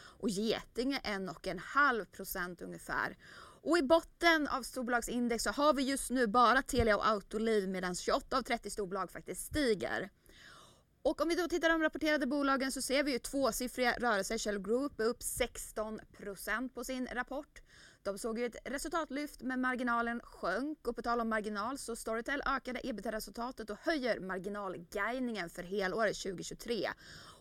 och 0.00 0.30
Getinge 0.30 1.00
1,5 1.04 2.04
procent 2.04 2.62
ungefär. 2.62 3.16
Och 3.62 3.78
i 3.78 3.82
botten 3.82 4.48
av 4.48 4.62
storbolagsindex 4.62 5.44
så 5.44 5.50
har 5.50 5.74
vi 5.74 5.82
just 5.82 6.10
nu 6.10 6.26
bara 6.26 6.62
Telia 6.62 6.96
och 6.96 7.08
Autoliv 7.08 7.68
medan 7.68 7.94
28 7.94 8.38
av 8.38 8.42
30 8.42 8.70
storbolag 8.70 9.10
faktiskt 9.10 9.46
stiger. 9.46 10.10
Och 11.02 11.20
om 11.20 11.28
vi 11.28 11.34
då 11.34 11.48
tittar 11.48 11.68
på 11.68 11.72
de 11.72 11.82
rapporterade 11.82 12.26
bolagen 12.26 12.72
så 12.72 12.82
ser 12.82 13.04
vi 13.04 13.12
ju 13.12 13.18
tvåsiffriga 13.18 13.96
rörelser. 13.98 14.38
Shell 14.38 14.62
Group 14.62 15.00
är 15.00 15.04
upp 15.04 15.22
16 15.22 16.00
procent 16.12 16.74
på 16.74 16.84
sin 16.84 17.08
rapport. 17.12 17.60
De 18.02 18.18
såg 18.18 18.38
ju 18.38 18.46
ett 18.46 18.56
resultatlyft 18.64 19.42
men 19.42 19.60
marginalen 19.60 20.20
sjönk 20.20 20.88
och 20.88 20.96
på 20.96 21.02
tal 21.02 21.20
om 21.20 21.28
marginal 21.28 21.78
så 21.78 21.96
Storytel 21.96 22.42
ökade 22.46 22.80
ebitda-resultatet 22.82 23.70
och 23.70 23.78
höjer 23.82 24.20
marginalguidningen 24.20 25.50
för 25.50 25.62
helåret 25.62 26.16
2023. 26.22 26.90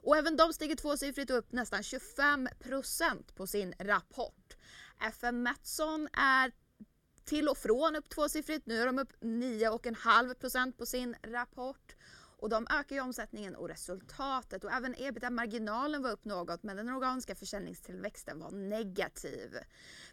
Och 0.01 0.18
även 0.18 0.38
de 0.38 0.53
stiger 0.53 0.76
tvåsiffrigt 0.76 1.32
upp 1.32 1.51
nästan 1.51 1.84
25 1.84 2.49
procent 2.60 3.36
på 3.36 3.47
sin 3.47 3.74
rapport. 3.80 4.57
FM 5.07 5.43
Mattsson 5.43 6.07
är 6.14 6.51
till 7.26 7.47
och 7.47 7.57
från 7.57 7.95
upp 7.95 8.10
tvåsiffrigt. 8.10 8.66
Nu 8.66 8.82
är 8.82 8.86
de 8.86 8.99
upp 8.99 9.12
9,5 9.22 10.34
procent 10.34 10.78
på 10.78 10.86
sin 10.86 11.16
rapport. 11.24 11.95
Och 12.42 12.50
de 12.50 12.68
ökar 12.70 12.96
ju 12.96 13.02
omsättningen 13.02 13.56
och 13.56 13.70
resultatet 13.70 14.64
och 14.64 14.72
även 14.72 14.96
ebitda-marginalen 14.98 16.02
var 16.02 16.12
upp 16.12 16.26
något 16.26 16.64
men 16.64 16.78
den 16.78 16.90
organiska 16.90 17.36
försäljningstillväxten 17.36 18.40
var 18.40 18.52
negativ. 18.52 19.58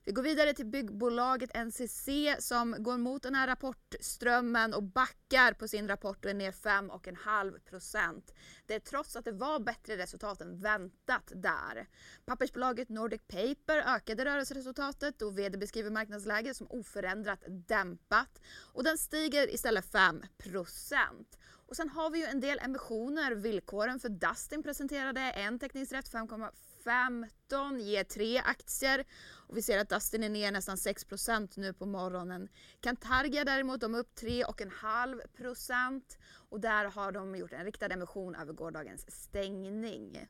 Vi 0.04 0.12
går 0.12 0.22
vidare 0.22 0.52
till 0.52 0.66
byggbolaget 0.66 1.50
NCC 1.66 2.08
som 2.38 2.76
går 2.78 2.98
mot 2.98 3.22
den 3.22 3.34
här 3.34 3.46
rapportströmmen 3.46 4.74
och 4.74 4.82
backar 4.82 5.52
på 5.52 5.68
sin 5.68 5.88
rapport 5.88 6.24
och 6.24 6.30
är 6.30 6.34
ner 6.34 6.52
5,5 6.52 7.58
procent. 7.58 8.34
Det 8.66 8.74
är 8.74 8.80
trots 8.80 9.16
att 9.16 9.24
det 9.24 9.32
var 9.32 9.60
bättre 9.60 9.96
resultat 9.96 10.40
än 10.40 10.58
väntat 10.58 11.32
där. 11.34 11.88
Pappersbolaget 12.24 12.88
Nordic 12.88 13.22
Paper 13.28 13.94
ökade 13.94 14.24
rörelseresultatet 14.24 15.22
och 15.22 15.38
vd 15.38 15.58
beskriver 15.58 15.90
marknadsläget 15.90 16.56
som 16.56 16.66
oförändrat 16.70 17.44
dämpat 17.48 18.40
och 18.72 18.84
den 18.84 18.98
stiger 18.98 19.54
istället 19.54 19.92
5 19.92 20.22
procent. 20.38 21.38
Och 21.66 21.76
sen 21.76 21.88
har 21.88 22.10
vi 22.10 22.18
ju 22.18 22.24
en 22.24 22.40
del 22.40 22.58
emissioner. 22.58 23.32
Villkoren 23.32 24.00
för 24.00 24.08
Dustin 24.08 24.62
presenterade 24.62 25.20
en 25.20 25.58
teckningsrätt 25.58 26.12
5,15 26.12 27.78
ger 27.78 28.04
tre 28.04 28.38
aktier. 28.38 29.04
Och 29.48 29.56
vi 29.56 29.62
ser 29.62 29.78
att 29.78 29.88
Dustin 29.88 30.24
är 30.24 30.28
ner 30.28 30.52
nästan 30.52 30.76
6% 30.76 31.52
nu 31.56 31.72
på 31.72 31.86
morgonen. 31.86 32.48
Cantargia 32.80 33.44
däremot, 33.44 33.80
de 33.80 33.94
är 33.94 33.98
upp 33.98 34.18
3,5 34.18 36.02
och 36.48 36.60
där 36.60 36.84
har 36.84 37.12
de 37.12 37.36
gjort 37.36 37.52
en 37.52 37.64
riktad 37.64 37.86
emission 37.86 38.34
över 38.34 38.52
gårdagens 38.52 39.22
stängning. 39.22 40.28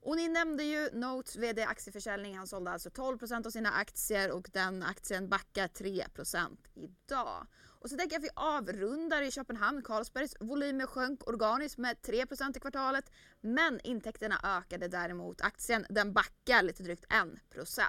Och 0.00 0.16
ni 0.16 0.28
nämnde 0.28 0.64
ju 0.64 0.90
Notes 0.92 1.36
VD 1.36 1.64
aktieförsäljning. 1.64 2.36
Han 2.36 2.46
sålde 2.46 2.70
alltså 2.70 2.88
12% 2.88 3.46
av 3.46 3.50
sina 3.50 3.70
aktier 3.70 4.30
och 4.30 4.50
den 4.52 4.82
aktien 4.82 5.28
backar 5.28 5.68
3% 5.68 6.56
idag. 6.74 7.46
Och 7.80 7.90
så 7.90 7.96
tänker 7.96 8.14
jag 8.14 8.20
att 8.20 8.24
vi 8.24 8.34
avrundar 8.34 9.22
i 9.22 9.30
Köpenhamn. 9.30 9.82
Carlsbergs 9.82 10.36
volymer 10.40 10.86
sjönk 10.86 11.28
organiskt 11.28 11.78
med 11.78 11.96
3% 11.96 12.56
i 12.56 12.60
kvartalet. 12.60 13.10
Men 13.40 13.80
intäkterna 13.84 14.40
ökade 14.58 14.88
däremot. 14.88 15.40
Aktien 15.40 15.86
den 15.90 16.12
backar 16.12 16.62
lite 16.62 16.82
drygt 16.82 17.04
1% 17.06 17.82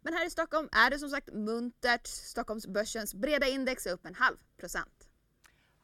Men 0.00 0.14
här 0.14 0.26
i 0.26 0.30
Stockholm 0.30 0.68
är 0.72 0.90
det 0.90 0.98
som 0.98 1.10
sagt 1.10 1.32
muntert. 1.32 2.06
Stockholmsbörsens 2.06 3.14
breda 3.14 3.46
index 3.46 3.86
är 3.86 3.92
upp 3.92 4.06
en 4.06 4.14
halv 4.14 4.36
procent. 4.56 5.01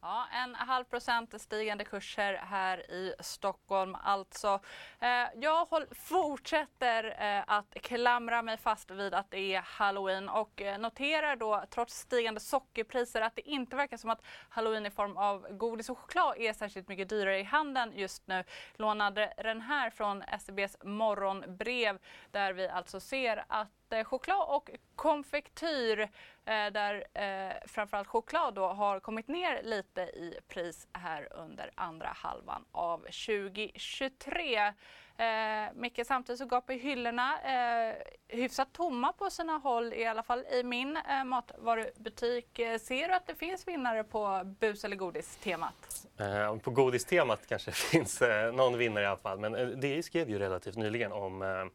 Ja, 0.01 0.27
en 0.31 0.55
halv 0.55 0.83
procent 0.83 1.41
stigande 1.41 1.83
kurser 1.83 2.33
här 2.33 2.91
i 2.91 3.13
Stockholm 3.19 3.95
alltså. 4.03 4.59
Eh, 4.99 5.27
jag 5.35 5.65
håll, 5.65 5.85
fortsätter 5.91 7.03
eh, 7.19 7.43
att 7.47 7.73
klamra 7.73 8.41
mig 8.41 8.57
fast 8.57 8.91
vid 8.91 9.13
att 9.13 9.31
det 9.31 9.55
är 9.55 9.61
halloween 9.61 10.29
och 10.29 10.61
eh, 10.61 10.79
noterar 10.79 11.35
då 11.35 11.63
trots 11.69 11.99
stigande 11.99 12.39
sockerpriser 12.39 13.21
att 13.21 13.35
det 13.35 13.49
inte 13.49 13.75
verkar 13.75 13.97
som 13.97 14.09
att 14.09 14.25
halloween 14.49 14.85
i 14.85 14.91
form 14.91 15.17
av 15.17 15.47
godis 15.49 15.89
och 15.89 15.99
choklad 15.99 16.37
är 16.37 16.53
särskilt 16.53 16.87
mycket 16.87 17.09
dyrare 17.09 17.39
i 17.39 17.43
handeln 17.43 17.91
just 17.95 18.27
nu. 18.27 18.43
Lånade 18.75 19.33
den 19.37 19.61
här 19.61 19.89
från 19.89 20.23
SEBs 20.39 20.77
morgonbrev 20.83 21.99
där 22.31 22.53
vi 22.53 22.67
alltså 22.67 22.99
ser 22.99 23.45
att 23.47 23.78
choklad 24.03 24.49
och 24.49 24.69
konfektyr 24.95 25.99
eh, 25.99 26.07
där 26.45 27.05
eh, 27.13 27.53
framförallt 27.67 28.07
choklad 28.07 28.53
då 28.53 28.67
har 28.67 28.99
kommit 28.99 29.27
ner 29.27 29.63
lite 29.63 30.01
i 30.01 30.39
pris 30.47 30.87
här 30.93 31.27
under 31.31 31.71
andra 31.75 32.07
halvan 32.07 32.65
av 32.71 32.97
2023. 32.97 34.73
Eh, 35.19 35.73
Micke, 35.75 36.01
samtidigt 36.05 36.39
så 36.39 36.45
gapar 36.45 36.73
hyllorna 36.73 37.41
eh, 37.41 37.95
hyfsat 38.27 38.73
tomma 38.73 39.13
på 39.13 39.29
sina 39.29 39.57
håll, 39.57 39.93
i 39.93 40.05
alla 40.05 40.23
fall 40.23 40.45
i 40.51 40.63
min 40.63 40.97
eh, 40.97 41.23
matvarubutik. 41.23 42.59
Eh, 42.59 42.79
ser 42.79 43.07
du 43.07 43.13
att 43.13 43.27
det 43.27 43.35
finns 43.35 43.67
vinnare 43.67 44.03
på 44.03 44.41
bus 44.59 44.83
eller 44.85 44.95
godistemat? 44.95 46.07
Eh, 46.19 46.57
på 46.57 46.71
godistemat 46.71 47.47
kanske 47.47 47.71
det 47.71 47.75
finns 47.91 48.21
eh, 48.21 48.53
någon 48.53 48.77
vinnare 48.77 49.03
i 49.03 49.07
alla 49.07 49.17
fall, 49.17 49.39
men 49.39 49.55
eh, 49.55 49.67
DI 49.67 50.03
skrev 50.03 50.29
ju 50.29 50.39
relativt 50.39 50.75
nyligen 50.75 51.11
om, 51.11 51.41
eh, 51.41 51.65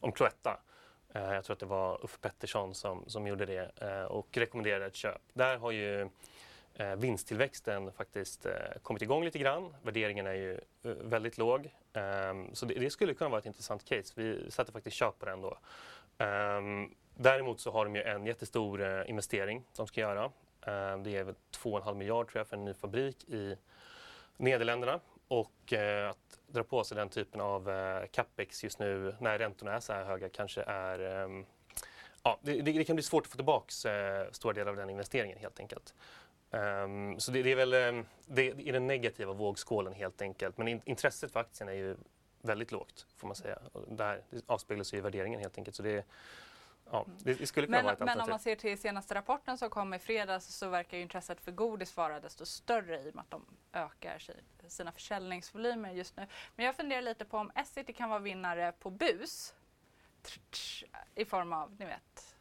om 0.00 0.12
Cloetta 0.12 0.60
Eh, 1.16 1.34
jag 1.34 1.44
tror 1.44 1.54
att 1.54 1.60
det 1.60 1.66
var 1.66 2.04
Uffe 2.04 2.18
Pettersson 2.18 2.74
som, 2.74 3.04
som 3.06 3.26
gjorde 3.26 3.46
det 3.46 3.70
eh, 3.80 4.02
och 4.02 4.28
rekommenderade 4.32 4.86
ett 4.86 4.96
köp. 4.96 5.20
Där 5.32 5.56
har 5.56 5.70
ju 5.70 6.08
eh, 6.74 6.96
vinsttillväxten 6.96 7.92
faktiskt 7.92 8.46
kommit 8.82 9.02
igång 9.02 9.24
lite 9.24 9.38
grann. 9.38 9.74
Värderingen 9.82 10.26
är 10.26 10.34
ju 10.34 10.60
väldigt 10.82 11.38
låg. 11.38 11.70
Ehm, 11.92 12.54
så 12.54 12.66
det, 12.66 12.90
skulle 12.90 13.14
kunna 13.14 13.30
vara 13.30 13.38
ett 13.38 13.46
intressant 13.46 13.84
case. 13.84 14.12
Vi 14.16 14.50
satte 14.50 14.72
faktiskt 14.72 14.96
köp 14.96 15.18
på 15.18 15.26
den 15.26 15.40
då. 15.40 15.58
Ehm, 16.18 16.94
däremot 17.14 17.60
så 17.60 17.70
har 17.70 17.84
de 17.84 17.96
ju 17.96 18.02
en 18.02 18.26
jättestor 18.26 19.04
investering 19.06 19.62
de 19.76 19.86
ska 19.86 20.00
göra. 20.00 20.24
Ehm, 20.66 21.02
det 21.02 21.16
är 21.16 21.24
2,5 21.24 21.94
miljard 21.94 22.28
tror 22.28 22.40
jag 22.40 22.46
för 22.46 22.56
en 22.56 22.64
ny 22.64 22.74
fabrik 22.74 23.24
i 23.28 23.56
Nederländerna 24.36 25.00
och 25.28 25.72
eh, 25.72 26.10
att 26.10 26.38
dra 26.46 26.62
på 26.62 26.84
sig 26.84 26.96
den 26.96 27.08
typen 27.08 27.40
av 27.40 27.70
eh, 27.70 28.06
capex 28.06 28.64
just 28.64 28.78
nu 28.78 29.14
när 29.20 29.38
räntorna 29.38 29.72
är 29.72 29.80
så 29.80 29.92
här 29.92 30.04
höga 30.04 30.28
kanske 30.28 30.62
är 30.62 31.22
eh, 31.22 31.44
Ja, 32.26 32.38
det, 32.42 32.62
det, 32.62 32.84
kan 32.84 32.96
bli 32.96 33.02
svårt 33.02 33.24
att 33.26 33.30
få 33.30 33.36
tillbaka 33.36 33.90
eh, 33.90 34.32
stora 34.32 34.52
delar 34.52 34.70
av 34.70 34.76
den 34.76 34.90
investeringen 34.90 35.38
helt 35.38 35.60
enkelt. 35.60 35.94
Um, 36.50 37.20
så 37.20 37.32
det, 37.32 37.42
det, 37.42 37.52
är 37.52 37.56
väl 37.56 37.74
um, 37.74 38.06
det 38.26 38.48
är 38.48 38.72
den 38.72 38.86
negativa 38.86 39.32
vågskålen 39.32 39.92
helt 39.92 40.22
enkelt. 40.22 40.58
Men 40.58 40.68
in, 40.68 40.80
intresset 40.84 41.32
för 41.32 41.40
aktien 41.40 41.68
är 41.68 41.72
ju 41.72 41.96
väldigt 42.42 42.72
lågt 42.72 43.06
får 43.16 43.26
man 43.26 43.36
säga. 43.36 43.58
Och 43.72 43.96
där 43.96 44.22
avspeglas 44.46 44.94
ju 44.94 44.98
i 44.98 45.00
värderingen 45.00 45.40
helt 45.40 45.58
enkelt. 45.58 45.76
Så 45.76 45.82
det, 45.82 46.04
ja, 46.90 47.06
det, 47.18 47.34
det 47.34 47.46
skulle 47.46 47.66
kunna 47.66 47.78
men, 47.78 47.84
vara 47.84 47.94
ett 47.94 48.00
Men 48.00 48.20
om 48.20 48.30
man 48.30 48.40
ser 48.40 48.56
till 48.56 48.78
senaste 48.78 49.14
rapporten 49.14 49.58
som 49.58 49.70
kom 49.70 49.94
i 49.94 49.98
fredags 49.98 50.46
så 50.46 50.68
verkar 50.68 50.96
ju 50.96 51.02
intresset 51.02 51.40
för 51.40 51.52
godis 51.52 51.96
vara 51.96 52.20
desto 52.20 52.46
större 52.46 53.02
i 53.02 53.10
och 53.10 53.14
med 53.14 53.22
att 53.22 53.30
de 53.30 53.46
ökar 53.72 54.22
sina 54.68 54.92
försäljningsvolymer 54.92 55.92
just 55.92 56.16
nu. 56.16 56.26
Men 56.56 56.66
jag 56.66 56.76
funderar 56.76 57.02
lite 57.02 57.24
på 57.24 57.38
om 57.38 57.50
Essity 57.54 57.92
kan 57.92 58.10
vara 58.10 58.20
vinnare 58.20 58.72
på 58.72 58.90
bus 58.90 59.54
i 61.14 61.24
form 61.24 61.52
av, 61.52 61.76
ni 61.78 61.86
vet, 61.86 62.36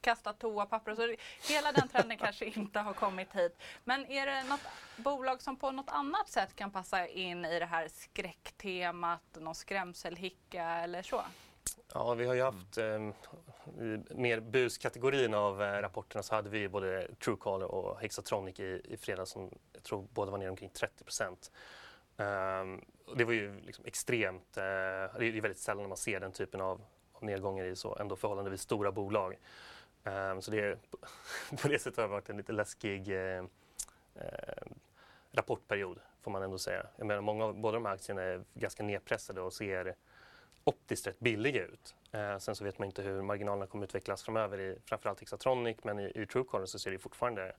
kastat 0.00 0.38
toapapper. 0.38 0.94
Så 0.94 1.16
hela 1.52 1.72
den 1.72 1.88
trenden 1.88 2.18
kanske 2.18 2.44
inte 2.44 2.78
har 2.78 2.92
kommit 2.92 3.36
hit. 3.36 3.58
Men 3.84 4.06
är 4.06 4.26
det 4.26 4.42
något 4.42 4.60
bolag 4.96 5.42
som 5.42 5.56
på 5.56 5.70
något 5.70 5.88
annat 5.88 6.28
sätt 6.28 6.56
kan 6.56 6.70
passa 6.70 7.06
in 7.06 7.44
i 7.44 7.58
det 7.58 7.66
här 7.66 7.88
skräcktemat, 7.88 9.22
någon 9.34 9.54
skrämselhicka 9.54 10.64
eller 10.64 11.02
så? 11.02 11.22
Ja, 11.94 12.14
vi 12.14 12.26
har 12.26 12.34
ju 12.34 12.42
haft 12.42 12.78
eh, 12.78 12.84
i 13.80 14.02
mer 14.14 14.40
buskategorin 14.40 15.34
av 15.34 15.62
eh, 15.62 15.82
rapporterna 15.82 16.22
så 16.22 16.34
hade 16.34 16.50
vi 16.50 16.68
både 16.68 17.08
Truecaller 17.24 17.66
och 17.66 18.00
Hexatronic 18.00 18.60
i, 18.60 18.80
i 18.84 18.96
fredags 18.96 19.30
som 19.30 19.50
jag 19.72 19.82
tror 19.82 20.06
båda 20.14 20.30
var 20.30 20.38
ner 20.38 20.50
omkring 20.50 20.70
30 20.70 21.04
procent. 21.04 21.50
Um, 22.16 22.84
det 23.16 23.24
var 23.24 23.32
ju 23.32 23.60
liksom 23.60 23.84
extremt, 23.84 24.56
eh, 24.56 24.62
det 24.62 25.26
är 25.26 25.40
väldigt 25.40 25.58
sällan 25.58 25.88
man 25.88 25.96
ser 25.96 26.20
den 26.20 26.32
typen 26.32 26.60
av, 26.60 26.80
av 27.12 27.24
nedgångar 27.24 27.64
i 27.64 27.76
så 27.76 27.96
ändå 27.96 28.16
förhållandevis 28.16 28.60
stora 28.60 28.92
bolag. 28.92 29.38
Um, 30.04 30.42
så 30.42 30.50
det, 30.50 30.78
på 31.62 31.68
det 31.68 31.78
sättet 31.78 31.96
har 31.96 32.04
det 32.04 32.10
varit 32.10 32.30
en 32.30 32.36
lite 32.36 32.52
läskig 32.52 33.08
eh, 33.08 33.44
eh, 34.14 34.66
rapportperiod 35.32 36.00
får 36.22 36.30
man 36.30 36.42
ändå 36.42 36.58
säga. 36.58 36.86
Jag 36.96 37.06
menar, 37.06 37.20
många 37.20 37.44
av 37.44 37.54
båda 37.54 37.74
de 37.74 37.84
här 37.86 37.94
aktierna 37.94 38.22
är 38.22 38.44
ganska 38.54 38.82
nedpressade 38.82 39.40
och 39.40 39.52
ser 39.52 39.94
optiskt 40.64 41.06
rätt 41.06 41.20
billiga 41.20 41.64
ut. 41.64 41.94
Eh, 42.12 42.38
sen 42.38 42.56
så 42.56 42.64
vet 42.64 42.78
man 42.78 42.86
inte 42.86 43.02
hur 43.02 43.22
marginalerna 43.22 43.66
kommer 43.66 43.84
utvecklas 43.84 44.22
framöver 44.22 44.60
i 44.60 44.78
framförallt 44.84 45.20
Hexatronic 45.20 45.76
men 45.82 45.98
i, 45.98 46.12
i 46.14 46.26
Truecaller 46.26 46.66
så 46.66 46.78
ser 46.78 46.90
det 46.90 46.98
fortfarande 46.98 47.52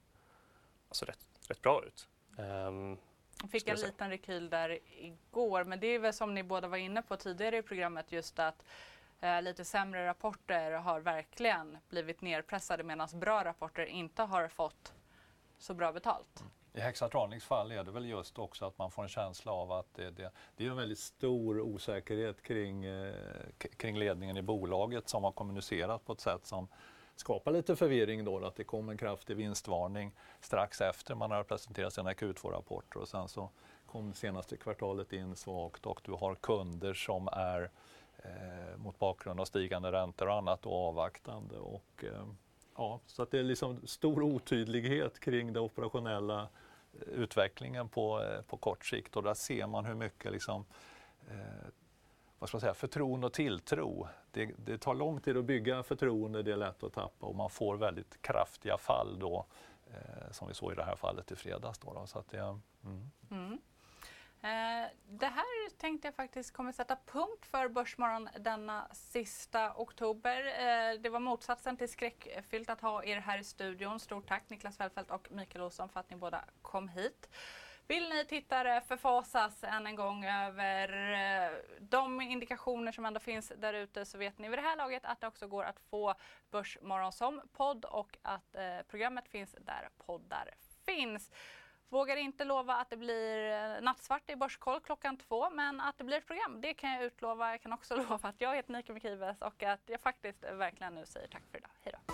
alltså, 0.89 1.05
rätt, 1.05 1.25
rätt 1.47 1.61
bra 1.61 1.83
ut. 1.85 2.07
Um, 2.37 2.97
jag 3.41 3.51
fick 3.51 3.67
en 3.67 3.75
liten 3.75 4.09
rekyl 4.09 4.49
där 4.49 4.79
igår 4.97 5.63
men 5.63 5.79
det 5.79 5.87
är 5.87 5.99
väl 5.99 6.13
som 6.13 6.33
ni 6.33 6.43
båda 6.43 6.67
var 6.67 6.77
inne 6.77 7.01
på 7.01 7.17
tidigare 7.17 7.57
i 7.57 7.61
programmet 7.61 8.11
just 8.11 8.39
att 8.39 8.65
eh, 9.21 9.41
lite 9.41 9.65
sämre 9.65 10.07
rapporter 10.07 10.71
har 10.71 10.99
verkligen 10.99 11.77
blivit 11.89 12.21
nerpressade 12.21 12.83
medan 12.83 13.07
bra 13.13 13.43
rapporter 13.43 13.85
inte 13.85 14.23
har 14.23 14.47
fått 14.47 14.93
så 15.57 15.73
bra 15.73 15.91
betalt. 15.91 16.43
I 16.73 16.79
Hexatronics 16.79 17.45
fall 17.45 17.71
är 17.71 17.83
det 17.83 17.91
väl 17.91 18.05
just 18.05 18.39
också 18.39 18.65
att 18.65 18.77
man 18.77 18.91
får 18.91 19.03
en 19.03 19.09
känsla 19.09 19.51
av 19.51 19.71
att 19.71 19.93
det, 19.93 20.09
det, 20.09 20.31
det 20.55 20.65
är 20.65 20.69
en 20.69 20.75
väldigt 20.75 20.99
stor 20.99 21.61
osäkerhet 21.61 22.41
kring, 22.41 22.85
eh, 22.85 23.13
kring 23.77 23.97
ledningen 23.97 24.37
i 24.37 24.41
bolaget 24.41 25.09
som 25.09 25.23
har 25.23 25.31
kommunicerat 25.31 26.05
på 26.05 26.13
ett 26.13 26.19
sätt 26.19 26.45
som 26.45 26.67
skapar 27.15 27.51
lite 27.51 27.75
förvirring 27.75 28.25
då, 28.25 28.45
att 28.45 28.55
det 28.55 28.63
kom 28.63 28.89
en 28.89 28.97
kraftig 28.97 29.37
vinstvarning 29.37 30.11
strax 30.39 30.81
efter 30.81 31.15
man 31.15 31.31
har 31.31 31.43
presenterat 31.43 31.93
sina 31.93 32.13
Q2-rapporter 32.13 32.99
och 32.99 33.07
sen 33.07 33.27
så 33.27 33.49
kom 33.85 34.13
senaste 34.13 34.57
kvartalet 34.57 35.13
in 35.13 35.35
svagt 35.35 35.85
och 35.85 36.01
du 36.03 36.11
har 36.11 36.35
kunder 36.35 36.93
som 36.93 37.29
är 37.31 37.69
eh, 38.17 38.77
mot 38.77 38.99
bakgrund 38.99 39.39
av 39.39 39.45
stigande 39.45 39.91
räntor 39.91 40.27
och 40.27 40.35
annat 40.35 40.65
och 40.65 40.87
avvaktande. 40.87 41.57
Och, 41.57 42.03
eh, 42.03 42.25
ja, 42.75 42.99
så 43.05 43.23
att 43.23 43.31
det 43.31 43.39
är 43.39 43.43
liksom 43.43 43.87
stor 43.87 44.23
otydlighet 44.23 45.19
kring 45.19 45.53
det 45.53 45.59
operationella 45.59 46.41
eh, 46.41 46.47
utvecklingen 47.07 47.89
på, 47.89 48.23
eh, 48.23 48.41
på 48.41 48.57
kort 48.57 48.85
sikt 48.85 49.15
och 49.15 49.23
där 49.23 49.33
ser 49.33 49.67
man 49.67 49.85
hur 49.85 49.95
mycket 49.95 50.31
liksom, 50.31 50.65
eh, 51.29 51.67
vad 52.39 52.49
ska 52.49 52.55
man 52.55 52.61
säga, 52.61 52.73
förtroende 52.73 53.27
och 53.27 53.33
tilltro. 53.33 54.07
Det, 54.31 54.45
det, 54.57 54.77
tar 54.77 54.95
lång 54.95 55.21
tid 55.21 55.37
att 55.37 55.45
bygga 55.45 55.83
förtroende, 55.83 56.43
det 56.43 56.51
är 56.51 56.57
lätt 56.57 56.83
att 56.83 56.93
tappa 56.93 57.25
och 57.25 57.35
man 57.35 57.49
får 57.49 57.77
väldigt 57.77 58.21
kraftiga 58.21 58.77
fall 58.77 59.19
då, 59.19 59.45
eh, 59.87 60.31
som 60.31 60.47
vi 60.47 60.53
såg 60.53 60.71
i 60.71 60.75
det 60.75 60.83
här 60.83 60.95
fallet 60.95 61.31
i 61.31 61.35
fredags. 61.35 61.79
Då, 61.79 61.93
då 61.93 62.07
så 62.07 62.19
att 62.19 62.29
det, 62.29 62.39
mm. 62.83 63.11
Mm. 63.31 63.59
Eh, 64.41 64.89
det 65.19 65.25
här 65.27 65.69
tänkte 65.77 66.07
jag 66.07 66.15
faktiskt 66.15 66.53
kommer 66.53 66.71
sätta 66.71 66.97
punkt 67.05 67.45
för 67.45 67.67
Börsmorgon 67.67 68.29
denna 68.39 68.87
sista 68.91 69.73
oktober. 69.75 70.45
Eh, 70.45 71.01
det 71.01 71.09
var 71.09 71.19
motsatsen 71.19 71.77
till 71.77 71.89
skräckfyllt 71.89 72.69
att 72.69 72.81
ha 72.81 73.03
er 73.03 73.19
här 73.19 73.39
i 73.39 73.43
studion. 73.43 73.99
Stort 73.99 74.27
tack 74.27 74.49
Niklas 74.49 74.77
Fällfelt 74.77 75.11
och 75.11 75.31
Mikael 75.31 75.63
Olsson 75.63 75.89
för 75.89 75.99
att 75.99 76.09
ni 76.09 76.15
båda 76.15 76.45
kom 76.61 76.87
hit. 76.87 77.29
Vill 77.87 78.09
ni 78.09 78.25
tittare 78.25 78.81
förfasas 78.81 79.63
än 79.63 79.87
en 79.87 79.95
gång 79.95 80.25
över 80.25 81.13
eh, 81.13 81.51
de 81.79 82.21
indikationer 82.21 82.91
som 82.91 83.05
ändå 83.05 83.19
finns 83.19 83.51
där 83.57 83.73
ute 83.73 84.05
så 84.05 84.17
vet 84.17 84.37
ni 84.37 84.49
vid 84.49 84.57
det 84.57 84.63
här 84.63 84.75
laget 84.75 85.05
att 85.05 85.21
det 85.21 85.27
också 85.27 85.47
går 85.47 85.63
att 85.63 85.79
få 85.79 86.15
Börsmorgon 86.51 87.11
som 87.11 87.41
podd 87.53 87.85
och 87.85 88.17
att 88.21 88.55
eh, 88.55 88.81
programmet 88.87 89.27
finns 89.27 89.55
där 89.59 89.89
poddar 89.97 90.49
finns. 90.85 91.31
Vågar 91.91 92.15
inte 92.15 92.43
lova 92.43 92.75
att 92.75 92.89
det 92.89 92.97
blir 92.97 93.51
eh, 93.51 93.81
nattsvart 93.81 94.29
i 94.29 94.35
Börskoll 94.35 94.79
klockan 94.79 95.17
två, 95.17 95.49
men 95.49 95.81
att 95.81 95.97
det 95.97 96.03
blir 96.03 96.17
ett 96.17 96.27
program, 96.27 96.61
det 96.61 96.73
kan 96.73 96.91
jag 96.91 97.03
utlova. 97.03 97.51
Jag 97.51 97.61
kan 97.61 97.73
också 97.73 97.95
lova 98.09 98.29
att 98.29 98.41
jag 98.41 98.55
heter 98.55 98.73
Nika 98.73 98.93
Mikives 98.93 99.41
och 99.41 99.63
att 99.63 99.81
jag 99.85 100.01
faktiskt 100.01 100.43
verkligen 100.43 100.95
nu 100.95 101.05
säger 101.05 101.27
tack 101.27 101.43
för 101.51 101.57
idag. 101.57 101.69
Hej 101.83 101.93
då! 102.07 102.13